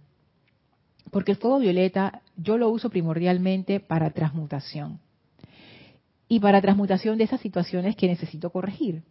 porque 1.11 1.31
el 1.31 1.37
fuego 1.37 1.59
violeta 1.59 2.21
yo 2.37 2.57
lo 2.57 2.69
uso 2.69 2.89
primordialmente 2.89 3.79
para 3.79 4.11
transmutación. 4.11 4.99
Y 6.27 6.39
para 6.39 6.61
transmutación 6.61 7.17
de 7.17 7.23
esas 7.23 7.41
situaciones 7.41 7.95
que 7.95 8.07
necesito 8.07 8.51
corregir, 8.51 9.03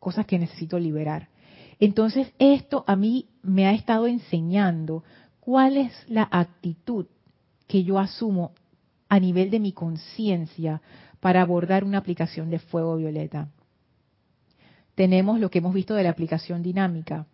cosas 0.00 0.26
que 0.26 0.38
necesito 0.38 0.78
liberar. 0.78 1.28
Entonces 1.78 2.32
esto 2.38 2.84
a 2.86 2.96
mí 2.96 3.28
me 3.42 3.66
ha 3.66 3.72
estado 3.72 4.06
enseñando 4.06 5.04
cuál 5.40 5.76
es 5.76 5.92
la 6.08 6.28
actitud 6.30 7.06
que 7.66 7.84
yo 7.84 7.98
asumo 7.98 8.52
a 9.08 9.20
nivel 9.20 9.50
de 9.50 9.60
mi 9.60 9.72
conciencia 9.72 10.82
para 11.20 11.42
abordar 11.42 11.84
una 11.84 11.98
aplicación 11.98 12.50
de 12.50 12.58
fuego 12.58 12.96
violeta. 12.96 13.48
Tenemos 14.94 15.40
lo 15.40 15.50
que 15.50 15.58
hemos 15.58 15.74
visto 15.74 15.94
de 15.94 16.02
la 16.02 16.10
aplicación 16.10 16.62
dinámica, 16.62 17.26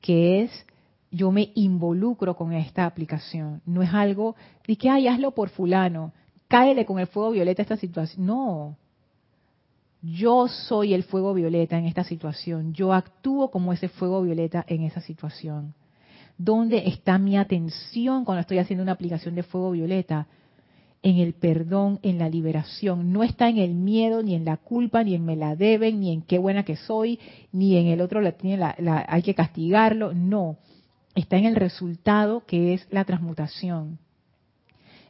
que 0.00 0.42
es 0.42 0.66
yo 1.10 1.30
me 1.30 1.52
involucro 1.54 2.36
con 2.36 2.52
esta 2.52 2.86
aplicación. 2.86 3.62
No 3.64 3.82
es 3.82 3.92
algo 3.92 4.36
de 4.66 4.76
que, 4.76 4.90
ay, 4.90 5.08
hazlo 5.08 5.32
por 5.32 5.48
fulano, 5.50 6.12
cáele 6.48 6.84
con 6.84 6.98
el 6.98 7.06
fuego 7.06 7.30
violeta 7.30 7.62
esta 7.62 7.76
situación. 7.76 8.26
No. 8.26 8.76
Yo 10.02 10.46
soy 10.48 10.94
el 10.94 11.02
fuego 11.04 11.34
violeta 11.34 11.78
en 11.78 11.86
esta 11.86 12.04
situación. 12.04 12.72
Yo 12.72 12.92
actúo 12.92 13.50
como 13.50 13.72
ese 13.72 13.88
fuego 13.88 14.22
violeta 14.22 14.64
en 14.68 14.82
esa 14.82 15.00
situación. 15.00 15.74
¿Dónde 16.38 16.86
está 16.86 17.18
mi 17.18 17.36
atención 17.36 18.24
cuando 18.24 18.40
estoy 18.40 18.58
haciendo 18.58 18.82
una 18.82 18.92
aplicación 18.92 19.34
de 19.34 19.42
fuego 19.42 19.70
violeta? 19.70 20.26
En 21.02 21.16
el 21.18 21.34
perdón, 21.34 21.98
en 22.02 22.18
la 22.18 22.28
liberación. 22.28 23.12
No 23.12 23.22
está 23.22 23.48
en 23.48 23.58
el 23.58 23.74
miedo, 23.74 24.22
ni 24.22 24.34
en 24.34 24.44
la 24.44 24.56
culpa, 24.56 25.02
ni 25.02 25.14
en 25.14 25.24
me 25.24 25.36
la 25.36 25.56
deben, 25.56 26.00
ni 26.00 26.12
en 26.12 26.22
qué 26.22 26.38
buena 26.38 26.64
que 26.64 26.76
soy, 26.76 27.18
ni 27.52 27.76
en 27.76 27.86
el 27.86 28.00
otro 28.00 28.20
la, 28.20 28.32
tiene 28.32 28.56
la, 28.56 29.06
hay 29.08 29.22
que 29.22 29.34
castigarlo. 29.34 30.12
No 30.12 30.58
está 31.16 31.36
en 31.38 31.46
el 31.46 31.56
resultado 31.56 32.44
que 32.46 32.74
es 32.74 32.86
la 32.90 33.04
transmutación. 33.04 33.98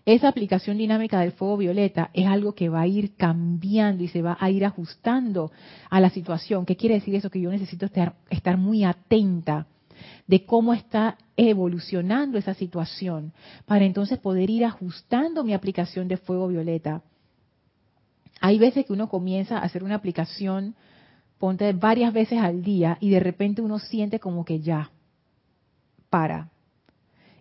Esa 0.07 0.29
aplicación 0.29 0.79
dinámica 0.79 1.19
del 1.19 1.33
fuego 1.33 1.57
violeta 1.57 2.11
es 2.15 2.29
algo 2.29 2.55
que 2.55 2.69
va 2.69 2.83
a 2.83 2.87
ir 2.87 3.17
cambiando 3.17 4.05
y 4.05 4.09
se 4.09 4.23
va 4.23 4.37
a 4.39 4.51
ir 4.51 4.65
ajustando 4.65 5.51
a 5.91 6.01
la 6.01 6.11
situación. 6.11 6.65
¿Qué 6.65 6.77
quiere 6.77 6.95
decir 6.95 7.17
eso? 7.17 7.29
Que 7.29 7.41
yo 7.41 7.51
necesito 7.51 7.87
estar, 7.87 8.57
muy 8.57 8.85
atenta 8.85 9.67
de 10.29 10.47
cómo 10.47 10.75
está 10.75 11.19
evolucionando 11.37 12.39
esa 12.39 12.55
situación 12.55 13.33
para 13.67 13.85
entonces 13.85 14.21
poder 14.21 14.49
ir 14.49 14.65
ajustando 14.65 15.43
mi 15.43 15.55
aplicación 15.55 16.07
de 16.07 16.19
fuego 16.19 16.47
violeta. 16.47 17.03
Hay 18.41 18.61
veces 18.61 18.87
que 18.87 18.93
uno 18.93 19.09
comienza 19.09 19.59
a 19.59 19.63
hacer 19.63 19.83
una 19.83 19.97
aplicación, 19.97 20.77
ponte 21.39 21.73
varias 21.73 22.13
veces 22.13 22.39
al 22.39 22.63
día 22.63 22.97
y 23.01 23.11
de 23.11 23.19
repente 23.19 23.61
uno 23.61 23.81
siente 23.81 24.21
como 24.21 24.45
que 24.45 24.61
ya, 24.61 24.93
para. 26.11 26.51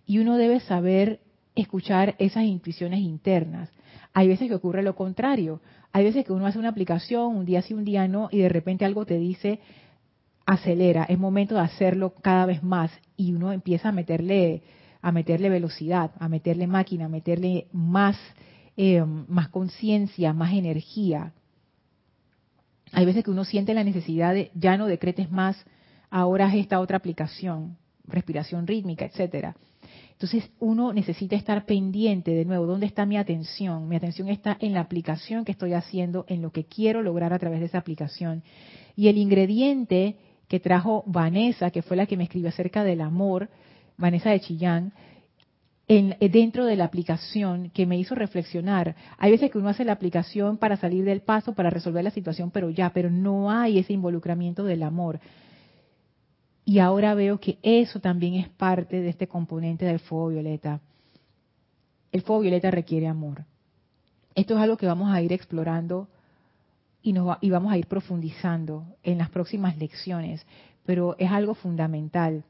Y 0.06 0.18
uno 0.18 0.36
debe 0.36 0.60
saber 0.60 1.20
escuchar 1.54 2.14
esas 2.18 2.44
intuiciones 2.44 3.00
internas. 3.00 3.70
Hay 4.12 4.28
veces 4.28 4.48
que 4.48 4.54
ocurre 4.54 4.82
lo 4.82 4.94
contrario. 4.94 5.60
Hay 5.92 6.04
veces 6.04 6.24
que 6.24 6.32
uno 6.32 6.46
hace 6.46 6.58
una 6.58 6.68
aplicación, 6.68 7.36
un 7.36 7.44
día 7.44 7.62
sí, 7.62 7.74
un 7.74 7.84
día 7.84 8.06
no, 8.06 8.28
y 8.30 8.38
de 8.38 8.48
repente 8.48 8.84
algo 8.84 9.06
te 9.06 9.18
dice, 9.18 9.60
acelera, 10.44 11.04
es 11.04 11.18
momento 11.18 11.54
de 11.54 11.62
hacerlo 11.62 12.14
cada 12.22 12.46
vez 12.46 12.62
más. 12.62 12.90
Y 13.16 13.32
uno 13.32 13.52
empieza 13.52 13.88
a 13.88 13.92
meterle, 13.92 14.62
a 15.02 15.12
meterle 15.12 15.48
velocidad, 15.48 16.12
a 16.18 16.28
meterle 16.28 16.66
máquina, 16.66 17.06
a 17.06 17.08
meterle 17.08 17.66
más, 17.72 18.16
eh, 18.76 19.02
más 19.04 19.48
conciencia, 19.48 20.32
más 20.32 20.52
energía. 20.52 21.32
Hay 22.92 23.04
veces 23.04 23.24
que 23.24 23.30
uno 23.30 23.44
siente 23.44 23.74
la 23.74 23.84
necesidad 23.84 24.34
de 24.34 24.50
ya 24.54 24.76
no 24.76 24.86
decretes 24.86 25.30
más, 25.30 25.56
ahora 26.10 26.48
es 26.48 26.54
esta 26.54 26.80
otra 26.80 26.98
aplicación, 26.98 27.76
respiración 28.08 28.66
rítmica, 28.66 29.04
etcétera. 29.04 29.56
Entonces 30.12 30.50
uno 30.60 30.94
necesita 30.94 31.36
estar 31.36 31.66
pendiente 31.66 32.30
de 32.30 32.46
nuevo, 32.46 32.66
¿dónde 32.66 32.86
está 32.86 33.04
mi 33.04 33.18
atención? 33.18 33.86
Mi 33.86 33.96
atención 33.96 34.28
está 34.28 34.56
en 34.60 34.72
la 34.72 34.80
aplicación 34.80 35.44
que 35.44 35.52
estoy 35.52 35.74
haciendo, 35.74 36.24
en 36.28 36.40
lo 36.40 36.52
que 36.52 36.64
quiero 36.64 37.02
lograr 37.02 37.34
a 37.34 37.38
través 37.38 37.60
de 37.60 37.66
esa 37.66 37.78
aplicación. 37.78 38.42
Y 38.96 39.08
el 39.08 39.18
ingrediente 39.18 40.16
que 40.48 40.58
trajo 40.58 41.04
Vanessa, 41.06 41.70
que 41.70 41.82
fue 41.82 41.98
la 41.98 42.06
que 42.06 42.16
me 42.16 42.24
escribió 42.24 42.48
acerca 42.48 42.82
del 42.82 43.02
amor, 43.02 43.50
Vanessa 43.98 44.30
de 44.30 44.40
Chillán, 44.40 44.94
en, 45.88 46.16
dentro 46.18 46.64
de 46.64 46.76
la 46.76 46.84
aplicación 46.84 47.70
que 47.70 47.86
me 47.86 47.98
hizo 47.98 48.14
reflexionar. 48.14 48.96
Hay 49.18 49.30
veces 49.30 49.50
que 49.50 49.58
uno 49.58 49.68
hace 49.68 49.84
la 49.84 49.92
aplicación 49.92 50.56
para 50.56 50.76
salir 50.76 51.04
del 51.04 51.20
paso, 51.20 51.52
para 51.54 51.70
resolver 51.70 52.02
la 52.02 52.10
situación, 52.10 52.50
pero 52.50 52.70
ya, 52.70 52.90
pero 52.90 53.10
no 53.10 53.50
hay 53.50 53.78
ese 53.78 53.92
involucramiento 53.92 54.64
del 54.64 54.82
amor. 54.82 55.20
Y 56.68 56.80
ahora 56.80 57.14
veo 57.14 57.38
que 57.38 57.60
eso 57.62 58.00
también 58.00 58.34
es 58.34 58.48
parte 58.48 59.00
de 59.00 59.08
este 59.08 59.28
componente 59.28 59.84
del 59.84 60.00
fuego 60.00 60.28
violeta. 60.30 60.80
El 62.10 62.22
fuego 62.22 62.42
violeta 62.42 62.72
requiere 62.72 63.06
amor. 63.06 63.44
Esto 64.34 64.56
es 64.56 64.60
algo 64.60 64.76
que 64.76 64.88
vamos 64.88 65.14
a 65.14 65.22
ir 65.22 65.32
explorando 65.32 66.08
y, 67.02 67.12
vamos 67.12 67.72
a 67.72 67.78
ir 67.78 67.86
profundizando 67.86 68.84
en 69.04 69.18
las 69.18 69.30
próximas 69.30 69.78
lecciones, 69.78 70.44
pero 70.84 71.14
es 71.18 71.30
algo 71.30 71.54
fundamental. 71.54 72.42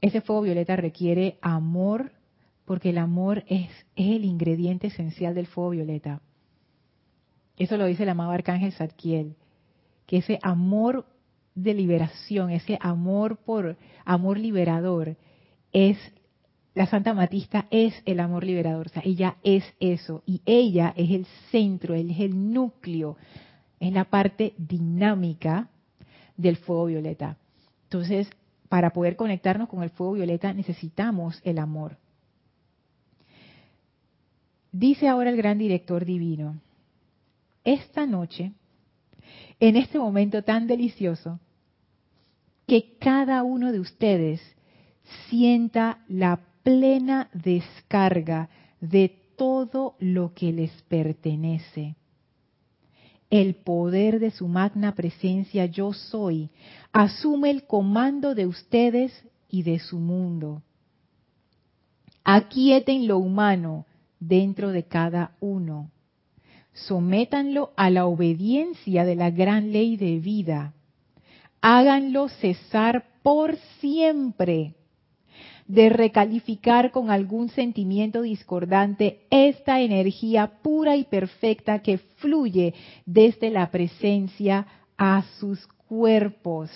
Ese 0.00 0.20
fuego 0.20 0.42
violeta 0.42 0.76
requiere 0.76 1.36
amor 1.42 2.12
porque 2.64 2.90
el 2.90 2.98
amor 2.98 3.42
es, 3.48 3.70
es 3.96 4.06
el 4.06 4.24
ingrediente 4.24 4.86
esencial 4.86 5.34
del 5.34 5.48
fuego 5.48 5.70
violeta. 5.70 6.22
Eso 7.56 7.76
lo 7.76 7.86
dice 7.86 8.04
el 8.04 8.10
amado 8.10 8.30
arcángel 8.30 8.70
Zadkiel, 8.70 9.34
que 10.06 10.18
ese 10.18 10.38
amor 10.42 11.06
de 11.62 11.74
liberación, 11.74 12.50
ese 12.50 12.78
amor 12.80 13.36
por 13.36 13.76
amor 14.04 14.38
liberador, 14.38 15.16
es 15.72 15.98
la 16.74 16.86
Santa 16.86 17.12
Matista 17.12 17.66
es 17.70 17.92
el 18.06 18.20
amor 18.20 18.44
liberador, 18.44 18.86
o 18.86 18.90
sea, 18.90 19.02
ella 19.04 19.36
es 19.42 19.64
eso 19.80 20.22
y 20.26 20.42
ella 20.46 20.94
es 20.96 21.10
el 21.10 21.26
centro, 21.50 21.94
él 21.94 22.12
es 22.12 22.20
el 22.20 22.52
núcleo, 22.52 23.16
es 23.80 23.92
la 23.92 24.04
parte 24.04 24.54
dinámica 24.56 25.68
del 26.36 26.56
fuego 26.56 26.86
violeta. 26.86 27.36
Entonces, 27.84 28.30
para 28.68 28.90
poder 28.90 29.16
conectarnos 29.16 29.68
con 29.68 29.82
el 29.82 29.90
fuego 29.90 30.12
violeta 30.12 30.52
necesitamos 30.52 31.40
el 31.42 31.58
amor. 31.58 31.96
Dice 34.70 35.08
ahora 35.08 35.30
el 35.30 35.36
gran 35.36 35.58
director 35.58 36.04
divino, 36.04 36.60
esta 37.64 38.06
noche, 38.06 38.52
en 39.58 39.74
este 39.74 39.98
momento 39.98 40.44
tan 40.44 40.68
delicioso, 40.68 41.40
que 42.68 42.98
cada 42.98 43.42
uno 43.44 43.72
de 43.72 43.80
ustedes 43.80 44.42
sienta 45.28 46.04
la 46.06 46.38
plena 46.62 47.30
descarga 47.32 48.50
de 48.82 49.08
todo 49.36 49.96
lo 49.98 50.34
que 50.34 50.52
les 50.52 50.70
pertenece. 50.82 51.96
El 53.30 53.54
poder 53.54 54.20
de 54.20 54.30
su 54.30 54.48
magna 54.48 54.94
presencia 54.94 55.64
yo 55.64 55.94
soy 55.94 56.50
asume 56.92 57.50
el 57.50 57.64
comando 57.64 58.34
de 58.34 58.46
ustedes 58.46 59.12
y 59.48 59.62
de 59.62 59.78
su 59.78 59.98
mundo. 59.98 60.62
Aquieten 62.22 63.08
lo 63.08 63.16
humano 63.16 63.86
dentro 64.20 64.72
de 64.72 64.84
cada 64.84 65.32
uno. 65.40 65.90
Sométanlo 66.74 67.72
a 67.76 67.88
la 67.88 68.04
obediencia 68.04 69.06
de 69.06 69.16
la 69.16 69.30
gran 69.30 69.72
ley 69.72 69.96
de 69.96 70.18
vida 70.18 70.74
háganlo 71.60 72.28
cesar 72.28 73.04
por 73.22 73.56
siempre 73.80 74.74
de 75.66 75.90
recalificar 75.90 76.90
con 76.90 77.10
algún 77.10 77.50
sentimiento 77.50 78.22
discordante 78.22 79.20
esta 79.30 79.80
energía 79.80 80.60
pura 80.62 80.96
y 80.96 81.04
perfecta 81.04 81.80
que 81.80 81.98
fluye 81.98 82.74
desde 83.04 83.50
la 83.50 83.70
presencia 83.70 84.66
a 84.96 85.22
sus 85.38 85.66
cuerpos. 85.88 86.70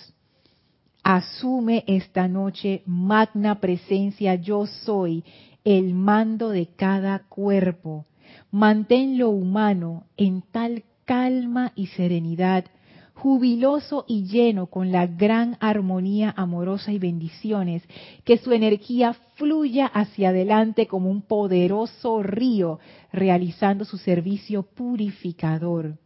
Asume 1.01 1.83
esta 1.87 2.27
noche, 2.27 2.83
magna 2.85 3.59
presencia, 3.59 4.35
yo 4.35 4.67
soy, 4.67 5.23
el 5.63 5.93
mando 5.93 6.49
de 6.49 6.67
cada 6.67 7.19
cuerpo. 7.27 8.05
Mantén 8.51 9.17
lo 9.17 9.29
humano 9.29 10.05
en 10.17 10.43
tal 10.51 10.83
calma 11.05 11.73
y 11.75 11.87
serenidad 11.87 12.65
jubiloso 13.13 14.05
y 14.07 14.25
lleno 14.25 14.67
con 14.67 14.91
la 14.91 15.07
gran 15.07 15.57
armonía 15.59 16.33
amorosa 16.35 16.91
y 16.91 16.99
bendiciones, 16.99 17.83
que 18.23 18.37
su 18.37 18.51
energía 18.51 19.13
fluya 19.35 19.85
hacia 19.85 20.29
adelante 20.29 20.87
como 20.87 21.09
un 21.09 21.21
poderoso 21.21 22.23
río, 22.23 22.79
realizando 23.11 23.85
su 23.85 23.97
servicio 23.97 24.63
purificador. 24.63 25.97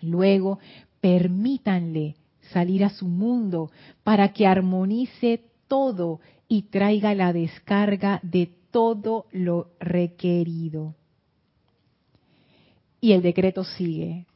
Luego, 0.00 0.58
permítanle 1.00 2.16
salir 2.52 2.84
a 2.84 2.90
su 2.90 3.06
mundo 3.06 3.70
para 4.02 4.32
que 4.32 4.46
armonice 4.46 5.40
todo 5.68 6.20
y 6.48 6.62
traiga 6.62 7.14
la 7.14 7.32
descarga 7.32 8.20
de 8.22 8.50
todo 8.70 9.26
lo 9.30 9.70
requerido. 9.78 10.94
Y 13.00 13.12
el 13.12 13.22
decreto 13.22 13.64
sigue. 13.64 14.26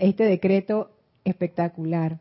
Este 0.00 0.24
decreto 0.24 0.90
espectacular. 1.24 2.18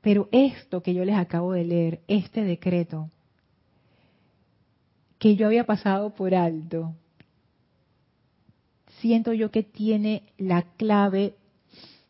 Pero 0.00 0.28
esto 0.32 0.82
que 0.82 0.94
yo 0.94 1.04
les 1.04 1.16
acabo 1.16 1.52
de 1.52 1.64
leer, 1.64 2.00
este 2.08 2.42
decreto, 2.44 3.10
que 5.18 5.36
yo 5.36 5.46
había 5.46 5.64
pasado 5.64 6.14
por 6.14 6.34
alto, 6.34 6.94
siento 9.00 9.32
yo 9.32 9.50
que 9.50 9.62
tiene 9.62 10.22
la 10.38 10.62
clave 10.76 11.34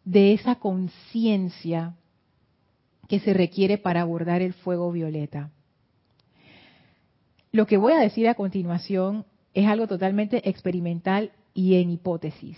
de 0.04 0.32
esa 0.32 0.56
conciencia 0.56 1.94
que 3.08 3.18
se 3.20 3.34
requiere 3.34 3.78
para 3.78 4.02
abordar 4.02 4.40
el 4.40 4.52
fuego 4.52 4.92
violeta. 4.92 5.50
Lo 7.52 7.66
que 7.66 7.76
voy 7.76 7.92
a 7.92 7.98
decir 7.98 8.28
a 8.28 8.36
continuación 8.36 9.24
es 9.54 9.66
algo 9.66 9.88
totalmente 9.88 10.48
experimental 10.48 11.32
y 11.52 11.74
en 11.74 11.90
hipótesis. 11.90 12.56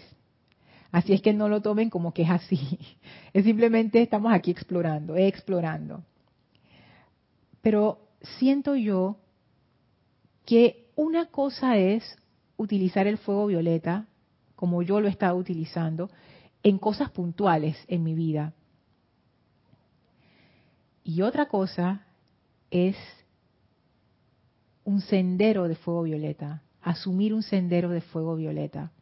Así 0.92 1.14
es 1.14 1.22
que 1.22 1.32
no 1.32 1.48
lo 1.48 1.62
tomen 1.62 1.88
como 1.88 2.12
que 2.12 2.22
es 2.22 2.30
así. 2.30 2.78
Es 3.32 3.44
simplemente 3.44 4.02
estamos 4.02 4.30
aquí 4.30 4.50
explorando, 4.50 5.16
explorando. 5.16 6.04
Pero 7.62 7.98
siento 8.38 8.76
yo 8.76 9.16
que 10.44 10.90
una 10.94 11.26
cosa 11.26 11.78
es 11.78 12.16
utilizar 12.58 13.06
el 13.06 13.16
fuego 13.16 13.46
violeta, 13.46 14.06
como 14.54 14.82
yo 14.82 15.00
lo 15.00 15.08
he 15.08 15.10
estado 15.10 15.36
utilizando, 15.36 16.10
en 16.62 16.78
cosas 16.78 17.10
puntuales 17.10 17.76
en 17.88 18.02
mi 18.02 18.14
vida. 18.14 18.52
Y 21.04 21.22
otra 21.22 21.46
cosa 21.46 22.06
es 22.70 22.96
un 24.84 25.00
sendero 25.00 25.68
de 25.68 25.74
fuego 25.74 26.02
violeta, 26.02 26.62
asumir 26.82 27.32
un 27.32 27.42
sendero 27.42 27.88
de 27.88 28.02
fuego 28.02 28.36
violeta. 28.36 28.92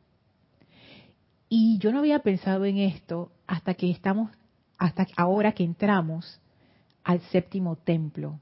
Y 1.53 1.79
yo 1.79 1.91
no 1.91 1.99
había 1.99 2.21
pensado 2.21 2.65
en 2.65 2.79
esto 2.79 3.33
hasta 3.49 3.75
que 3.75 3.91
estamos, 3.91 4.31
hasta 4.79 5.05
ahora 5.17 5.51
que 5.51 5.65
entramos 5.65 6.41
al 7.03 7.21
séptimo 7.23 7.75
templo. 7.75 8.39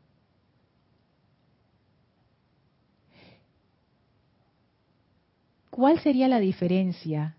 ¿Cuál 5.70 5.98
sería 6.00 6.28
la 6.28 6.38
diferencia 6.38 7.34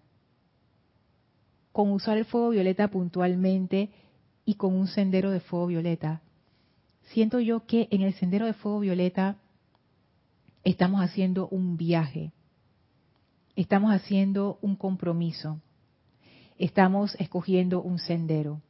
con 1.72 1.92
usar 1.92 2.18
el 2.18 2.26
fuego 2.26 2.50
violeta 2.50 2.88
puntualmente 2.88 3.92
y 4.46 4.56
con 4.56 4.74
un 4.74 4.88
sendero 4.88 5.30
de 5.30 5.40
fuego 5.40 5.68
violeta? 5.68 6.22
Siento 7.14 7.40
yo 7.40 7.68
que 7.68 7.88
en 7.92 8.02
el 8.02 8.16
sendero 8.16 8.48
de 8.48 8.54
fuego 8.54 8.80
violeta 8.80 9.36
estamos 10.64 11.02
haciendo 11.02 11.48
un 11.50 11.78
viaje 11.78 12.32
estamos 13.62 13.92
haciendo 13.92 14.58
un 14.62 14.78
compromiso, 14.78 15.60
estamos 16.58 17.16
escogiendo 17.16 17.82
un 17.82 18.00
sendero. 18.00 18.62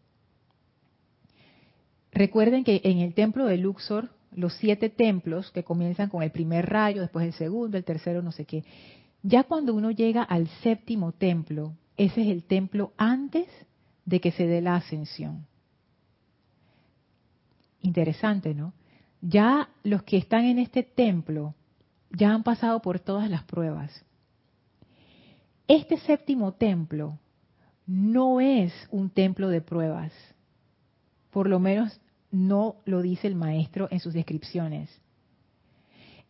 Recuerden 2.11 2.63
que 2.63 2.81
en 2.83 2.97
el 2.97 3.13
templo 3.13 3.45
de 3.45 3.57
Luxor, 3.57 4.09
los 4.31 4.55
siete 4.55 4.89
templos 4.89 5.51
que 5.51 5.63
comienzan 5.63 6.09
con 6.09 6.23
el 6.23 6.31
primer 6.31 6.67
rayo, 6.67 7.01
después 7.01 7.23
el 7.23 7.33
segundo, 7.33 7.77
el 7.77 7.83
tercero, 7.83 8.23
no 8.23 8.31
sé 8.31 8.45
qué, 8.45 8.63
ya 9.21 9.43
cuando 9.43 9.75
uno 9.75 9.91
llega 9.91 10.23
al 10.23 10.47
séptimo 10.63 11.11
templo, 11.11 11.75
ese 11.95 12.21
es 12.21 12.27
el 12.29 12.43
templo 12.43 12.93
antes 12.97 13.47
de 14.05 14.19
que 14.19 14.31
se 14.31 14.47
dé 14.47 14.59
la 14.59 14.75
ascensión. 14.75 15.45
Interesante, 17.81 18.55
¿no? 18.55 18.73
Ya 19.21 19.69
los 19.83 20.01
que 20.01 20.17
están 20.17 20.45
en 20.45 20.57
este 20.57 20.81
templo 20.81 21.53
ya 22.09 22.33
han 22.33 22.41
pasado 22.41 22.81
por 22.81 22.99
todas 22.99 23.29
las 23.29 23.43
pruebas. 23.43 24.03
Este 25.69 25.97
séptimo 25.97 26.53
templo 26.53 27.19
no 27.85 28.41
es 28.41 28.73
un 28.89 29.11
templo 29.11 29.49
de 29.49 29.61
pruebas. 29.61 30.11
Por 31.29 31.47
lo 31.47 31.59
menos 31.59 32.01
no 32.31 32.77
lo 32.85 33.03
dice 33.03 33.27
el 33.27 33.35
maestro 33.35 33.87
en 33.91 33.99
sus 33.99 34.15
descripciones. 34.15 34.89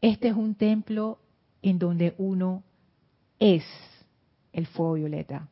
Este 0.02 0.28
es 0.28 0.36
un 0.36 0.56
templo 0.56 1.20
en 1.62 1.80
donde 1.80 2.16
uno 2.18 2.64
es 3.40 3.64
el 4.52 4.68
fuego 4.68 4.96
violeta. 4.96 5.48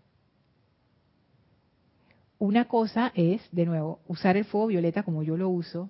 Una 2.40 2.66
cosa 2.68 3.14
es, 3.16 3.42
de 3.54 3.66
nuevo, 3.66 4.02
usar 4.06 4.36
el 4.36 4.44
fuego 4.44 4.68
violeta 4.68 5.04
como 5.04 5.24
yo 5.24 5.38
lo 5.38 5.48
uso, 5.48 5.90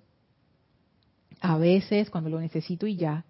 a 1.41 1.57
veces 1.57 2.11
cuando 2.11 2.29
lo 2.29 2.39
necesito 2.39 2.85
y 2.85 2.95
ya. 2.95 3.25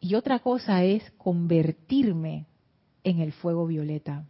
Y 0.00 0.14
otra 0.14 0.38
cosa 0.38 0.82
es 0.82 1.10
convertirme 1.18 2.46
en 3.04 3.20
el 3.20 3.32
fuego 3.32 3.66
violeta. 3.66 4.26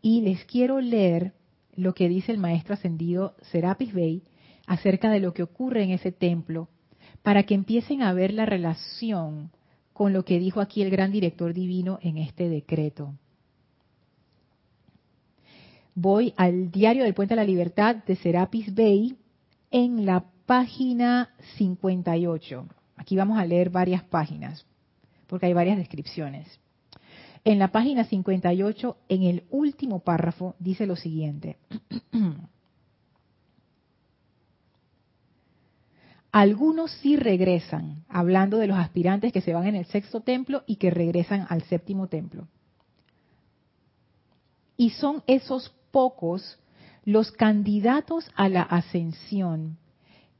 Y 0.00 0.20
les 0.20 0.44
quiero 0.44 0.80
leer 0.80 1.32
lo 1.74 1.94
que 1.94 2.08
dice 2.08 2.32
el 2.32 2.38
maestro 2.38 2.74
ascendido 2.74 3.34
Serapis 3.50 3.92
Bey 3.92 4.22
acerca 4.66 5.10
de 5.10 5.20
lo 5.20 5.34
que 5.34 5.42
ocurre 5.42 5.82
en 5.82 5.90
ese 5.90 6.12
templo, 6.12 6.68
para 7.22 7.44
que 7.44 7.54
empiecen 7.54 8.02
a 8.02 8.12
ver 8.12 8.32
la 8.32 8.46
relación 8.46 9.50
con 9.92 10.12
lo 10.12 10.24
que 10.24 10.38
dijo 10.38 10.60
aquí 10.60 10.82
el 10.82 10.90
gran 10.90 11.12
director 11.12 11.54
divino 11.54 11.98
en 12.02 12.18
este 12.18 12.48
decreto. 12.48 13.14
Voy 15.94 16.34
al 16.36 16.70
diario 16.70 17.04
del 17.04 17.14
Puente 17.14 17.34
de 17.34 17.40
la 17.40 17.46
Libertad 17.46 17.96
de 17.96 18.16
Serapis 18.16 18.74
Bey 18.74 19.16
en 19.70 20.04
la 20.04 20.24
página 20.46 21.30
58. 21.56 22.66
Aquí 22.96 23.16
vamos 23.16 23.38
a 23.38 23.46
leer 23.46 23.70
varias 23.70 24.02
páginas, 24.02 24.66
porque 25.26 25.46
hay 25.46 25.52
varias 25.52 25.78
descripciones. 25.78 26.60
En 27.44 27.58
la 27.58 27.68
página 27.68 28.04
58, 28.04 28.96
en 29.08 29.22
el 29.22 29.44
último 29.50 30.00
párrafo, 30.00 30.54
dice 30.58 30.86
lo 30.86 30.96
siguiente. 30.96 31.58
Algunos 36.32 36.90
sí 36.90 37.16
regresan, 37.16 38.04
hablando 38.08 38.58
de 38.58 38.66
los 38.66 38.78
aspirantes 38.78 39.32
que 39.32 39.40
se 39.42 39.54
van 39.54 39.66
en 39.66 39.76
el 39.76 39.84
sexto 39.86 40.20
templo 40.22 40.64
y 40.66 40.76
que 40.76 40.90
regresan 40.90 41.46
al 41.48 41.62
séptimo 41.62 42.08
templo. 42.08 42.48
Y 44.76 44.90
son 44.90 45.22
esos 45.28 45.72
pocos 45.92 46.58
los 47.04 47.30
candidatos 47.30 48.28
a 48.34 48.48
la 48.48 48.62
ascensión 48.62 49.76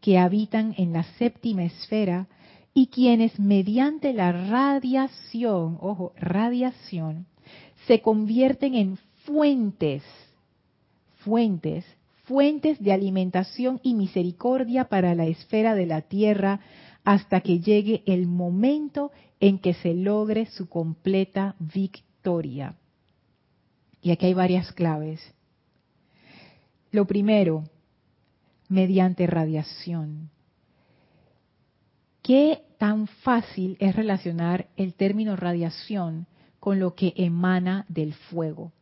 que 0.00 0.18
habitan 0.18 0.74
en 0.78 0.92
la 0.94 1.04
séptima 1.18 1.62
esfera 1.64 2.26
y 2.74 2.88
quienes 2.88 3.38
mediante 3.38 4.12
la 4.12 4.32
radiación, 4.32 5.78
ojo, 5.80 6.12
radiación, 6.16 7.26
se 7.86 8.02
convierten 8.02 8.74
en 8.74 8.98
fuentes, 9.24 10.02
fuentes, 11.20 11.84
fuentes 12.24 12.80
de 12.80 12.92
alimentación 12.92 13.80
y 13.82 13.94
misericordia 13.94 14.86
para 14.86 15.14
la 15.14 15.26
esfera 15.26 15.76
de 15.76 15.86
la 15.86 16.02
tierra 16.02 16.60
hasta 17.04 17.40
que 17.40 17.60
llegue 17.60 18.02
el 18.06 18.26
momento 18.26 19.12
en 19.38 19.58
que 19.58 19.74
se 19.74 19.94
logre 19.94 20.46
su 20.46 20.68
completa 20.68 21.54
victoria. 21.58 22.74
Y 24.02 24.10
aquí 24.10 24.26
hay 24.26 24.34
varias 24.34 24.72
claves. 24.72 25.20
Lo 26.90 27.06
primero, 27.06 27.64
mediante 28.68 29.26
radiación. 29.26 30.30
¿Qué 32.24 32.62
tan 32.78 33.06
fácil 33.06 33.76
es 33.80 33.94
relacionar 33.94 34.64
el 34.78 34.94
término 34.94 35.36
radiación 35.36 36.26
con 36.58 36.80
lo 36.80 36.94
que 36.94 37.12
emana 37.16 37.84
del 37.90 38.14
fuego? 38.14 38.72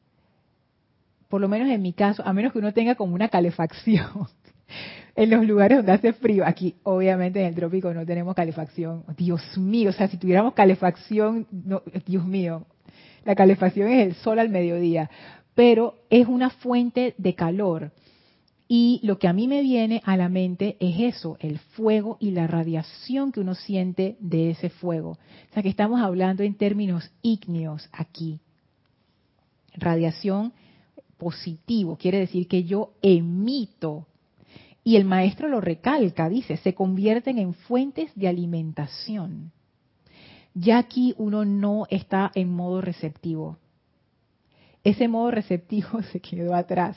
Por 1.29 1.41
lo 1.41 1.49
menos 1.49 1.69
en 1.69 1.83
mi 1.83 1.93
caso, 1.93 2.23
a 2.25 2.33
menos 2.33 2.53
que 2.53 2.61
uno 2.61 2.73
tenga 2.73 2.95
como 2.95 3.17
una 3.17 3.27
calefacción 3.27 4.29
en 5.17 5.29
los 5.29 5.45
lugares 5.45 5.79
donde 5.79 5.91
hace 5.91 6.13
frío. 6.13 6.45
Aquí, 6.47 6.77
obviamente, 6.85 7.41
en 7.41 7.47
el 7.47 7.57
trópico 7.57 7.93
no 7.93 8.07
tenemos 8.07 8.37
calefacción. 8.37 9.03
Dios 9.17 9.59
mío, 9.59 9.91
o 9.91 9.93
sea, 9.93 10.07
si 10.07 10.19
tuviéramos 10.19 10.55
calefacción, 10.55 11.49
Dios 12.07 12.25
mío, 12.25 12.65
la 13.25 13.35
calefacción 13.35 13.89
es 13.89 14.07
el 14.07 14.15
sol 14.15 14.39
al 14.39 14.51
mediodía, 14.51 15.11
pero 15.57 15.97
es 16.11 16.29
una 16.29 16.51
fuente 16.51 17.17
de 17.19 17.35
calor. 17.35 17.91
Y 18.75 19.01
lo 19.03 19.19
que 19.19 19.29
a 19.29 19.35
mí 19.35 19.49
me 19.49 19.61
viene 19.61 20.01
a 20.03 20.17
la 20.17 20.31
mente 20.31 20.79
es 20.81 21.15
eso, 21.15 21.37
el 21.41 21.59
fuego 21.59 22.17
y 22.21 22.31
la 22.31 22.47
radiación 22.47 23.31
que 23.31 23.41
uno 23.41 23.55
siente 23.55 24.17
de 24.19 24.49
ese 24.49 24.71
fuego. 24.71 25.11
O 25.11 25.53
sea 25.53 25.63
que 25.63 25.69
estamos 25.69 26.01
hablando 26.01 26.43
en 26.43 26.55
términos 26.55 27.11
ígneos 27.21 27.87
aquí. 27.93 28.41
Radiación 29.75 30.55
positivo, 31.19 31.99
quiere 31.99 32.21
decir 32.21 32.49
que 32.49 32.65
yo 32.65 32.95
emito. 33.03 34.07
Y 34.83 34.97
el 34.97 35.05
maestro 35.05 35.49
lo 35.49 35.61
recalca, 35.61 36.31
dice, 36.31 36.57
se 36.57 36.73
convierten 36.73 37.37
en 37.37 37.53
fuentes 37.53 38.11
de 38.15 38.27
alimentación. 38.27 39.53
Ya 40.55 40.79
aquí 40.79 41.15
uno 41.19 41.45
no 41.45 41.87
está 41.91 42.33
en 42.35 42.49
modo 42.49 42.81
receptivo. 42.81 43.59
Ese 44.83 45.09
modo 45.09 45.31
receptivo 45.31 46.03
se 46.11 46.21
quedó 46.21 46.55
atrás 46.55 46.97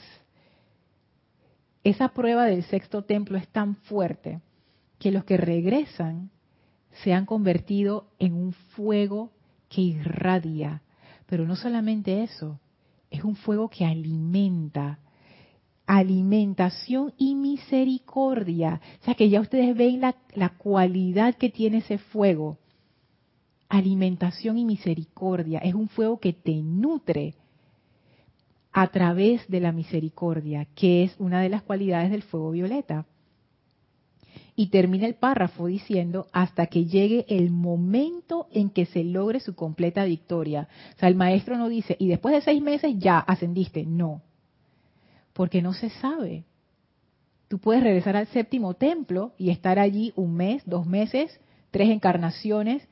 esa 1.90 2.08
prueba 2.08 2.46
del 2.46 2.64
sexto 2.64 3.02
templo 3.02 3.38
es 3.38 3.46
tan 3.48 3.76
fuerte 3.76 4.40
que 4.98 5.12
los 5.12 5.24
que 5.24 5.36
regresan 5.36 6.30
se 7.04 7.12
han 7.12 7.26
convertido 7.26 8.08
en 8.18 8.34
un 8.34 8.52
fuego 8.52 9.30
que 9.68 9.82
irradia. 9.82 10.82
Pero 11.26 11.46
no 11.46 11.54
solamente 11.54 12.24
eso, 12.24 12.58
es 13.08 13.22
un 13.22 13.36
fuego 13.36 13.68
que 13.68 13.84
alimenta. 13.84 14.98
Alimentación 15.86 17.14
y 17.16 17.36
misericordia. 17.36 18.80
O 19.02 19.04
sea 19.04 19.14
que 19.14 19.28
ya 19.28 19.40
ustedes 19.40 19.76
ven 19.76 20.00
la, 20.00 20.16
la 20.34 20.48
cualidad 20.56 21.36
que 21.36 21.50
tiene 21.50 21.78
ese 21.78 21.98
fuego. 21.98 22.58
Alimentación 23.68 24.58
y 24.58 24.64
misericordia. 24.64 25.60
Es 25.60 25.74
un 25.74 25.88
fuego 25.88 26.18
que 26.18 26.32
te 26.32 26.56
nutre 26.56 27.36
a 28.78 28.88
través 28.88 29.48
de 29.48 29.58
la 29.58 29.72
misericordia, 29.72 30.66
que 30.74 31.02
es 31.02 31.16
una 31.18 31.40
de 31.40 31.48
las 31.48 31.62
cualidades 31.62 32.10
del 32.10 32.22
fuego 32.22 32.50
violeta. 32.50 33.06
Y 34.54 34.66
termina 34.66 35.06
el 35.06 35.14
párrafo 35.14 35.66
diciendo, 35.66 36.26
hasta 36.30 36.66
que 36.66 36.84
llegue 36.84 37.24
el 37.30 37.50
momento 37.50 38.48
en 38.52 38.68
que 38.68 38.84
se 38.84 39.02
logre 39.02 39.40
su 39.40 39.54
completa 39.54 40.04
victoria. 40.04 40.68
O 40.94 40.98
sea, 40.98 41.08
el 41.08 41.14
maestro 41.14 41.56
no 41.56 41.70
dice, 41.70 41.96
y 41.98 42.06
después 42.08 42.34
de 42.34 42.42
seis 42.42 42.60
meses 42.60 42.98
ya 42.98 43.18
ascendiste. 43.18 43.86
No, 43.86 44.20
porque 45.32 45.62
no 45.62 45.72
se 45.72 45.88
sabe. 45.88 46.44
Tú 47.48 47.58
puedes 47.58 47.82
regresar 47.82 48.14
al 48.14 48.26
séptimo 48.26 48.74
templo 48.74 49.32
y 49.38 49.48
estar 49.48 49.78
allí 49.78 50.12
un 50.16 50.34
mes, 50.34 50.62
dos 50.66 50.84
meses, 50.84 51.40
tres 51.70 51.88
encarnaciones. 51.88 52.86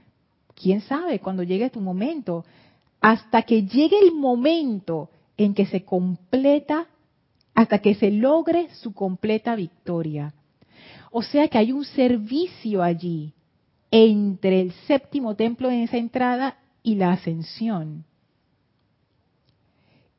¿Quién 0.55 0.80
sabe 0.80 1.18
cuando 1.18 1.43
llegue 1.43 1.68
tu 1.68 1.82
momento? 1.82 2.47
Hasta 3.03 3.43
que 3.43 3.66
llegue 3.66 3.99
el 4.03 4.14
momento 4.14 5.11
en 5.37 5.55
que 5.55 5.66
se 5.66 5.85
completa, 5.85 6.87
hasta 7.55 7.78
que 7.78 7.95
se 7.95 8.11
logre 8.11 8.68
su 8.74 8.93
completa 8.93 9.55
victoria. 9.55 10.35
O 11.11 11.22
sea 11.22 11.49
que 11.49 11.59
hay 11.59 11.72
un 11.72 11.85
servicio 11.85 12.82
allí 12.82 13.32
entre 13.91 14.61
el 14.61 14.72
séptimo 14.89 15.37
templo 15.37 15.70
en 15.70 15.80
esa 15.80 15.97
entrada 15.97 16.59
y 16.82 16.97
la 16.97 17.12
ascensión. 17.12 18.05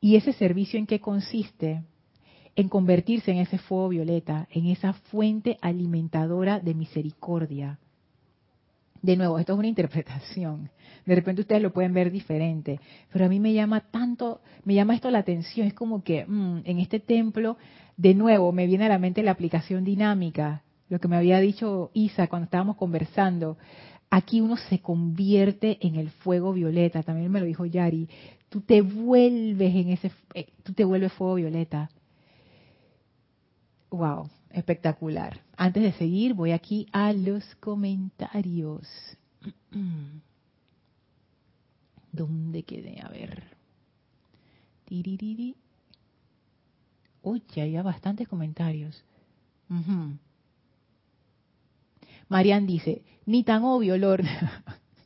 ¿Y 0.00 0.16
ese 0.16 0.32
servicio 0.32 0.78
en 0.78 0.86
qué 0.86 1.00
consiste? 1.00 1.82
En 2.54 2.68
convertirse 2.70 3.30
en 3.30 3.38
ese 3.38 3.58
fuego 3.58 3.90
violeta, 3.90 4.48
en 4.50 4.66
esa 4.66 4.94
fuente 4.94 5.58
alimentadora 5.60 6.58
de 6.58 6.74
misericordia. 6.74 7.78
De 9.06 9.16
nuevo, 9.16 9.38
esto 9.38 9.52
es 9.52 9.58
una 9.60 9.68
interpretación. 9.68 10.68
De 11.04 11.14
repente 11.14 11.42
ustedes 11.42 11.62
lo 11.62 11.72
pueden 11.72 11.94
ver 11.94 12.10
diferente, 12.10 12.80
pero 13.12 13.24
a 13.24 13.28
mí 13.28 13.38
me 13.38 13.52
llama 13.52 13.82
tanto, 13.92 14.40
me 14.64 14.74
llama 14.74 14.96
esto 14.96 15.12
la 15.12 15.20
atención. 15.20 15.68
Es 15.68 15.74
como 15.74 16.02
que 16.02 16.26
mm, 16.26 16.62
en 16.64 16.80
este 16.80 16.98
templo, 16.98 17.56
de 17.96 18.14
nuevo, 18.14 18.50
me 18.50 18.66
viene 18.66 18.86
a 18.86 18.88
la 18.88 18.98
mente 18.98 19.22
la 19.22 19.30
aplicación 19.30 19.84
dinámica, 19.84 20.64
lo 20.88 20.98
que 20.98 21.06
me 21.06 21.14
había 21.14 21.38
dicho 21.38 21.92
Isa 21.94 22.26
cuando 22.26 22.46
estábamos 22.46 22.74
conversando. 22.74 23.58
Aquí 24.10 24.40
uno 24.40 24.56
se 24.56 24.80
convierte 24.80 25.78
en 25.86 25.94
el 25.94 26.10
fuego 26.10 26.52
violeta, 26.52 27.04
también 27.04 27.30
me 27.30 27.38
lo 27.38 27.46
dijo 27.46 27.64
Yari. 27.64 28.08
Tú 28.48 28.60
te 28.62 28.82
vuelves 28.82 29.72
en 29.72 29.90
ese, 29.90 30.10
eh, 30.34 30.48
tú 30.64 30.72
te 30.72 30.82
vuelves 30.84 31.12
fuego 31.12 31.36
violeta. 31.36 31.90
Wow, 33.88 34.28
espectacular. 34.50 35.45
Antes 35.56 35.82
de 35.82 35.92
seguir, 35.92 36.34
voy 36.34 36.52
aquí 36.52 36.86
a 36.92 37.12
los 37.12 37.42
comentarios. 37.56 38.86
¿Dónde 42.12 42.62
quedé? 42.62 43.00
A 43.00 43.08
ver. 43.08 43.42
Tiririri. 44.84 45.56
Uy, 47.22 47.42
ya 47.54 47.62
hay 47.64 47.76
bastantes 47.78 48.28
comentarios. 48.28 49.02
Marian 52.28 52.66
dice, 52.66 53.02
ni 53.24 53.42
tan 53.42 53.64
obvio, 53.64 53.96
Lord. 53.96 54.24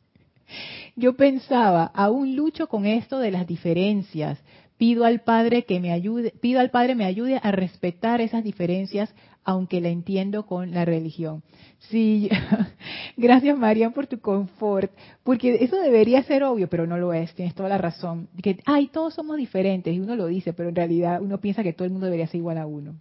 Yo 0.97 1.17
pensaba, 1.17 1.85
aún 1.85 2.37
lucho 2.37 2.67
con 2.69 2.85
esto 2.85 3.19
de 3.19 3.31
las 3.31 3.47
diferencias, 3.47 4.39
Pido 4.81 5.05
al 5.05 5.21
Padre 5.21 5.65
que 5.67 5.79
me 5.79 5.93
ayude, 5.93 6.33
pido 6.41 6.59
al 6.59 6.71
Padre 6.71 6.95
me 6.95 7.05
ayude 7.05 7.39
a 7.43 7.53
respetar 7.53 8.23
esas 8.23 8.43
diferencias, 8.43 9.15
aunque 9.45 9.81
la 9.81 9.89
entiendo 9.89 10.47
con 10.47 10.73
la 10.73 10.85
religión. 10.85 11.43
Sí, 11.79 12.29
gracias 13.17 13.57
María 13.57 13.91
por 13.91 14.07
tu 14.07 14.21
confort, 14.21 14.93
porque 15.25 15.59
eso 15.65 15.81
debería 15.81 16.23
ser 16.23 16.45
obvio, 16.45 16.69
pero 16.69 16.87
no 16.87 16.99
lo 16.99 17.13
es, 17.13 17.35
tienes 17.35 17.55
toda 17.55 17.69
la 17.69 17.79
razón. 17.79 18.29
Que, 18.43 18.61
ay, 18.67 18.89
todos 18.89 19.15
somos 19.15 19.37
diferentes, 19.37 19.95
y 19.95 20.01
uno 20.01 20.17
lo 20.17 20.27
dice, 20.27 20.53
pero 20.53 20.69
en 20.69 20.77
realidad 20.77 21.21
uno 21.23 21.41
piensa 21.41 21.63
que 21.63 21.73
todo 21.73 21.87
el 21.87 21.93
mundo 21.93 22.07
debería 22.07 22.27
ser 22.27 22.39
igual 22.39 22.59
a 22.59 22.67
uno. 22.67 22.95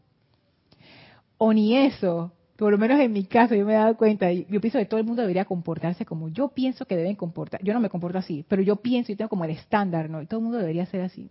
O 1.37 1.53
ni 1.53 1.77
eso, 1.77 2.31
por 2.57 2.71
lo 2.71 2.77
menos 2.77 2.99
en 2.99 3.13
mi 3.13 3.23
caso, 3.25 3.55
yo 3.55 3.65
me 3.65 3.73
he 3.73 3.77
dado 3.77 3.95
cuenta, 3.95 4.31
yo 4.31 4.59
pienso 4.61 4.79
que 4.79 4.85
todo 4.85 4.99
el 4.99 5.05
mundo 5.05 5.21
debería 5.21 5.45
comportarse 5.45 6.05
como 6.05 6.29
yo 6.29 6.49
pienso 6.49 6.85
que 6.85 6.97
deben 6.97 7.15
comportar. 7.15 7.63
Yo 7.63 7.73
no 7.73 7.79
me 7.79 7.89
comporto 7.89 8.17
así, 8.17 8.45
pero 8.47 8.61
yo 8.61 8.77
pienso 8.77 9.11
y 9.11 9.15
tengo 9.15 9.29
como 9.29 9.45
el 9.45 9.51
estándar, 9.51 10.09
¿no? 10.09 10.21
Y 10.21 10.25
todo 10.25 10.39
el 10.39 10.43
mundo 10.43 10.57
debería 10.57 10.85
ser 10.85 11.01
así. 11.01 11.29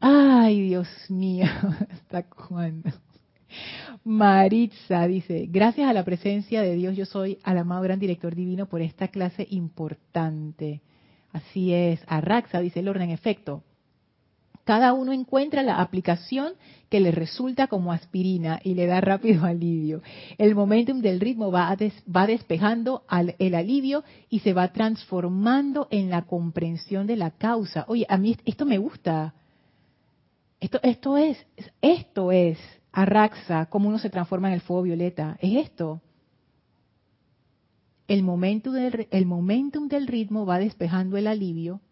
Ay, 0.00 0.60
Dios 0.62 0.88
mío, 1.08 1.46
¿hasta 1.90 2.22
cuándo? 2.22 2.90
Maritza 4.04 5.06
dice, 5.06 5.46
gracias 5.50 5.88
a 5.88 5.92
la 5.92 6.04
presencia 6.04 6.62
de 6.62 6.76
Dios 6.76 6.96
yo 6.96 7.06
soy 7.06 7.38
al 7.42 7.58
amado 7.58 7.82
gran 7.82 7.98
director 7.98 8.34
divino 8.34 8.66
por 8.66 8.80
esta 8.80 9.08
clase 9.08 9.46
importante. 9.50 10.80
Así 11.32 11.72
es, 11.72 12.00
Arraxa 12.06 12.60
dice 12.60 12.80
el 12.80 12.88
orden 12.88 13.10
efecto. 13.10 13.62
Cada 14.64 14.94
uno 14.94 15.12
encuentra 15.12 15.62
la 15.62 15.80
aplicación 15.80 16.54
que 16.88 16.98
le 16.98 17.12
resulta 17.12 17.68
como 17.68 17.92
aspirina 17.92 18.60
y 18.64 18.74
le 18.74 18.86
da 18.86 19.00
rápido 19.00 19.44
alivio. 19.46 20.02
El 20.38 20.56
momentum 20.56 21.00
del 21.00 21.20
ritmo 21.20 21.52
va, 21.52 21.76
va 22.14 22.26
despejando 22.26 23.04
el 23.38 23.54
alivio 23.54 24.02
y 24.28 24.40
se 24.40 24.52
va 24.52 24.72
transformando 24.72 25.86
en 25.90 26.10
la 26.10 26.22
comprensión 26.22 27.06
de 27.06 27.16
la 27.16 27.30
causa. 27.30 27.84
Oye, 27.86 28.06
a 28.08 28.16
mí 28.18 28.36
esto 28.44 28.66
me 28.66 28.78
gusta. 28.78 29.34
Esto, 30.58 30.80
esto 30.82 31.16
es, 31.16 31.46
esto 31.80 32.32
es 32.32 32.58
Arraxa, 32.96 33.66
cómo 33.66 33.90
uno 33.90 33.98
se 33.98 34.08
transforma 34.08 34.48
en 34.48 34.54
el 34.54 34.62
fuego 34.62 34.84
violeta. 34.84 35.36
Es 35.42 35.66
esto. 35.66 36.00
El 38.08 38.22
momentum, 38.22 38.72
del, 38.72 39.06
el 39.10 39.26
momentum 39.26 39.86
del 39.86 40.06
ritmo 40.06 40.46
va 40.46 40.58
despejando 40.58 41.18
el 41.18 41.26
alivio 41.26 41.82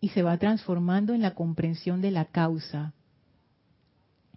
y 0.00 0.08
se 0.08 0.24
va 0.24 0.36
transformando 0.36 1.14
en 1.14 1.22
la 1.22 1.34
comprensión 1.36 2.00
de 2.00 2.10
la 2.10 2.24
causa. 2.24 2.94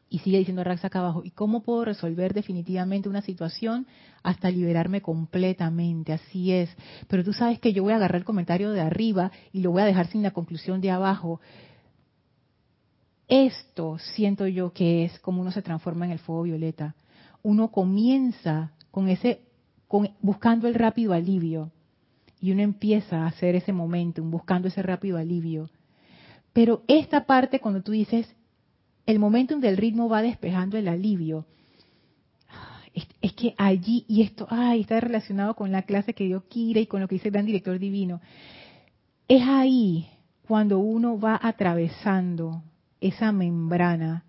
Y 0.07 0.19
sigue 0.19 0.37
diciendo 0.37 0.61
Arraxa 0.61 0.85
acá 0.85 0.99
abajo, 0.99 1.23
¿y 1.23 1.31
cómo 1.31 1.63
puedo 1.63 1.83
resolver 1.83 2.35
definitivamente 2.35 3.09
una 3.09 3.23
situación 3.23 3.87
hasta 4.21 4.51
liberarme 4.51 5.01
completamente? 5.01 6.13
Así 6.13 6.51
es. 6.51 6.69
Pero 7.07 7.23
tú 7.23 7.33
sabes 7.33 7.59
que 7.59 7.73
yo 7.73 7.81
voy 7.81 7.93
a 7.93 7.95
agarrar 7.95 8.19
el 8.19 8.25
comentario 8.25 8.69
de 8.69 8.81
arriba 8.81 9.31
y 9.51 9.61
lo 9.61 9.71
voy 9.71 9.81
a 9.81 9.85
dejar 9.85 10.05
sin 10.05 10.21
la 10.21 10.29
conclusión 10.29 10.79
de 10.79 10.91
abajo. 10.91 11.41
Esto 13.27 13.97
siento 13.99 14.47
yo 14.47 14.71
que 14.71 15.05
es 15.05 15.19
como 15.19 15.41
uno 15.41 15.51
se 15.51 15.61
transforma 15.61 16.05
en 16.05 16.11
el 16.11 16.19
fuego 16.19 16.43
violeta. 16.43 16.95
Uno 17.43 17.71
comienza 17.71 18.71
con 18.91 19.09
ese, 19.09 19.41
buscando 20.21 20.67
el 20.67 20.75
rápido 20.75 21.13
alivio 21.13 21.71
y 22.39 22.51
uno 22.51 22.61
empieza 22.61 23.23
a 23.23 23.27
hacer 23.27 23.55
ese 23.55 23.73
momento, 23.73 24.23
buscando 24.23 24.67
ese 24.67 24.81
rápido 24.81 25.17
alivio. 25.17 25.69
Pero 26.53 26.83
esta 26.87 27.25
parte 27.25 27.59
cuando 27.59 27.81
tú 27.81 27.91
dices, 27.91 28.33
el 29.05 29.19
momentum 29.19 29.59
del 29.59 29.77
ritmo 29.77 30.09
va 30.09 30.21
despejando 30.21 30.77
el 30.77 30.87
alivio, 30.87 31.45
es, 33.21 33.33
que 33.33 33.53
allí, 33.57 34.05
y 34.07 34.23
esto, 34.23 34.47
está 34.73 34.99
relacionado 34.99 35.53
con 35.53 35.71
la 35.71 35.83
clase 35.83 36.13
que 36.13 36.23
dio 36.23 36.47
Kira 36.47 36.79
y 36.79 36.87
con 36.87 36.99
lo 36.99 37.07
que 37.07 37.15
dice 37.15 37.27
el 37.27 37.33
gran 37.33 37.45
director 37.45 37.77
divino, 37.77 38.21
es 39.27 39.43
ahí 39.45 40.09
cuando 40.47 40.79
uno 40.79 41.19
va 41.19 41.39
atravesando 41.41 42.63
esa 43.01 43.31
membrana 43.31 44.25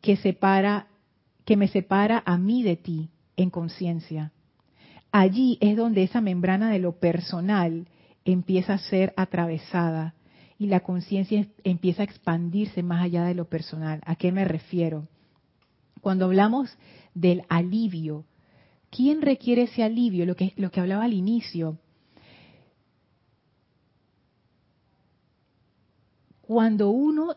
que 0.00 0.16
separa, 0.16 0.88
que 1.44 1.56
me 1.56 1.68
separa 1.68 2.22
a 2.26 2.38
mí 2.38 2.62
de 2.62 2.76
ti 2.76 3.10
en 3.36 3.50
conciencia. 3.50 4.32
Allí 5.12 5.58
es 5.60 5.76
donde 5.76 6.02
esa 6.02 6.20
membrana 6.20 6.70
de 6.70 6.78
lo 6.78 6.92
personal 6.98 7.88
empieza 8.24 8.74
a 8.74 8.78
ser 8.78 9.14
atravesada 9.16 10.14
y 10.58 10.66
la 10.66 10.80
conciencia 10.80 11.46
empieza 11.64 12.02
a 12.02 12.04
expandirse 12.04 12.82
más 12.82 13.02
allá 13.02 13.24
de 13.24 13.34
lo 13.34 13.46
personal. 13.46 14.00
¿A 14.04 14.16
qué 14.16 14.32
me 14.32 14.44
refiero? 14.44 15.08
Cuando 16.00 16.26
hablamos 16.26 16.76
del 17.14 17.42
alivio, 17.48 18.24
¿quién 18.90 19.22
requiere 19.22 19.62
ese 19.62 19.82
alivio? 19.82 20.24
Lo 20.24 20.36
que, 20.36 20.52
lo 20.56 20.70
que 20.70 20.80
hablaba 20.80 21.04
al 21.04 21.12
inicio. 21.12 21.78
Cuando 26.40 26.90
uno 26.90 27.36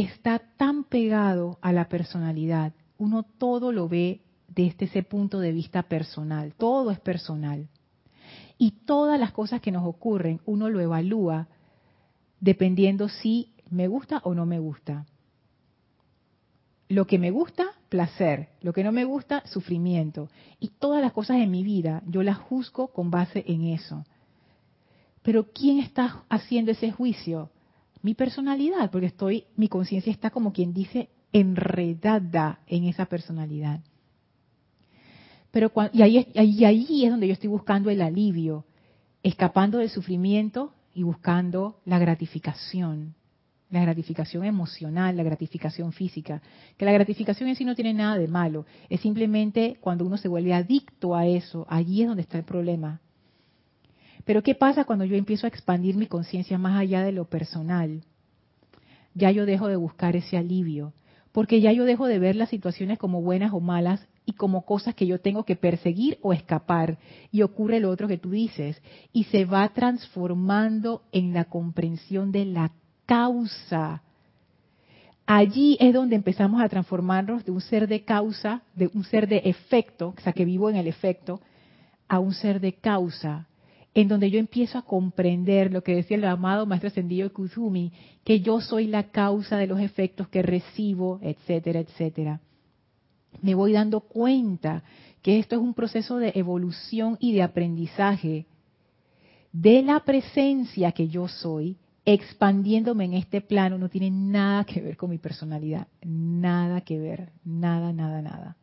está 0.00 0.40
tan 0.56 0.82
pegado 0.84 1.58
a 1.60 1.72
la 1.72 1.88
personalidad. 1.88 2.72
Uno 2.98 3.22
todo 3.22 3.70
lo 3.70 3.88
ve 3.88 4.22
desde 4.48 4.86
ese 4.86 5.04
punto 5.04 5.38
de 5.38 5.52
vista 5.52 5.84
personal. 5.84 6.52
Todo 6.54 6.90
es 6.90 6.98
personal. 6.98 7.68
Y 8.58 8.72
todas 8.86 9.20
las 9.20 9.32
cosas 9.32 9.60
que 9.60 9.70
nos 9.70 9.86
ocurren, 9.86 10.40
uno 10.46 10.68
lo 10.68 10.80
evalúa 10.80 11.46
dependiendo 12.40 13.08
si 13.08 13.52
me 13.70 13.86
gusta 13.86 14.20
o 14.24 14.34
no 14.34 14.46
me 14.46 14.58
gusta. 14.58 15.06
Lo 16.88 17.06
que 17.06 17.18
me 17.18 17.30
gusta, 17.30 17.66
placer. 17.88 18.48
Lo 18.62 18.72
que 18.72 18.82
no 18.82 18.90
me 18.90 19.04
gusta, 19.04 19.46
sufrimiento. 19.46 20.28
Y 20.58 20.70
todas 20.70 21.02
las 21.02 21.12
cosas 21.12 21.36
en 21.38 21.50
mi 21.52 21.62
vida, 21.62 22.02
yo 22.06 22.24
las 22.24 22.38
juzgo 22.38 22.88
con 22.88 23.12
base 23.12 23.44
en 23.46 23.62
eso. 23.68 24.04
Pero 25.22 25.52
¿quién 25.52 25.78
está 25.78 26.24
haciendo 26.28 26.72
ese 26.72 26.90
juicio? 26.90 27.50
Mi 28.04 28.12
personalidad, 28.14 28.90
porque 28.90 29.06
estoy, 29.06 29.46
mi 29.56 29.68
conciencia 29.68 30.12
está 30.12 30.28
como 30.28 30.52
quien 30.52 30.74
dice 30.74 31.08
enredada 31.32 32.60
en 32.66 32.84
esa 32.84 33.06
personalidad. 33.06 33.80
Pero 35.50 35.72
y 35.90 36.02
ahí, 36.02 36.26
ahí, 36.36 36.64
ahí 36.66 37.04
es 37.06 37.10
donde 37.10 37.28
yo 37.28 37.32
estoy 37.32 37.48
buscando 37.48 37.88
el 37.88 38.02
alivio, 38.02 38.66
escapando 39.22 39.78
del 39.78 39.88
sufrimiento 39.88 40.74
y 40.92 41.02
buscando 41.02 41.80
la 41.86 41.98
gratificación, 41.98 43.14
la 43.70 43.80
gratificación 43.80 44.44
emocional, 44.44 45.16
la 45.16 45.22
gratificación 45.22 45.90
física. 45.92 46.42
Que 46.76 46.84
la 46.84 46.92
gratificación 46.92 47.48
en 47.48 47.56
sí 47.56 47.64
no 47.64 47.74
tiene 47.74 47.94
nada 47.94 48.18
de 48.18 48.28
malo, 48.28 48.66
es 48.90 49.00
simplemente 49.00 49.78
cuando 49.80 50.04
uno 50.04 50.18
se 50.18 50.28
vuelve 50.28 50.52
adicto 50.52 51.14
a 51.16 51.26
eso, 51.26 51.64
allí 51.70 52.02
es 52.02 52.08
donde 52.08 52.22
está 52.22 52.36
el 52.36 52.44
problema. 52.44 53.00
Pero 54.24 54.42
¿qué 54.42 54.54
pasa 54.54 54.84
cuando 54.84 55.04
yo 55.04 55.16
empiezo 55.16 55.46
a 55.46 55.48
expandir 55.48 55.96
mi 55.96 56.06
conciencia 56.06 56.58
más 56.58 56.78
allá 56.78 57.02
de 57.02 57.12
lo 57.12 57.26
personal? 57.26 58.04
Ya 59.14 59.30
yo 59.30 59.46
dejo 59.46 59.68
de 59.68 59.76
buscar 59.76 60.16
ese 60.16 60.36
alivio, 60.36 60.92
porque 61.32 61.60
ya 61.60 61.72
yo 61.72 61.84
dejo 61.84 62.06
de 62.06 62.18
ver 62.18 62.36
las 62.36 62.48
situaciones 62.48 62.98
como 62.98 63.20
buenas 63.20 63.52
o 63.52 63.60
malas 63.60 64.06
y 64.26 64.32
como 64.32 64.64
cosas 64.64 64.94
que 64.94 65.06
yo 65.06 65.20
tengo 65.20 65.44
que 65.44 65.56
perseguir 65.56 66.18
o 66.22 66.32
escapar. 66.32 66.98
Y 67.30 67.42
ocurre 67.42 67.80
lo 67.80 67.90
otro 67.90 68.08
que 68.08 68.18
tú 68.18 68.30
dices, 68.30 68.80
y 69.12 69.24
se 69.24 69.44
va 69.44 69.68
transformando 69.68 71.02
en 71.12 71.34
la 71.34 71.44
comprensión 71.44 72.32
de 72.32 72.46
la 72.46 72.72
causa. 73.06 74.02
Allí 75.26 75.76
es 75.80 75.94
donde 75.94 76.16
empezamos 76.16 76.62
a 76.62 76.68
transformarnos 76.68 77.44
de 77.44 77.50
un 77.50 77.60
ser 77.60 77.88
de 77.88 78.04
causa, 78.04 78.62
de 78.74 78.90
un 78.94 79.04
ser 79.04 79.28
de 79.28 79.42
efecto, 79.44 80.14
o 80.16 80.20
sea, 80.20 80.32
que 80.32 80.44
vivo 80.44 80.68
en 80.70 80.76
el 80.76 80.86
efecto, 80.86 81.40
a 82.08 82.18
un 82.18 82.34
ser 82.34 82.60
de 82.60 82.74
causa, 82.74 83.48
en 83.94 84.08
donde 84.08 84.30
yo 84.30 84.40
empiezo 84.40 84.76
a 84.76 84.82
comprender 84.82 85.72
lo 85.72 85.82
que 85.82 85.94
decía 85.94 86.16
el 86.16 86.24
amado 86.24 86.66
Maestro 86.66 86.88
Ascendido 86.88 87.32
Kuzumi, 87.32 87.92
que 88.24 88.40
yo 88.40 88.60
soy 88.60 88.88
la 88.88 89.04
causa 89.04 89.56
de 89.56 89.68
los 89.68 89.80
efectos 89.80 90.28
que 90.28 90.42
recibo, 90.42 91.20
etcétera, 91.22 91.78
etcétera. 91.80 92.40
Me 93.40 93.54
voy 93.54 93.72
dando 93.72 94.00
cuenta 94.00 94.82
que 95.22 95.38
esto 95.38 95.54
es 95.54 95.62
un 95.62 95.74
proceso 95.74 96.18
de 96.18 96.32
evolución 96.34 97.16
y 97.20 97.32
de 97.32 97.42
aprendizaje 97.42 98.46
de 99.52 99.82
la 99.82 100.00
presencia 100.00 100.90
que 100.90 101.08
yo 101.08 101.28
soy, 101.28 101.76
expandiéndome 102.04 103.04
en 103.04 103.14
este 103.14 103.40
plano, 103.40 103.78
no 103.78 103.88
tiene 103.88 104.10
nada 104.10 104.64
que 104.64 104.80
ver 104.80 104.96
con 104.96 105.10
mi 105.10 105.18
personalidad, 105.18 105.86
nada 106.02 106.80
que 106.80 106.98
ver, 106.98 107.30
nada, 107.44 107.92
nada, 107.92 108.20
nada 108.20 108.56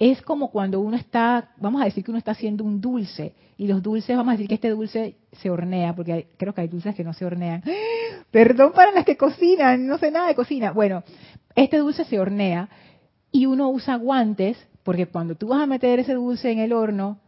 es 0.00 0.22
como 0.22 0.50
cuando 0.50 0.80
uno 0.80 0.96
está, 0.96 1.50
vamos 1.58 1.82
a 1.82 1.84
decir 1.84 2.02
que 2.02 2.10
uno 2.10 2.16
está 2.16 2.30
haciendo 2.30 2.64
un 2.64 2.80
dulce, 2.80 3.34
y 3.58 3.66
los 3.66 3.82
dulces, 3.82 4.16
vamos 4.16 4.30
a 4.30 4.32
decir 4.32 4.48
que 4.48 4.54
este 4.54 4.70
dulce 4.70 5.16
se 5.32 5.50
hornea, 5.50 5.94
porque 5.94 6.28
creo 6.38 6.54
que 6.54 6.62
hay 6.62 6.68
dulces 6.68 6.94
que 6.94 7.04
no 7.04 7.12
se 7.12 7.26
hornean. 7.26 7.62
Perdón 8.30 8.72
para 8.72 8.92
las 8.92 9.04
que 9.04 9.18
cocinan, 9.18 9.86
no 9.86 9.98
sé 9.98 10.10
nada 10.10 10.28
de 10.28 10.34
cocina. 10.34 10.72
Bueno, 10.72 11.04
este 11.54 11.76
dulce 11.76 12.06
se 12.06 12.18
hornea 12.18 12.70
y 13.30 13.44
uno 13.44 13.68
usa 13.68 13.96
guantes, 13.96 14.56
porque 14.84 15.04
cuando 15.04 15.34
tú 15.34 15.48
vas 15.48 15.60
a 15.60 15.66
meter 15.66 15.98
ese 15.98 16.14
dulce 16.14 16.50
en 16.50 16.60
el 16.60 16.72
horno, 16.72 17.18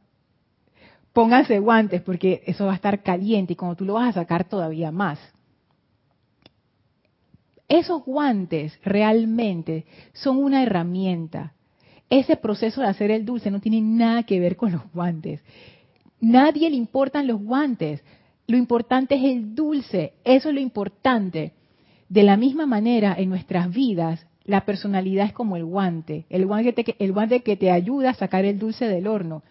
pónganse 1.13 1.59
guantes, 1.59 2.01
porque 2.01 2.43
eso 2.47 2.65
va 2.65 2.73
a 2.73 2.77
estar 2.77 3.03
caliente 3.03 3.53
y 3.53 3.57
cuando 3.57 3.77
tú 3.77 3.85
lo 3.85 3.95
vas 3.95 4.09
a 4.09 4.21
sacar 4.21 4.45
todavía 4.45 4.91
más. 4.91 5.19
Esos 7.69 8.03
guantes 8.03 8.81
realmente 8.83 9.85
son 10.15 10.39
una 10.39 10.63
herramienta 10.63 11.53
ese 12.19 12.37
proceso 12.37 12.83
de 12.83 12.89
hacer 12.89 13.11
el 13.11 13.25
dulce 13.25 13.51
no 13.51 13.61
tiene 13.61 13.81
nada 13.81 14.25
que 14.25 14.39
ver 14.39 14.57
con 14.57 14.71
los 14.71 14.83
guantes. 14.93 15.43
Nadie 16.21 16.69
le 16.69 16.77
importan 16.77 17.27
los 17.27 17.41
guantes. 17.41 18.05
Lo 18.47 18.59
importante 18.59 19.15
es 19.15 19.25
el 19.25 19.55
dulce, 19.55 20.13
eso 20.23 20.51
es 20.51 20.55
lo 20.55 20.61
importante. 20.61 21.55
De 22.11 22.23
la 22.23 22.37
misma 22.37 22.67
manera, 22.67 23.15
en 23.17 23.31
nuestras 23.31 23.73
vidas, 23.73 24.27
la 24.45 24.67
personalidad 24.67 25.25
es 25.25 25.33
como 25.33 25.57
el 25.57 25.65
guante, 25.65 26.27
el 26.29 26.45
guante, 26.45 27.43
que 27.43 27.57
te, 27.57 27.71
ayuda 27.71 28.11
a 28.11 28.15
sacar 28.15 28.45
el 28.45 28.59
dulce 28.59 28.89
del 28.89 29.07
horno. 29.07 29.43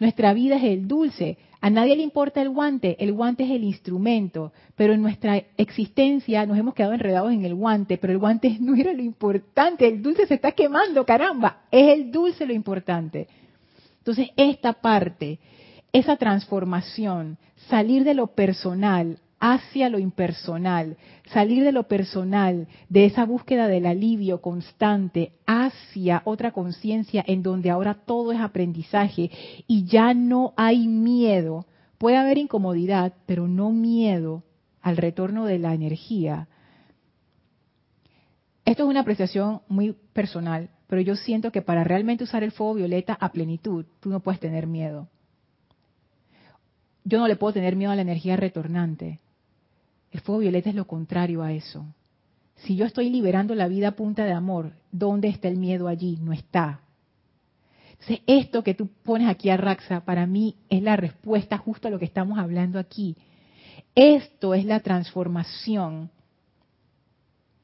Nuestra 0.00 0.34
vida 0.34 0.56
es 0.56 0.64
el 0.64 0.88
dulce. 0.88 1.38
A 1.62 1.68
nadie 1.68 1.94
le 1.94 2.02
importa 2.02 2.40
el 2.40 2.48
guante, 2.48 2.96
el 3.04 3.12
guante 3.12 3.44
es 3.44 3.50
el 3.50 3.64
instrumento, 3.64 4.52
pero 4.76 4.94
en 4.94 5.02
nuestra 5.02 5.36
existencia 5.58 6.46
nos 6.46 6.56
hemos 6.56 6.74
quedado 6.74 6.94
enredados 6.94 7.32
en 7.32 7.44
el 7.44 7.54
guante, 7.54 7.98
pero 7.98 8.12
el 8.14 8.18
guante 8.18 8.56
no 8.60 8.74
era 8.74 8.92
lo 8.92 9.02
importante, 9.02 9.86
el 9.86 10.02
dulce 10.02 10.26
se 10.26 10.34
está 10.34 10.52
quemando, 10.52 11.04
caramba, 11.04 11.62
es 11.70 11.88
el 11.88 12.10
dulce 12.10 12.46
lo 12.46 12.54
importante. 12.54 13.28
Entonces, 13.98 14.30
esta 14.36 14.72
parte, 14.72 15.38
esa 15.92 16.16
transformación, 16.16 17.36
salir 17.68 18.04
de 18.04 18.14
lo 18.14 18.28
personal 18.28 19.18
hacia 19.40 19.88
lo 19.88 19.98
impersonal, 19.98 20.98
salir 21.32 21.64
de 21.64 21.72
lo 21.72 21.88
personal, 21.88 22.68
de 22.90 23.06
esa 23.06 23.24
búsqueda 23.24 23.66
del 23.66 23.86
alivio 23.86 24.42
constante, 24.42 25.32
hacia 25.46 26.20
otra 26.26 26.52
conciencia 26.52 27.24
en 27.26 27.42
donde 27.42 27.70
ahora 27.70 27.94
todo 27.94 28.32
es 28.32 28.40
aprendizaje 28.40 29.30
y 29.66 29.84
ya 29.86 30.12
no 30.12 30.52
hay 30.56 30.86
miedo. 30.86 31.66
Puede 31.96 32.18
haber 32.18 32.36
incomodidad, 32.36 33.14
pero 33.26 33.48
no 33.48 33.70
miedo 33.70 34.44
al 34.82 34.98
retorno 34.98 35.46
de 35.46 35.58
la 35.58 35.72
energía. 35.72 36.48
Esto 38.66 38.84
es 38.84 38.88
una 38.90 39.00
apreciación 39.00 39.62
muy 39.68 39.96
personal, 40.12 40.68
pero 40.86 41.00
yo 41.00 41.16
siento 41.16 41.50
que 41.50 41.62
para 41.62 41.82
realmente 41.82 42.24
usar 42.24 42.44
el 42.44 42.52
fuego 42.52 42.74
violeta 42.74 43.16
a 43.18 43.32
plenitud, 43.32 43.86
tú 44.00 44.10
no 44.10 44.20
puedes 44.20 44.38
tener 44.38 44.66
miedo. 44.66 45.08
Yo 47.04 47.18
no 47.18 47.26
le 47.26 47.36
puedo 47.36 47.54
tener 47.54 47.74
miedo 47.74 47.90
a 47.90 47.96
la 47.96 48.02
energía 48.02 48.36
retornante 48.36 49.18
el 50.10 50.20
fuego 50.20 50.40
violeta 50.40 50.70
es 50.70 50.76
lo 50.76 50.86
contrario 50.86 51.42
a 51.42 51.52
eso. 51.52 51.86
Si 52.56 52.76
yo 52.76 52.84
estoy 52.84 53.10
liberando 53.10 53.54
la 53.54 53.68
vida 53.68 53.92
punta 53.92 54.24
de 54.24 54.32
amor, 54.32 54.72
¿dónde 54.92 55.28
está 55.28 55.48
el 55.48 55.56
miedo 55.56 55.88
allí? 55.88 56.18
No 56.20 56.32
está. 56.32 56.80
Entonces, 57.92 58.20
esto 58.26 58.62
que 58.62 58.74
tú 58.74 58.88
pones 59.02 59.28
aquí 59.28 59.50
a 59.50 59.56
Raxa, 59.56 60.04
para 60.04 60.26
mí 60.26 60.56
es 60.68 60.82
la 60.82 60.96
respuesta 60.96 61.58
justo 61.58 61.88
a 61.88 61.90
lo 61.90 61.98
que 61.98 62.04
estamos 62.04 62.38
hablando 62.38 62.78
aquí. 62.78 63.16
Esto 63.94 64.54
es 64.54 64.64
la 64.64 64.80
transformación 64.80 66.10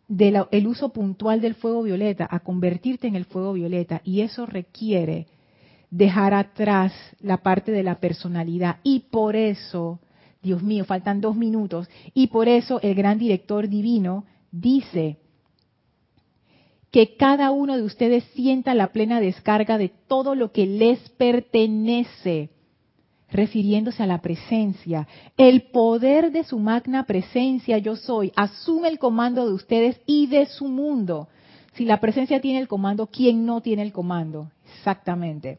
del 0.09 0.67
uso 0.67 0.91
puntual 0.93 1.41
del 1.41 1.55
fuego 1.55 1.83
violeta 1.83 2.29
a 2.31 2.41
convertirte 2.41 3.07
en 3.09 3.17
el 3.17 3.25
fuego 3.25 3.55
violeta. 3.55 4.01
Y 4.05 4.21
eso 4.21 4.47
requiere 4.47 5.27
dejar 5.91 6.33
atrás 6.35 6.93
la 7.21 7.39
parte 7.39 7.73
de 7.73 7.83
la 7.83 7.97
personalidad. 7.97 8.79
Y 8.83 9.01
por 9.11 9.37
eso 9.37 10.01
Dios 10.47 10.63
mío, 10.63 10.85
faltan 10.85 11.21
dos 11.21 11.37
minutos. 11.37 11.89
Y 12.15 12.29
por 12.29 12.49
eso 12.49 12.81
el 12.81 12.95
gran 12.95 13.19
director 13.19 13.69
divino 13.69 14.25
dice 14.53 15.19
que 16.93 17.17
cada 17.17 17.51
uno 17.51 17.77
de 17.77 17.83
ustedes 17.83 18.23
sienta 18.35 18.73
la 18.73 18.93
plena 18.93 19.21
descarga 19.21 19.77
de 19.77 19.91
todo 20.07 20.35
lo 20.37 20.53
que 20.53 20.67
les 20.67 21.01
pertenece, 21.11 22.51
refiriéndose 23.29 24.05
a 24.05 24.07
la 24.07 24.23
presencia. 24.23 25.09
El 25.37 25.63
poder 25.73 26.31
de 26.31 26.45
su 26.45 26.61
magna 26.61 27.07
presencia, 27.07 27.79
yo 27.79 27.97
soy, 27.97 28.33
asume 28.37 28.89
el 28.89 29.01
comando 29.01 29.47
de 29.47 29.53
ustedes 29.53 30.01
y 30.07 30.29
de 30.29 30.47
su 30.47 30.69
mundo. 30.69 31.29
Si 31.75 31.85
la 31.85 32.01
presencia 32.01 32.41
tiene 32.41 32.61
el 32.61 32.69
comando, 32.69 33.09
¿quién 33.09 33.45
no 33.45 33.61
tiene 33.61 33.83
el 33.83 33.93
comando? 33.93 34.53
Exactamente. 34.79 35.59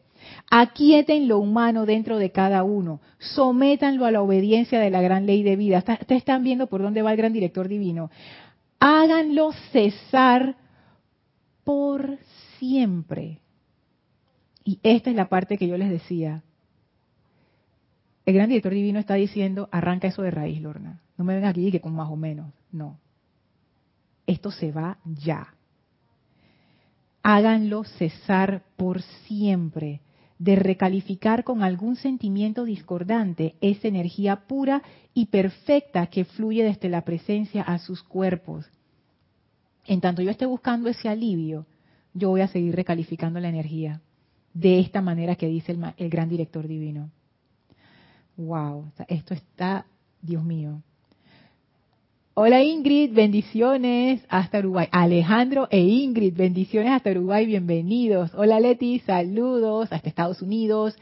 Aquieten 0.50 1.28
lo 1.28 1.38
humano 1.38 1.86
dentro 1.86 2.18
de 2.18 2.30
cada 2.30 2.62
uno. 2.62 3.00
Sométanlo 3.18 4.06
a 4.06 4.10
la 4.10 4.22
obediencia 4.22 4.80
de 4.80 4.90
la 4.90 5.02
gran 5.02 5.26
ley 5.26 5.42
de 5.42 5.56
vida. 5.56 5.78
Ustedes 5.78 6.06
están 6.10 6.42
viendo 6.42 6.68
por 6.68 6.82
dónde 6.82 7.02
va 7.02 7.12
el 7.12 7.16
gran 7.16 7.32
director 7.32 7.68
divino. 7.68 8.10
Háganlo 8.80 9.52
cesar 9.72 10.56
por 11.64 12.18
siempre. 12.58 13.40
Y 14.64 14.78
esta 14.82 15.10
es 15.10 15.16
la 15.16 15.28
parte 15.28 15.58
que 15.58 15.68
yo 15.68 15.76
les 15.76 15.90
decía. 15.90 16.42
El 18.24 18.34
gran 18.34 18.48
director 18.48 18.72
divino 18.72 18.98
está 18.98 19.14
diciendo, 19.14 19.68
arranca 19.72 20.08
eso 20.08 20.22
de 20.22 20.30
raíz, 20.30 20.60
Lorna. 20.60 21.00
No 21.16 21.24
me 21.24 21.34
ven 21.34 21.44
aquí 21.44 21.70
que 21.70 21.80
con 21.80 21.94
más 21.94 22.10
o 22.10 22.16
menos. 22.16 22.52
No. 22.70 22.98
Esto 24.26 24.50
se 24.50 24.70
va 24.70 24.98
ya. 25.04 25.54
Háganlo 27.22 27.84
cesar 27.84 28.62
por 28.76 29.02
siempre 29.26 30.00
de 30.38 30.56
recalificar 30.56 31.44
con 31.44 31.62
algún 31.62 31.96
sentimiento 31.96 32.64
discordante 32.64 33.56
esa 33.60 33.88
energía 33.88 34.46
pura 34.46 34.82
y 35.14 35.26
perfecta 35.26 36.06
que 36.06 36.24
fluye 36.24 36.62
desde 36.62 36.88
la 36.88 37.02
presencia 37.02 37.62
a 37.62 37.78
sus 37.78 38.02
cuerpos. 38.02 38.66
En 39.86 40.00
tanto 40.00 40.22
yo 40.22 40.30
esté 40.30 40.46
buscando 40.46 40.88
ese 40.88 41.08
alivio, 41.08 41.66
yo 42.14 42.28
voy 42.28 42.42
a 42.42 42.48
seguir 42.48 42.74
recalificando 42.76 43.40
la 43.40 43.48
energía 43.48 44.00
de 44.54 44.80
esta 44.80 45.00
manera 45.00 45.36
que 45.36 45.46
dice 45.46 45.76
el, 45.96 46.10
gran 46.10 46.28
director 46.28 46.66
divino. 46.66 47.10
Wow, 48.36 48.92
esto 49.08 49.34
está, 49.34 49.86
Dios 50.20 50.44
mío. 50.44 50.82
Hola 52.40 52.62
Ingrid, 52.62 53.12
bendiciones 53.14 54.24
hasta 54.28 54.60
Uruguay. 54.60 54.86
Alejandro 54.92 55.66
e 55.72 55.80
Ingrid, 55.80 56.36
bendiciones 56.36 56.92
hasta 56.92 57.10
Uruguay, 57.10 57.44
bienvenidos. 57.46 58.30
Hola 58.32 58.60
Leti, 58.60 59.00
saludos 59.00 59.92
hasta 59.92 60.08
Estados 60.08 60.40
Unidos. 60.40 60.96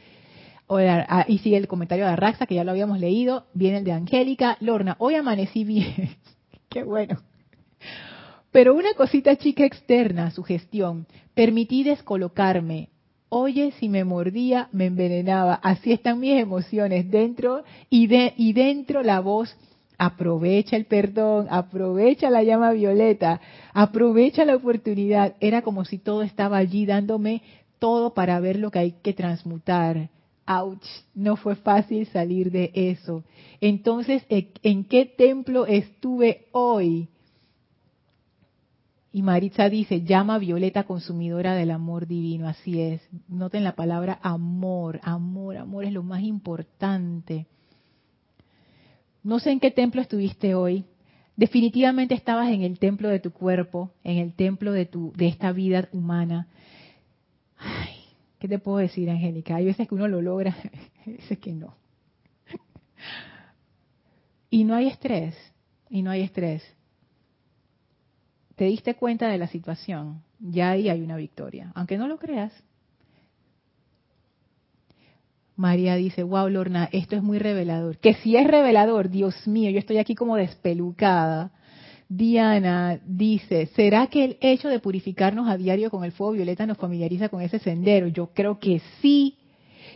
Hola, 0.65 1.05
ah, 1.07 1.25
y 1.27 1.37
sigue 1.37 1.57
el 1.57 1.67
comentario 1.67 2.05
de 2.05 2.11
Arraxa, 2.13 2.47
que 2.47 2.55
ya 2.55 2.63
lo 2.63 2.71
habíamos 2.71 2.99
leído. 2.99 3.45
Viene 3.53 3.77
el 3.77 3.83
de 3.83 3.91
Angélica. 3.91 4.57
Lorna, 4.61 4.95
hoy 4.97 5.13
amanecí 5.13 5.63
bien. 5.63 6.17
Qué 6.69 6.81
bueno. 6.81 7.19
Pero 8.51 8.73
una 8.73 8.95
cosita 8.95 9.35
chica 9.35 9.63
externa, 9.63 10.31
su 10.31 10.41
gestión. 10.41 11.05
Permití 11.35 11.83
descolocarme. 11.83 12.89
Oye, 13.29 13.73
si 13.73 13.89
me 13.89 14.05
mordía, 14.05 14.69
me 14.71 14.87
envenenaba. 14.87 15.53
Así 15.53 15.93
están 15.93 16.19
mis 16.19 16.41
emociones 16.41 17.11
dentro 17.11 17.63
y, 17.91 18.07
de, 18.07 18.33
y 18.37 18.53
dentro 18.53 19.03
la 19.03 19.19
voz 19.19 19.55
aprovecha 19.97 20.75
el 20.75 20.85
perdón, 20.85 21.47
aprovecha 21.49 22.29
la 22.29 22.43
llama 22.43 22.71
violeta, 22.71 23.41
aprovecha 23.73 24.45
la 24.45 24.55
oportunidad. 24.55 25.35
Era 25.39 25.61
como 25.61 25.85
si 25.85 25.97
todo 25.97 26.21
estaba 26.21 26.57
allí 26.57 26.85
dándome 26.85 27.41
todo 27.79 28.13
para 28.13 28.39
ver 28.39 28.57
lo 28.57 28.71
que 28.71 28.79
hay 28.79 28.91
que 29.03 29.13
transmutar. 29.13 30.09
Ouch, 30.45 30.85
no 31.13 31.35
fue 31.35 31.55
fácil 31.55 32.07
salir 32.07 32.51
de 32.51 32.71
eso. 32.73 33.23
Entonces, 33.59 34.23
¿en 34.29 34.85
qué 34.85 35.05
templo 35.05 35.65
estuve 35.65 36.47
hoy? 36.53 37.09
Y 39.11 39.23
Maritza 39.23 39.67
dice, 39.67 40.03
llama 40.03 40.37
violeta 40.37 40.83
consumidora 40.83 41.55
del 41.55 41.71
amor 41.71 42.07
divino. 42.07 42.47
Así 42.47 42.79
es. 42.79 43.01
Noten 43.27 43.63
la 43.63 43.75
palabra 43.75 44.19
amor, 44.21 44.99
amor, 45.01 45.57
amor 45.57 45.85
es 45.85 45.91
lo 45.91 46.03
más 46.03 46.21
importante. 46.21 47.47
No 49.27 49.39
sé 49.39 49.51
en 49.51 49.59
qué 49.59 49.71
templo 49.71 49.99
estuviste 49.99 50.55
hoy. 50.55 50.85
Definitivamente 51.35 52.15
estabas 52.15 52.49
en 52.49 52.61
el 52.61 52.79
templo 52.79 53.09
de 53.09 53.19
tu 53.19 53.33
cuerpo, 53.33 53.91
en 54.05 54.19
el 54.19 54.33
templo 54.33 54.71
de 54.71 54.85
tu 54.85 55.11
de 55.17 55.27
esta 55.27 55.51
vida 55.51 55.89
humana. 55.91 56.47
Ay, 57.57 57.97
¿qué 58.39 58.47
te 58.47 58.57
puedo 58.57 58.77
decir, 58.77 59.09
Angélica? 59.09 59.57
Hay 59.57 59.65
veces 59.65 59.85
que 59.85 59.95
uno 59.95 60.07
lo 60.07 60.21
logra, 60.21 60.55
hay 61.05 61.11
veces 61.11 61.39
que 61.39 61.51
no. 61.51 61.75
Y 64.49 64.63
no 64.63 64.75
hay 64.75 64.87
estrés, 64.87 65.35
y 65.89 66.03
no 66.03 66.11
hay 66.11 66.21
estrés. 66.21 66.63
Te 68.55 68.63
diste 68.63 68.95
cuenta 68.95 69.27
de 69.27 69.37
la 69.37 69.47
situación, 69.47 70.23
ya 70.39 70.71
ahí 70.71 70.87
hay 70.87 71.01
una 71.01 71.17
victoria, 71.17 71.73
aunque 71.75 71.97
no 71.97 72.07
lo 72.07 72.17
creas. 72.17 72.53
María 75.57 75.95
dice, 75.95 76.21
wow, 76.21 76.47
Lorna, 76.47 76.87
esto 76.91 77.15
es 77.15 77.23
muy 77.23 77.39
revelador. 77.39 77.97
Que 77.97 78.13
si 78.13 78.37
es 78.37 78.45
revelador, 78.45 79.09
Dios 79.09 79.47
mío, 79.47 79.71
yo 79.71 79.79
estoy 79.79 79.97
aquí 79.97 80.13
como 80.13 80.35
despelucada. 80.35 81.51
Diana 82.07 82.99
dice, 83.05 83.65
¿será 83.75 84.05
que 84.07 84.23
el 84.23 84.37
hecho 84.39 84.69
de 84.69 84.79
purificarnos 84.79 85.49
a 85.49 85.57
diario 85.57 85.89
con 85.89 86.03
el 86.03 86.11
fuego 86.11 86.33
violeta 86.33 86.67
nos 86.67 86.77
familiariza 86.77 87.29
con 87.29 87.41
ese 87.41 87.57
sendero? 87.57 88.07
Yo 88.07 88.27
creo 88.35 88.59
que 88.59 88.81
sí, 89.01 89.35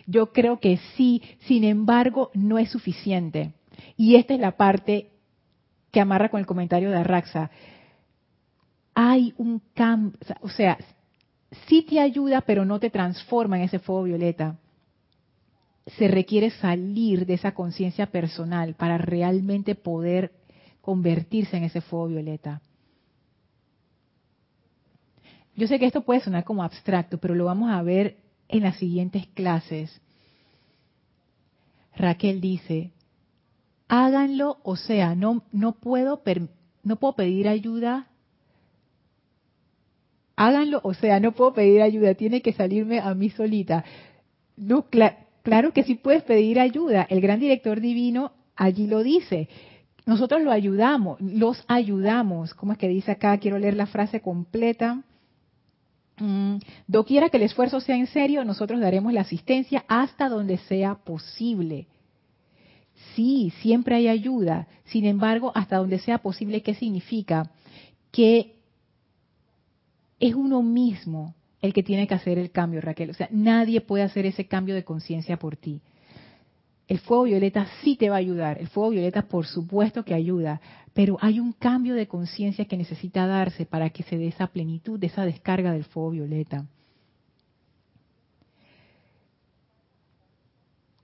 yo 0.08 0.34
creo 0.34 0.60
que 0.60 0.80
sí, 0.98 1.22
sin 1.42 1.64
embargo, 1.64 2.32
no 2.34 2.58
es 2.58 2.72
suficiente. 2.72 3.54
Y 3.96 4.16
esta 4.16 4.34
es 4.34 4.40
la 4.40 4.58
parte 4.58 5.12
que 5.92 6.02
amarra 6.02 6.30
con 6.30 6.40
el 6.40 6.48
comentario 6.48 6.90
de 6.90 6.98
Arraxa. 6.98 7.52
Hay 8.96 9.36
un 9.38 9.62
cambio, 9.76 10.18
o 10.42 10.50
sea, 10.50 10.80
sí 11.68 11.84
te 11.84 12.00
ayuda, 12.00 12.42
pero 12.42 12.66
no 12.66 12.80
te 12.80 12.90
transforma 12.90 13.58
en 13.58 13.66
ese 13.66 13.78
fuego 13.78 14.04
violeta 14.04 14.58
se 15.86 16.08
requiere 16.08 16.52
salir 16.52 17.26
de 17.26 17.34
esa 17.34 17.54
conciencia 17.54 18.08
personal 18.08 18.76
para 18.76 18.98
realmente 18.98 19.76
poder 19.76 20.32
convertirse 20.82 21.58
en 21.58 21.64
ese 21.64 21.82
fuego 21.82 22.08
violeta. 22.08 22.62
Yo 25.56 25.68
sé 25.68 25.80
que 25.80 25.86
esto 25.86 26.02
puede 26.02 26.22
sonar 26.22 26.44
como 26.44 26.64
abstracto, 26.64 27.18
pero 27.18 27.36
lo 27.36 27.46
vamos 27.46 27.72
a 27.72 27.82
ver 27.82 28.18
en 28.48 28.64
las 28.64 28.78
siguientes 28.78 29.28
clases. 29.28 30.02
Raquel 31.96 32.42
dice, 32.42 32.92
háganlo, 33.88 34.60
o 34.64 34.76
sea, 34.76 35.16
no, 35.16 35.44
no, 35.52 35.74
puedo, 35.74 36.22
no 36.84 36.96
puedo 36.96 37.16
pedir 37.16 37.48
ayuda. 37.48 38.08
Háganlo, 40.36 40.80
o 40.84 40.94
sea, 40.94 41.20
no 41.20 41.34
puedo 41.34 41.54
pedir 41.54 41.82
ayuda, 41.82 42.16
tiene 42.16 42.42
que 42.42 42.54
salirme 42.54 43.00
a 43.00 43.14
mí 43.14 43.30
solita. 43.30 43.84
Claro 45.44 45.74
que 45.74 45.84
sí 45.84 45.96
puedes 45.96 46.24
pedir 46.24 46.60
ayuda. 46.60 47.06
El 47.10 47.22
gran 47.22 47.40
director 47.40 47.80
divino 47.80 48.32
allí 48.56 48.88
lo 48.88 49.04
dice. 49.04 49.50
Nosotros 50.06 50.42
lo 50.42 50.52
ayudamos, 50.52 51.20
los 51.22 51.64
ayudamos. 51.68 52.54
¿Cómo 52.54 52.74
es 52.74 52.78
que 52.78 52.88
dice 52.88 53.12
acá? 53.12 53.38
Quiero 53.38 53.60
leer 53.60 53.76
la 53.76 53.86
frase 53.86 54.22
completa. 54.22 55.04
Mm, 56.18 56.58
doquiera 56.88 57.30
que 57.30 57.38
el 57.38 57.44
esfuerzo 57.44 57.80
sea 57.80 57.96
en 57.96 58.08
serio, 58.08 58.44
nosotros 58.44 58.80
daremos 58.80 59.14
la 59.14 59.22
asistencia 59.22 59.86
hasta 59.88 60.30
donde 60.30 60.58
sea 60.58 60.96
posible. 60.96 61.88
Sí, 63.16 63.52
siempre 63.62 63.96
hay 63.96 64.08
ayuda. 64.08 64.68
Sin 64.86 65.06
embargo, 65.06 65.52
hasta 65.56 65.78
donde 65.78 66.00
sea 66.00 66.20
posible, 66.20 66.62
¿qué 66.62 66.76
significa? 66.76 67.52
Que 68.12 68.56
es 70.20 70.36
uno 70.36 70.62
mismo 70.62 71.34
el 71.62 71.74
que 71.74 71.84
tiene 71.84 72.08
que 72.08 72.14
hacer 72.14 72.38
el 72.38 72.52
cambio, 72.52 72.82
Raquel. 72.82 73.10
O 73.10 73.14
sea, 73.14 73.28
nadie 73.32 73.82
puede 73.82 74.04
hacer 74.04 74.26
ese 74.26 74.48
cambio 74.48 74.76
de 74.76 74.84
conciencia 74.84 75.38
por 75.38 75.56
ti. 75.56 75.82
El 76.88 77.00
fuego 77.00 77.24
violeta 77.24 77.68
sí 77.84 77.96
te 77.96 78.10
va 78.10 78.16
a 78.16 78.20
ayudar. 78.20 78.60
El 78.60 78.68
fuego 78.68 78.90
violeta, 78.90 79.24
por 79.24 79.46
supuesto 79.46 80.04
que 80.04 80.14
ayuda. 80.14 80.60
Pero 80.94 81.18
hay 81.22 81.40
un 81.40 81.54
cambio 81.54 81.96
de 81.96 82.08
conciencia 82.08 82.66
que 82.66 82.78
necesita 82.78 83.28
darse 83.28 83.66
para 83.66 83.90
que 83.92 84.04
se 84.04 84.18
dé 84.18 84.28
esa 84.28 84.48
plenitud, 84.48 85.00
de 85.00 85.08
esa 85.08 85.26
descarga 85.26 85.72
del 85.72 85.86
fuego 85.86 86.12
violeta. 86.12 86.66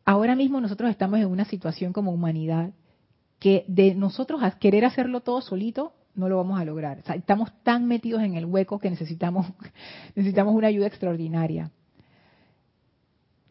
ahora 0.07 0.37
mismo 0.37 0.61
nosotros 0.61 0.89
estamos 0.89 1.19
en 1.19 1.27
una 1.27 1.43
situación 1.43 1.91
como 1.91 2.13
humanidad 2.13 2.71
que 3.39 3.65
de 3.67 3.93
nosotros 3.93 4.41
querer 4.55 4.85
hacerlo 4.85 5.19
todo 5.19 5.41
solito 5.41 5.91
no 6.17 6.27
lo 6.27 6.37
vamos 6.37 6.59
a 6.59 6.65
lograr. 6.65 7.01
estamos 7.15 7.51
tan 7.63 7.87
metidos 7.87 8.21
en 8.23 8.35
el 8.35 8.45
hueco 8.45 8.79
que 8.79 8.89
necesitamos, 8.89 9.47
necesitamos 10.15 10.53
una 10.55 10.67
ayuda 10.67 10.87
extraordinaria. 10.87 11.71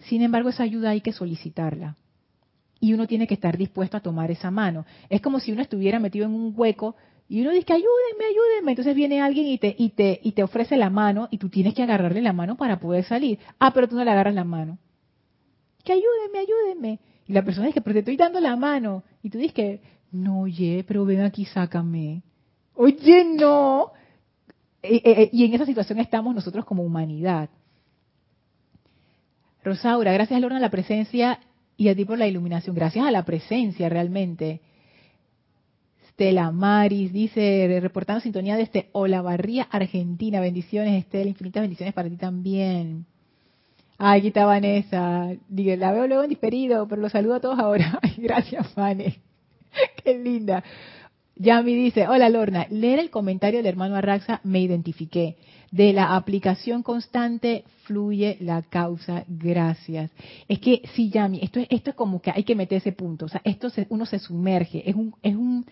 Sin 0.00 0.22
embargo, 0.22 0.50
esa 0.50 0.62
ayuda 0.62 0.90
hay 0.90 1.00
que 1.00 1.12
solicitarla. 1.12 1.96
Y 2.78 2.92
uno 2.92 3.06
tiene 3.06 3.26
que 3.26 3.34
estar 3.34 3.56
dispuesto 3.56 3.96
a 3.96 4.00
tomar 4.00 4.30
esa 4.30 4.50
mano. 4.50 4.84
Es 5.08 5.22
como 5.22 5.40
si 5.40 5.52
uno 5.52 5.62
estuviera 5.62 5.98
metido 5.98 6.26
en 6.26 6.34
un 6.34 6.52
hueco 6.54 6.94
y 7.28 7.40
uno 7.40 7.50
dice, 7.50 7.72
ayúdenme, 7.72 8.24
ayúdenme. 8.30 8.72
Entonces 8.72 8.94
viene 8.94 9.22
alguien 9.22 9.46
y 9.46 9.58
te, 9.58 9.74
y, 9.78 9.88
te, 9.90 10.20
y 10.22 10.32
te 10.32 10.42
ofrece 10.42 10.76
la 10.76 10.90
mano 10.90 11.28
y 11.30 11.38
tú 11.38 11.48
tienes 11.48 11.72
que 11.72 11.82
agarrarle 11.82 12.20
la 12.20 12.34
mano 12.34 12.56
para 12.56 12.78
poder 12.78 13.04
salir. 13.04 13.38
Ah, 13.58 13.72
pero 13.72 13.88
tú 13.88 13.96
no 13.96 14.04
le 14.04 14.10
agarras 14.10 14.34
la 14.34 14.44
mano 14.44 14.78
que 15.86 15.92
ayúdenme, 15.92 16.40
ayúdenme. 16.40 17.00
Y 17.26 17.32
la 17.32 17.44
persona 17.44 17.68
dice, 17.68 17.80
pero 17.80 17.94
te 17.94 18.00
estoy 18.00 18.16
dando 18.16 18.40
la 18.40 18.56
mano. 18.56 19.04
Y 19.22 19.30
tú 19.30 19.38
dices 19.38 19.80
no, 20.10 20.40
oye, 20.40 20.84
pero 20.86 21.04
ven 21.04 21.20
aquí, 21.20 21.44
sácame. 21.44 22.22
Oye, 22.76 23.24
no. 23.24 23.92
Eh, 24.82 25.00
eh, 25.04 25.22
eh, 25.22 25.30
y 25.32 25.44
en 25.44 25.54
esa 25.54 25.66
situación 25.66 25.98
estamos 25.98 26.34
nosotros 26.34 26.64
como 26.64 26.82
humanidad. 26.82 27.48
Rosaura, 29.64 30.12
gracias 30.12 30.40
Lorna 30.40 30.58
a 30.58 30.60
la 30.60 30.70
presencia 30.70 31.40
y 31.76 31.88
a 31.88 31.96
ti 31.96 32.04
por 32.04 32.18
la 32.18 32.26
iluminación. 32.26 32.76
Gracias 32.76 33.04
a 33.04 33.10
la 33.10 33.24
presencia 33.24 33.88
realmente. 33.88 34.60
Estela 36.06 36.50
Maris 36.52 37.12
dice, 37.12 37.78
reportando 37.80 38.20
sintonía 38.20 38.56
desde 38.56 38.88
Olavarría, 38.92 39.64
Argentina. 39.70 40.40
Bendiciones, 40.40 41.04
Estela, 41.04 41.28
infinitas 41.28 41.62
bendiciones 41.62 41.94
para 41.94 42.08
ti 42.08 42.16
también. 42.16 43.06
Ay, 43.98 44.18
aquí 44.18 44.28
está 44.28 44.44
Vanessa. 44.44 45.34
Digo, 45.48 45.74
la 45.76 45.92
veo 45.92 46.06
luego 46.06 46.22
en 46.22 46.30
diferido, 46.30 46.86
pero 46.86 47.02
los 47.02 47.12
saludo 47.12 47.34
a 47.34 47.40
todos 47.40 47.58
ahora. 47.58 47.98
Ay, 48.02 48.14
gracias, 48.18 48.74
Vane. 48.74 49.20
Qué 50.04 50.18
linda. 50.18 50.62
Yami 51.36 51.74
dice, 51.74 52.08
hola 52.08 52.30
Lorna, 52.30 52.66
leer 52.70 52.98
el 52.98 53.10
comentario 53.10 53.58
del 53.58 53.66
hermano 53.66 53.96
Arraxa 53.96 54.40
me 54.42 54.60
identifiqué. 54.60 55.36
De 55.70 55.92
la 55.92 56.16
aplicación 56.16 56.82
constante 56.82 57.64
fluye 57.84 58.38
la 58.40 58.62
causa, 58.62 59.24
gracias. 59.28 60.10
Es 60.48 60.60
que 60.60 60.82
sí, 60.94 61.10
Yami, 61.10 61.40
esto 61.42 61.60
es, 61.60 61.66
esto 61.70 61.90
es 61.90 61.96
como 61.96 62.22
que 62.22 62.30
hay 62.30 62.44
que 62.44 62.54
meter 62.54 62.78
ese 62.78 62.92
punto. 62.92 63.26
O 63.26 63.28
sea, 63.28 63.42
esto 63.44 63.68
uno 63.90 64.06
se 64.06 64.18
sumerge, 64.18 64.88
es 64.88 64.96
un, 64.96 65.14
es 65.22 65.36
un, 65.36 65.66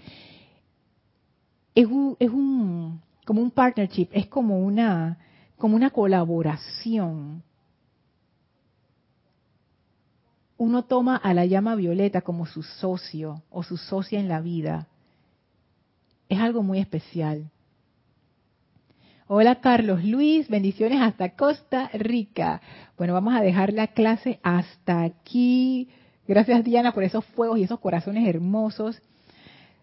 es 1.75 1.87
un, 1.87 2.17
es 2.19 2.31
un, 2.31 3.01
como 3.25 3.41
un 3.41 3.51
partnership, 3.51 4.09
es 4.13 4.27
como 4.27 4.59
una, 4.59 5.19
como 5.57 5.77
una 5.77 5.91
colaboración 5.91 7.43
uno 10.57 10.85
toma 10.85 11.17
a 11.17 11.35
la 11.35 11.45
llama 11.47 11.75
violeta 11.75 12.21
como 12.23 12.47
su 12.47 12.63
socio 12.63 13.43
o 13.51 13.63
su 13.63 13.77
socia 13.77 14.21
en 14.21 14.29
la 14.29 14.41
vida. 14.41 14.89
Es 16.35 16.41
algo 16.41 16.65
muy 16.65 16.81
especial. 16.81 17.49
Hola 19.29 19.61
Carlos 19.61 20.03
Luis, 20.03 20.49
bendiciones 20.49 21.01
hasta 21.01 21.37
Costa 21.37 21.89
Rica. 21.93 22.61
Bueno, 22.99 23.15
vamos 23.15 23.35
a 23.35 23.41
dejar 23.41 23.73
la 23.73 23.87
clase 23.87 24.41
hasta 24.43 25.05
aquí. 25.05 25.89
Gracias 26.27 26.65
Diana 26.65 26.91
por 26.91 27.05
esos 27.05 27.25
fuegos 27.25 27.61
y 27.61 27.63
esos 27.63 27.79
corazones 27.79 28.27
hermosos. 28.27 29.01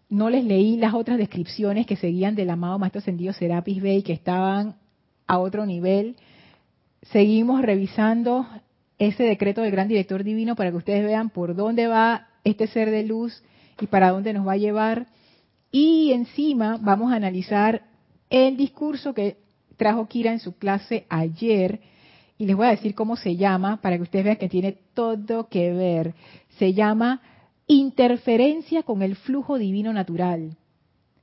No 0.10 0.30
les 0.30 0.43
leí 0.43 0.76
las 0.76 0.93
otras 0.93 1.18
descripciones 1.18 1.88
que 1.88 1.95
seguían 1.95 2.36
del 2.36 2.49
amado 2.49 2.78
Maestro 2.78 2.99
Ascendido 2.99 3.32
Serapis 3.32 3.82
Bey 3.82 4.04
que 4.04 4.12
estaban 4.12 4.76
a 5.28 5.39
otro 5.39 5.66
nivel. 5.66 6.18
Seguimos 7.14 7.62
revisando 7.62 8.45
ese 8.99 9.24
decreto 9.24 9.62
del 9.62 9.72
gran 9.72 9.88
director 9.88 10.26
divino 10.26 10.58
para 10.58 10.72
que 10.72 10.78
ustedes 10.78 11.06
vean 11.06 11.30
por 11.30 11.56
dónde 11.56 11.88
va 11.88 12.28
este 12.43 12.68
ser 12.68 12.91
de 12.91 13.04
luz 13.04 13.41
y 13.80 13.88
para 13.88 14.10
dónde 14.10 14.34
nos 14.34 14.45
va 14.45 14.52
a 14.52 14.58
llevar. 14.58 15.08
Y 15.72 16.11
encima 16.11 16.78
vamos 16.82 17.11
a 17.11 17.15
analizar 17.15 17.84
el 18.30 18.57
discurso 18.57 19.13
que 19.13 19.38
trajo 19.78 20.07
Kira 20.07 20.32
en 20.32 20.39
su 20.39 20.57
clase 20.57 21.05
ayer 21.09 21.80
y 22.38 22.45
les 22.45 22.55
voy 22.55 22.65
a 22.65 22.72
decir 22.72 22.95
cómo 22.95 23.15
se 23.15 23.36
llama 23.36 23.82
para 23.82 23.97
que 23.97 24.01
ustedes 24.01 24.26
vean 24.26 24.38
que 24.38 24.49
tiene 24.49 24.78
todo 24.93 25.47
que 25.47 25.72
ver. 25.74 26.15
Se 26.57 26.74
llama 26.74 27.22
interferencia 27.67 28.84
con 28.84 29.01
el 29.03 29.15
flujo 29.15 29.57
divino 29.57 29.93
natural. 29.93 30.57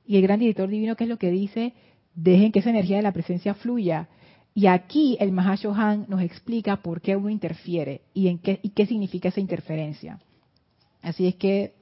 Y 0.07 0.15
el 0.15 0.23
gran 0.23 0.39
director 0.39 0.69
divino, 0.69 0.95
¿qué 0.95 1.03
es 1.03 1.09
lo 1.09 1.19
que 1.19 1.29
dice? 1.29 1.73
Dejen 2.15 2.51
que 2.51 2.59
esa 2.59 2.69
energía 2.69 2.97
de 2.97 3.03
la 3.03 3.11
presencia 3.11 3.53
fluya. 3.53 4.07
Y 4.55 4.67
aquí 4.67 5.17
el 5.19 5.31
Mahashohan 5.31 6.05
nos 6.07 6.21
explica 6.21 6.77
por 6.77 7.01
qué 7.01 7.15
uno 7.15 7.29
interfiere 7.29 8.01
y, 8.13 8.29
en 8.29 8.39
qué, 8.39 8.59
y 8.63 8.69
qué 8.69 8.85
significa 8.85 9.29
esa 9.29 9.41
interferencia. 9.41 10.19
Así 11.01 11.27
es 11.27 11.35
que, 11.35 11.73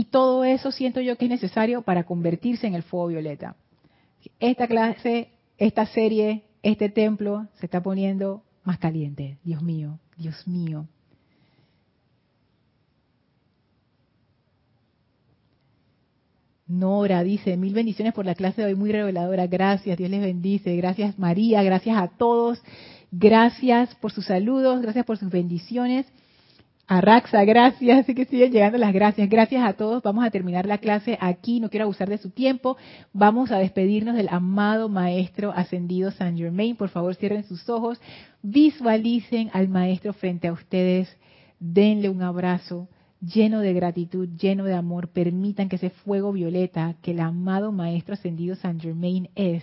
y 0.00 0.04
todo 0.04 0.44
eso 0.44 0.72
siento 0.72 1.02
yo 1.02 1.18
que 1.18 1.26
es 1.26 1.30
necesario 1.30 1.82
para 1.82 2.04
convertirse 2.04 2.66
en 2.66 2.74
el 2.74 2.82
fuego 2.82 3.08
violeta. 3.08 3.56
Esta 4.38 4.66
clase, 4.66 5.28
esta 5.58 5.84
serie, 5.84 6.44
este 6.62 6.88
templo 6.88 7.48
se 7.58 7.66
está 7.66 7.82
poniendo 7.82 8.42
más 8.64 8.78
caliente. 8.78 9.36
Dios 9.44 9.60
mío, 9.60 9.98
Dios 10.16 10.48
mío. 10.48 10.86
Nora 16.66 17.22
dice, 17.22 17.58
mil 17.58 17.74
bendiciones 17.74 18.14
por 18.14 18.24
la 18.24 18.34
clase 18.34 18.62
de 18.62 18.68
hoy, 18.68 18.76
muy 18.76 18.92
reveladora. 18.92 19.48
Gracias, 19.48 19.98
Dios 19.98 20.08
les 20.08 20.22
bendice. 20.22 20.74
Gracias 20.76 21.18
María, 21.18 21.62
gracias 21.62 21.98
a 21.98 22.08
todos. 22.08 22.62
Gracias 23.12 23.94
por 23.96 24.12
sus 24.12 24.24
saludos, 24.24 24.80
gracias 24.80 25.04
por 25.04 25.18
sus 25.18 25.28
bendiciones. 25.28 26.06
A 26.92 27.00
Raxa, 27.00 27.44
gracias, 27.44 28.00
así 28.00 28.16
que 28.16 28.24
siguen 28.24 28.50
llegando 28.50 28.76
las 28.76 28.92
gracias. 28.92 29.30
Gracias 29.30 29.62
a 29.62 29.74
todos. 29.74 30.02
Vamos 30.02 30.24
a 30.24 30.30
terminar 30.32 30.66
la 30.66 30.78
clase 30.78 31.16
aquí, 31.20 31.60
no 31.60 31.70
quiero 31.70 31.84
abusar 31.84 32.08
de 32.08 32.18
su 32.18 32.30
tiempo. 32.30 32.76
Vamos 33.12 33.52
a 33.52 33.58
despedirnos 33.58 34.16
del 34.16 34.28
amado 34.28 34.88
Maestro 34.88 35.52
Ascendido 35.52 36.10
San 36.10 36.36
Germain. 36.36 36.74
Por 36.74 36.88
favor, 36.88 37.14
cierren 37.14 37.44
sus 37.44 37.68
ojos, 37.68 38.00
visualicen 38.42 39.50
al 39.52 39.68
Maestro 39.68 40.12
frente 40.12 40.48
a 40.48 40.52
ustedes, 40.52 41.16
denle 41.60 42.08
un 42.08 42.22
abrazo 42.22 42.88
lleno 43.20 43.60
de 43.60 43.72
gratitud, 43.72 44.28
lleno 44.36 44.64
de 44.64 44.74
amor, 44.74 45.10
permitan 45.10 45.68
que 45.68 45.76
ese 45.76 45.90
fuego 45.90 46.32
violeta 46.32 46.96
que 47.02 47.12
el 47.12 47.20
amado 47.20 47.70
Maestro 47.70 48.14
Ascendido 48.14 48.56
San 48.56 48.80
Germain 48.80 49.30
es, 49.36 49.62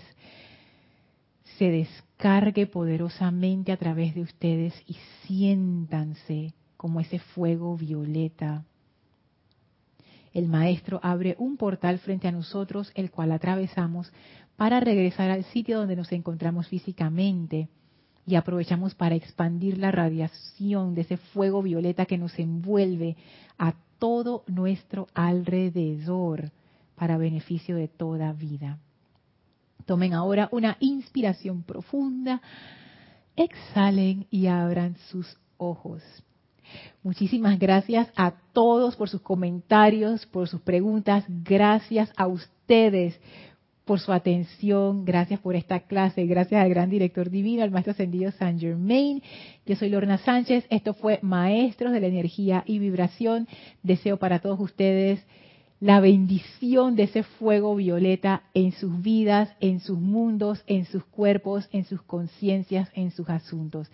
se 1.58 1.72
descargue 1.72 2.68
poderosamente 2.68 3.74
a 3.74 3.78
través 3.78 4.16
de 4.16 4.22
ustedes 4.22 4.74
y 4.88 4.96
siéntanse 5.26 6.54
como 6.78 7.00
ese 7.00 7.20
fuego 7.20 7.76
violeta. 7.76 8.64
El 10.34 10.48
Maestro 10.48 11.00
abre 11.04 11.36
un 11.40 11.58
portal 11.58 12.00
frente 12.00 12.28
a 12.28 12.32
nosotros, 12.32 12.92
el 12.96 13.12
cual 13.12 13.32
atravesamos 13.32 14.12
para 14.56 14.80
regresar 14.80 15.32
al 15.32 15.44
sitio 15.46 15.80
donde 15.80 15.96
nos 15.96 16.12
encontramos 16.12 16.68
físicamente 16.68 17.70
y 18.26 18.36
aprovechamos 18.36 18.94
para 18.94 19.16
expandir 19.16 19.78
la 19.78 19.90
radiación 19.90 20.94
de 20.94 21.02
ese 21.02 21.18
fuego 21.18 21.64
violeta 21.64 22.06
que 22.06 22.18
nos 22.18 22.38
envuelve 22.38 23.16
a 23.58 23.74
todo 24.00 24.44
nuestro 24.48 25.08
alrededor 25.14 26.52
para 26.96 27.18
beneficio 27.18 27.76
de 27.76 27.88
toda 27.88 28.34
vida. 28.34 28.80
Tomen 29.86 30.14
ahora 30.14 30.50
una 30.52 30.76
inspiración 30.82 31.64
profunda, 31.64 32.42
exhalen 33.38 34.28
y 34.30 34.48
abran 34.48 34.98
sus 35.10 35.38
ojos. 35.58 36.04
Muchísimas 37.03 37.57
gracias 37.59 38.09
a 38.15 38.34
todos 38.53 38.95
por 38.95 39.09
sus 39.09 39.22
comentarios, 39.22 40.26
por 40.26 40.47
sus 40.47 40.61
preguntas. 40.61 41.24
Gracias 41.28 42.11
a 42.18 42.28
ustedes 42.28 43.20
por 43.86 43.99
su 43.99 44.11
atención. 44.11 45.05
Gracias 45.05 45.39
por 45.39 45.55
esta 45.55 45.80
clase. 45.80 46.26
Gracias 46.26 46.61
al 46.61 46.70
gran 46.70 46.89
director 46.89 47.30
divino, 47.30 47.63
al 47.63 47.72
maestro 47.72 47.91
ascendido 47.91 48.32
San 48.34 48.59
Germain. 48.59 49.24
Yo 49.65 49.76
soy 49.76 49.89
Lorna 49.89 50.18
Sánchez. 50.20 50.65
Esto 50.70 50.93
fue 50.93 51.20
Maestros 51.22 51.93
de 51.93 52.01
la 52.01 52.07
Energía 52.07 52.63
y 52.65 52.80
Vibración. 52.80 53.47
Deseo 53.82 54.18
para 54.18 54.39
todos 54.39 54.59
ustedes 54.59 55.26
la 55.80 56.00
bendición 56.00 56.96
de 56.96 57.04
ese 57.04 57.24
fuego 57.24 57.76
violeta 57.76 58.44
en 58.54 58.72
sus 58.72 59.02
vidas, 59.02 59.50
en 59.60 59.80
sus 59.80 60.00
mundos, 60.00 60.64
en 60.66 60.86
sus 60.86 61.04
cuerpos, 61.06 61.70
en 61.72 61.86
sus 61.86 62.02
conciencias, 62.02 62.90
en 62.94 63.12
sus 63.12 63.30
asuntos. 63.30 63.90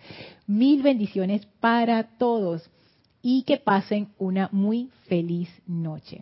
Mil 0.46 0.82
bendiciones 0.82 1.46
para 1.60 2.04
todos 2.16 2.70
y 3.20 3.42
que 3.42 3.56
pasen 3.56 4.08
una 4.18 4.48
muy 4.52 4.90
feliz 5.08 5.48
noche. 5.66 6.12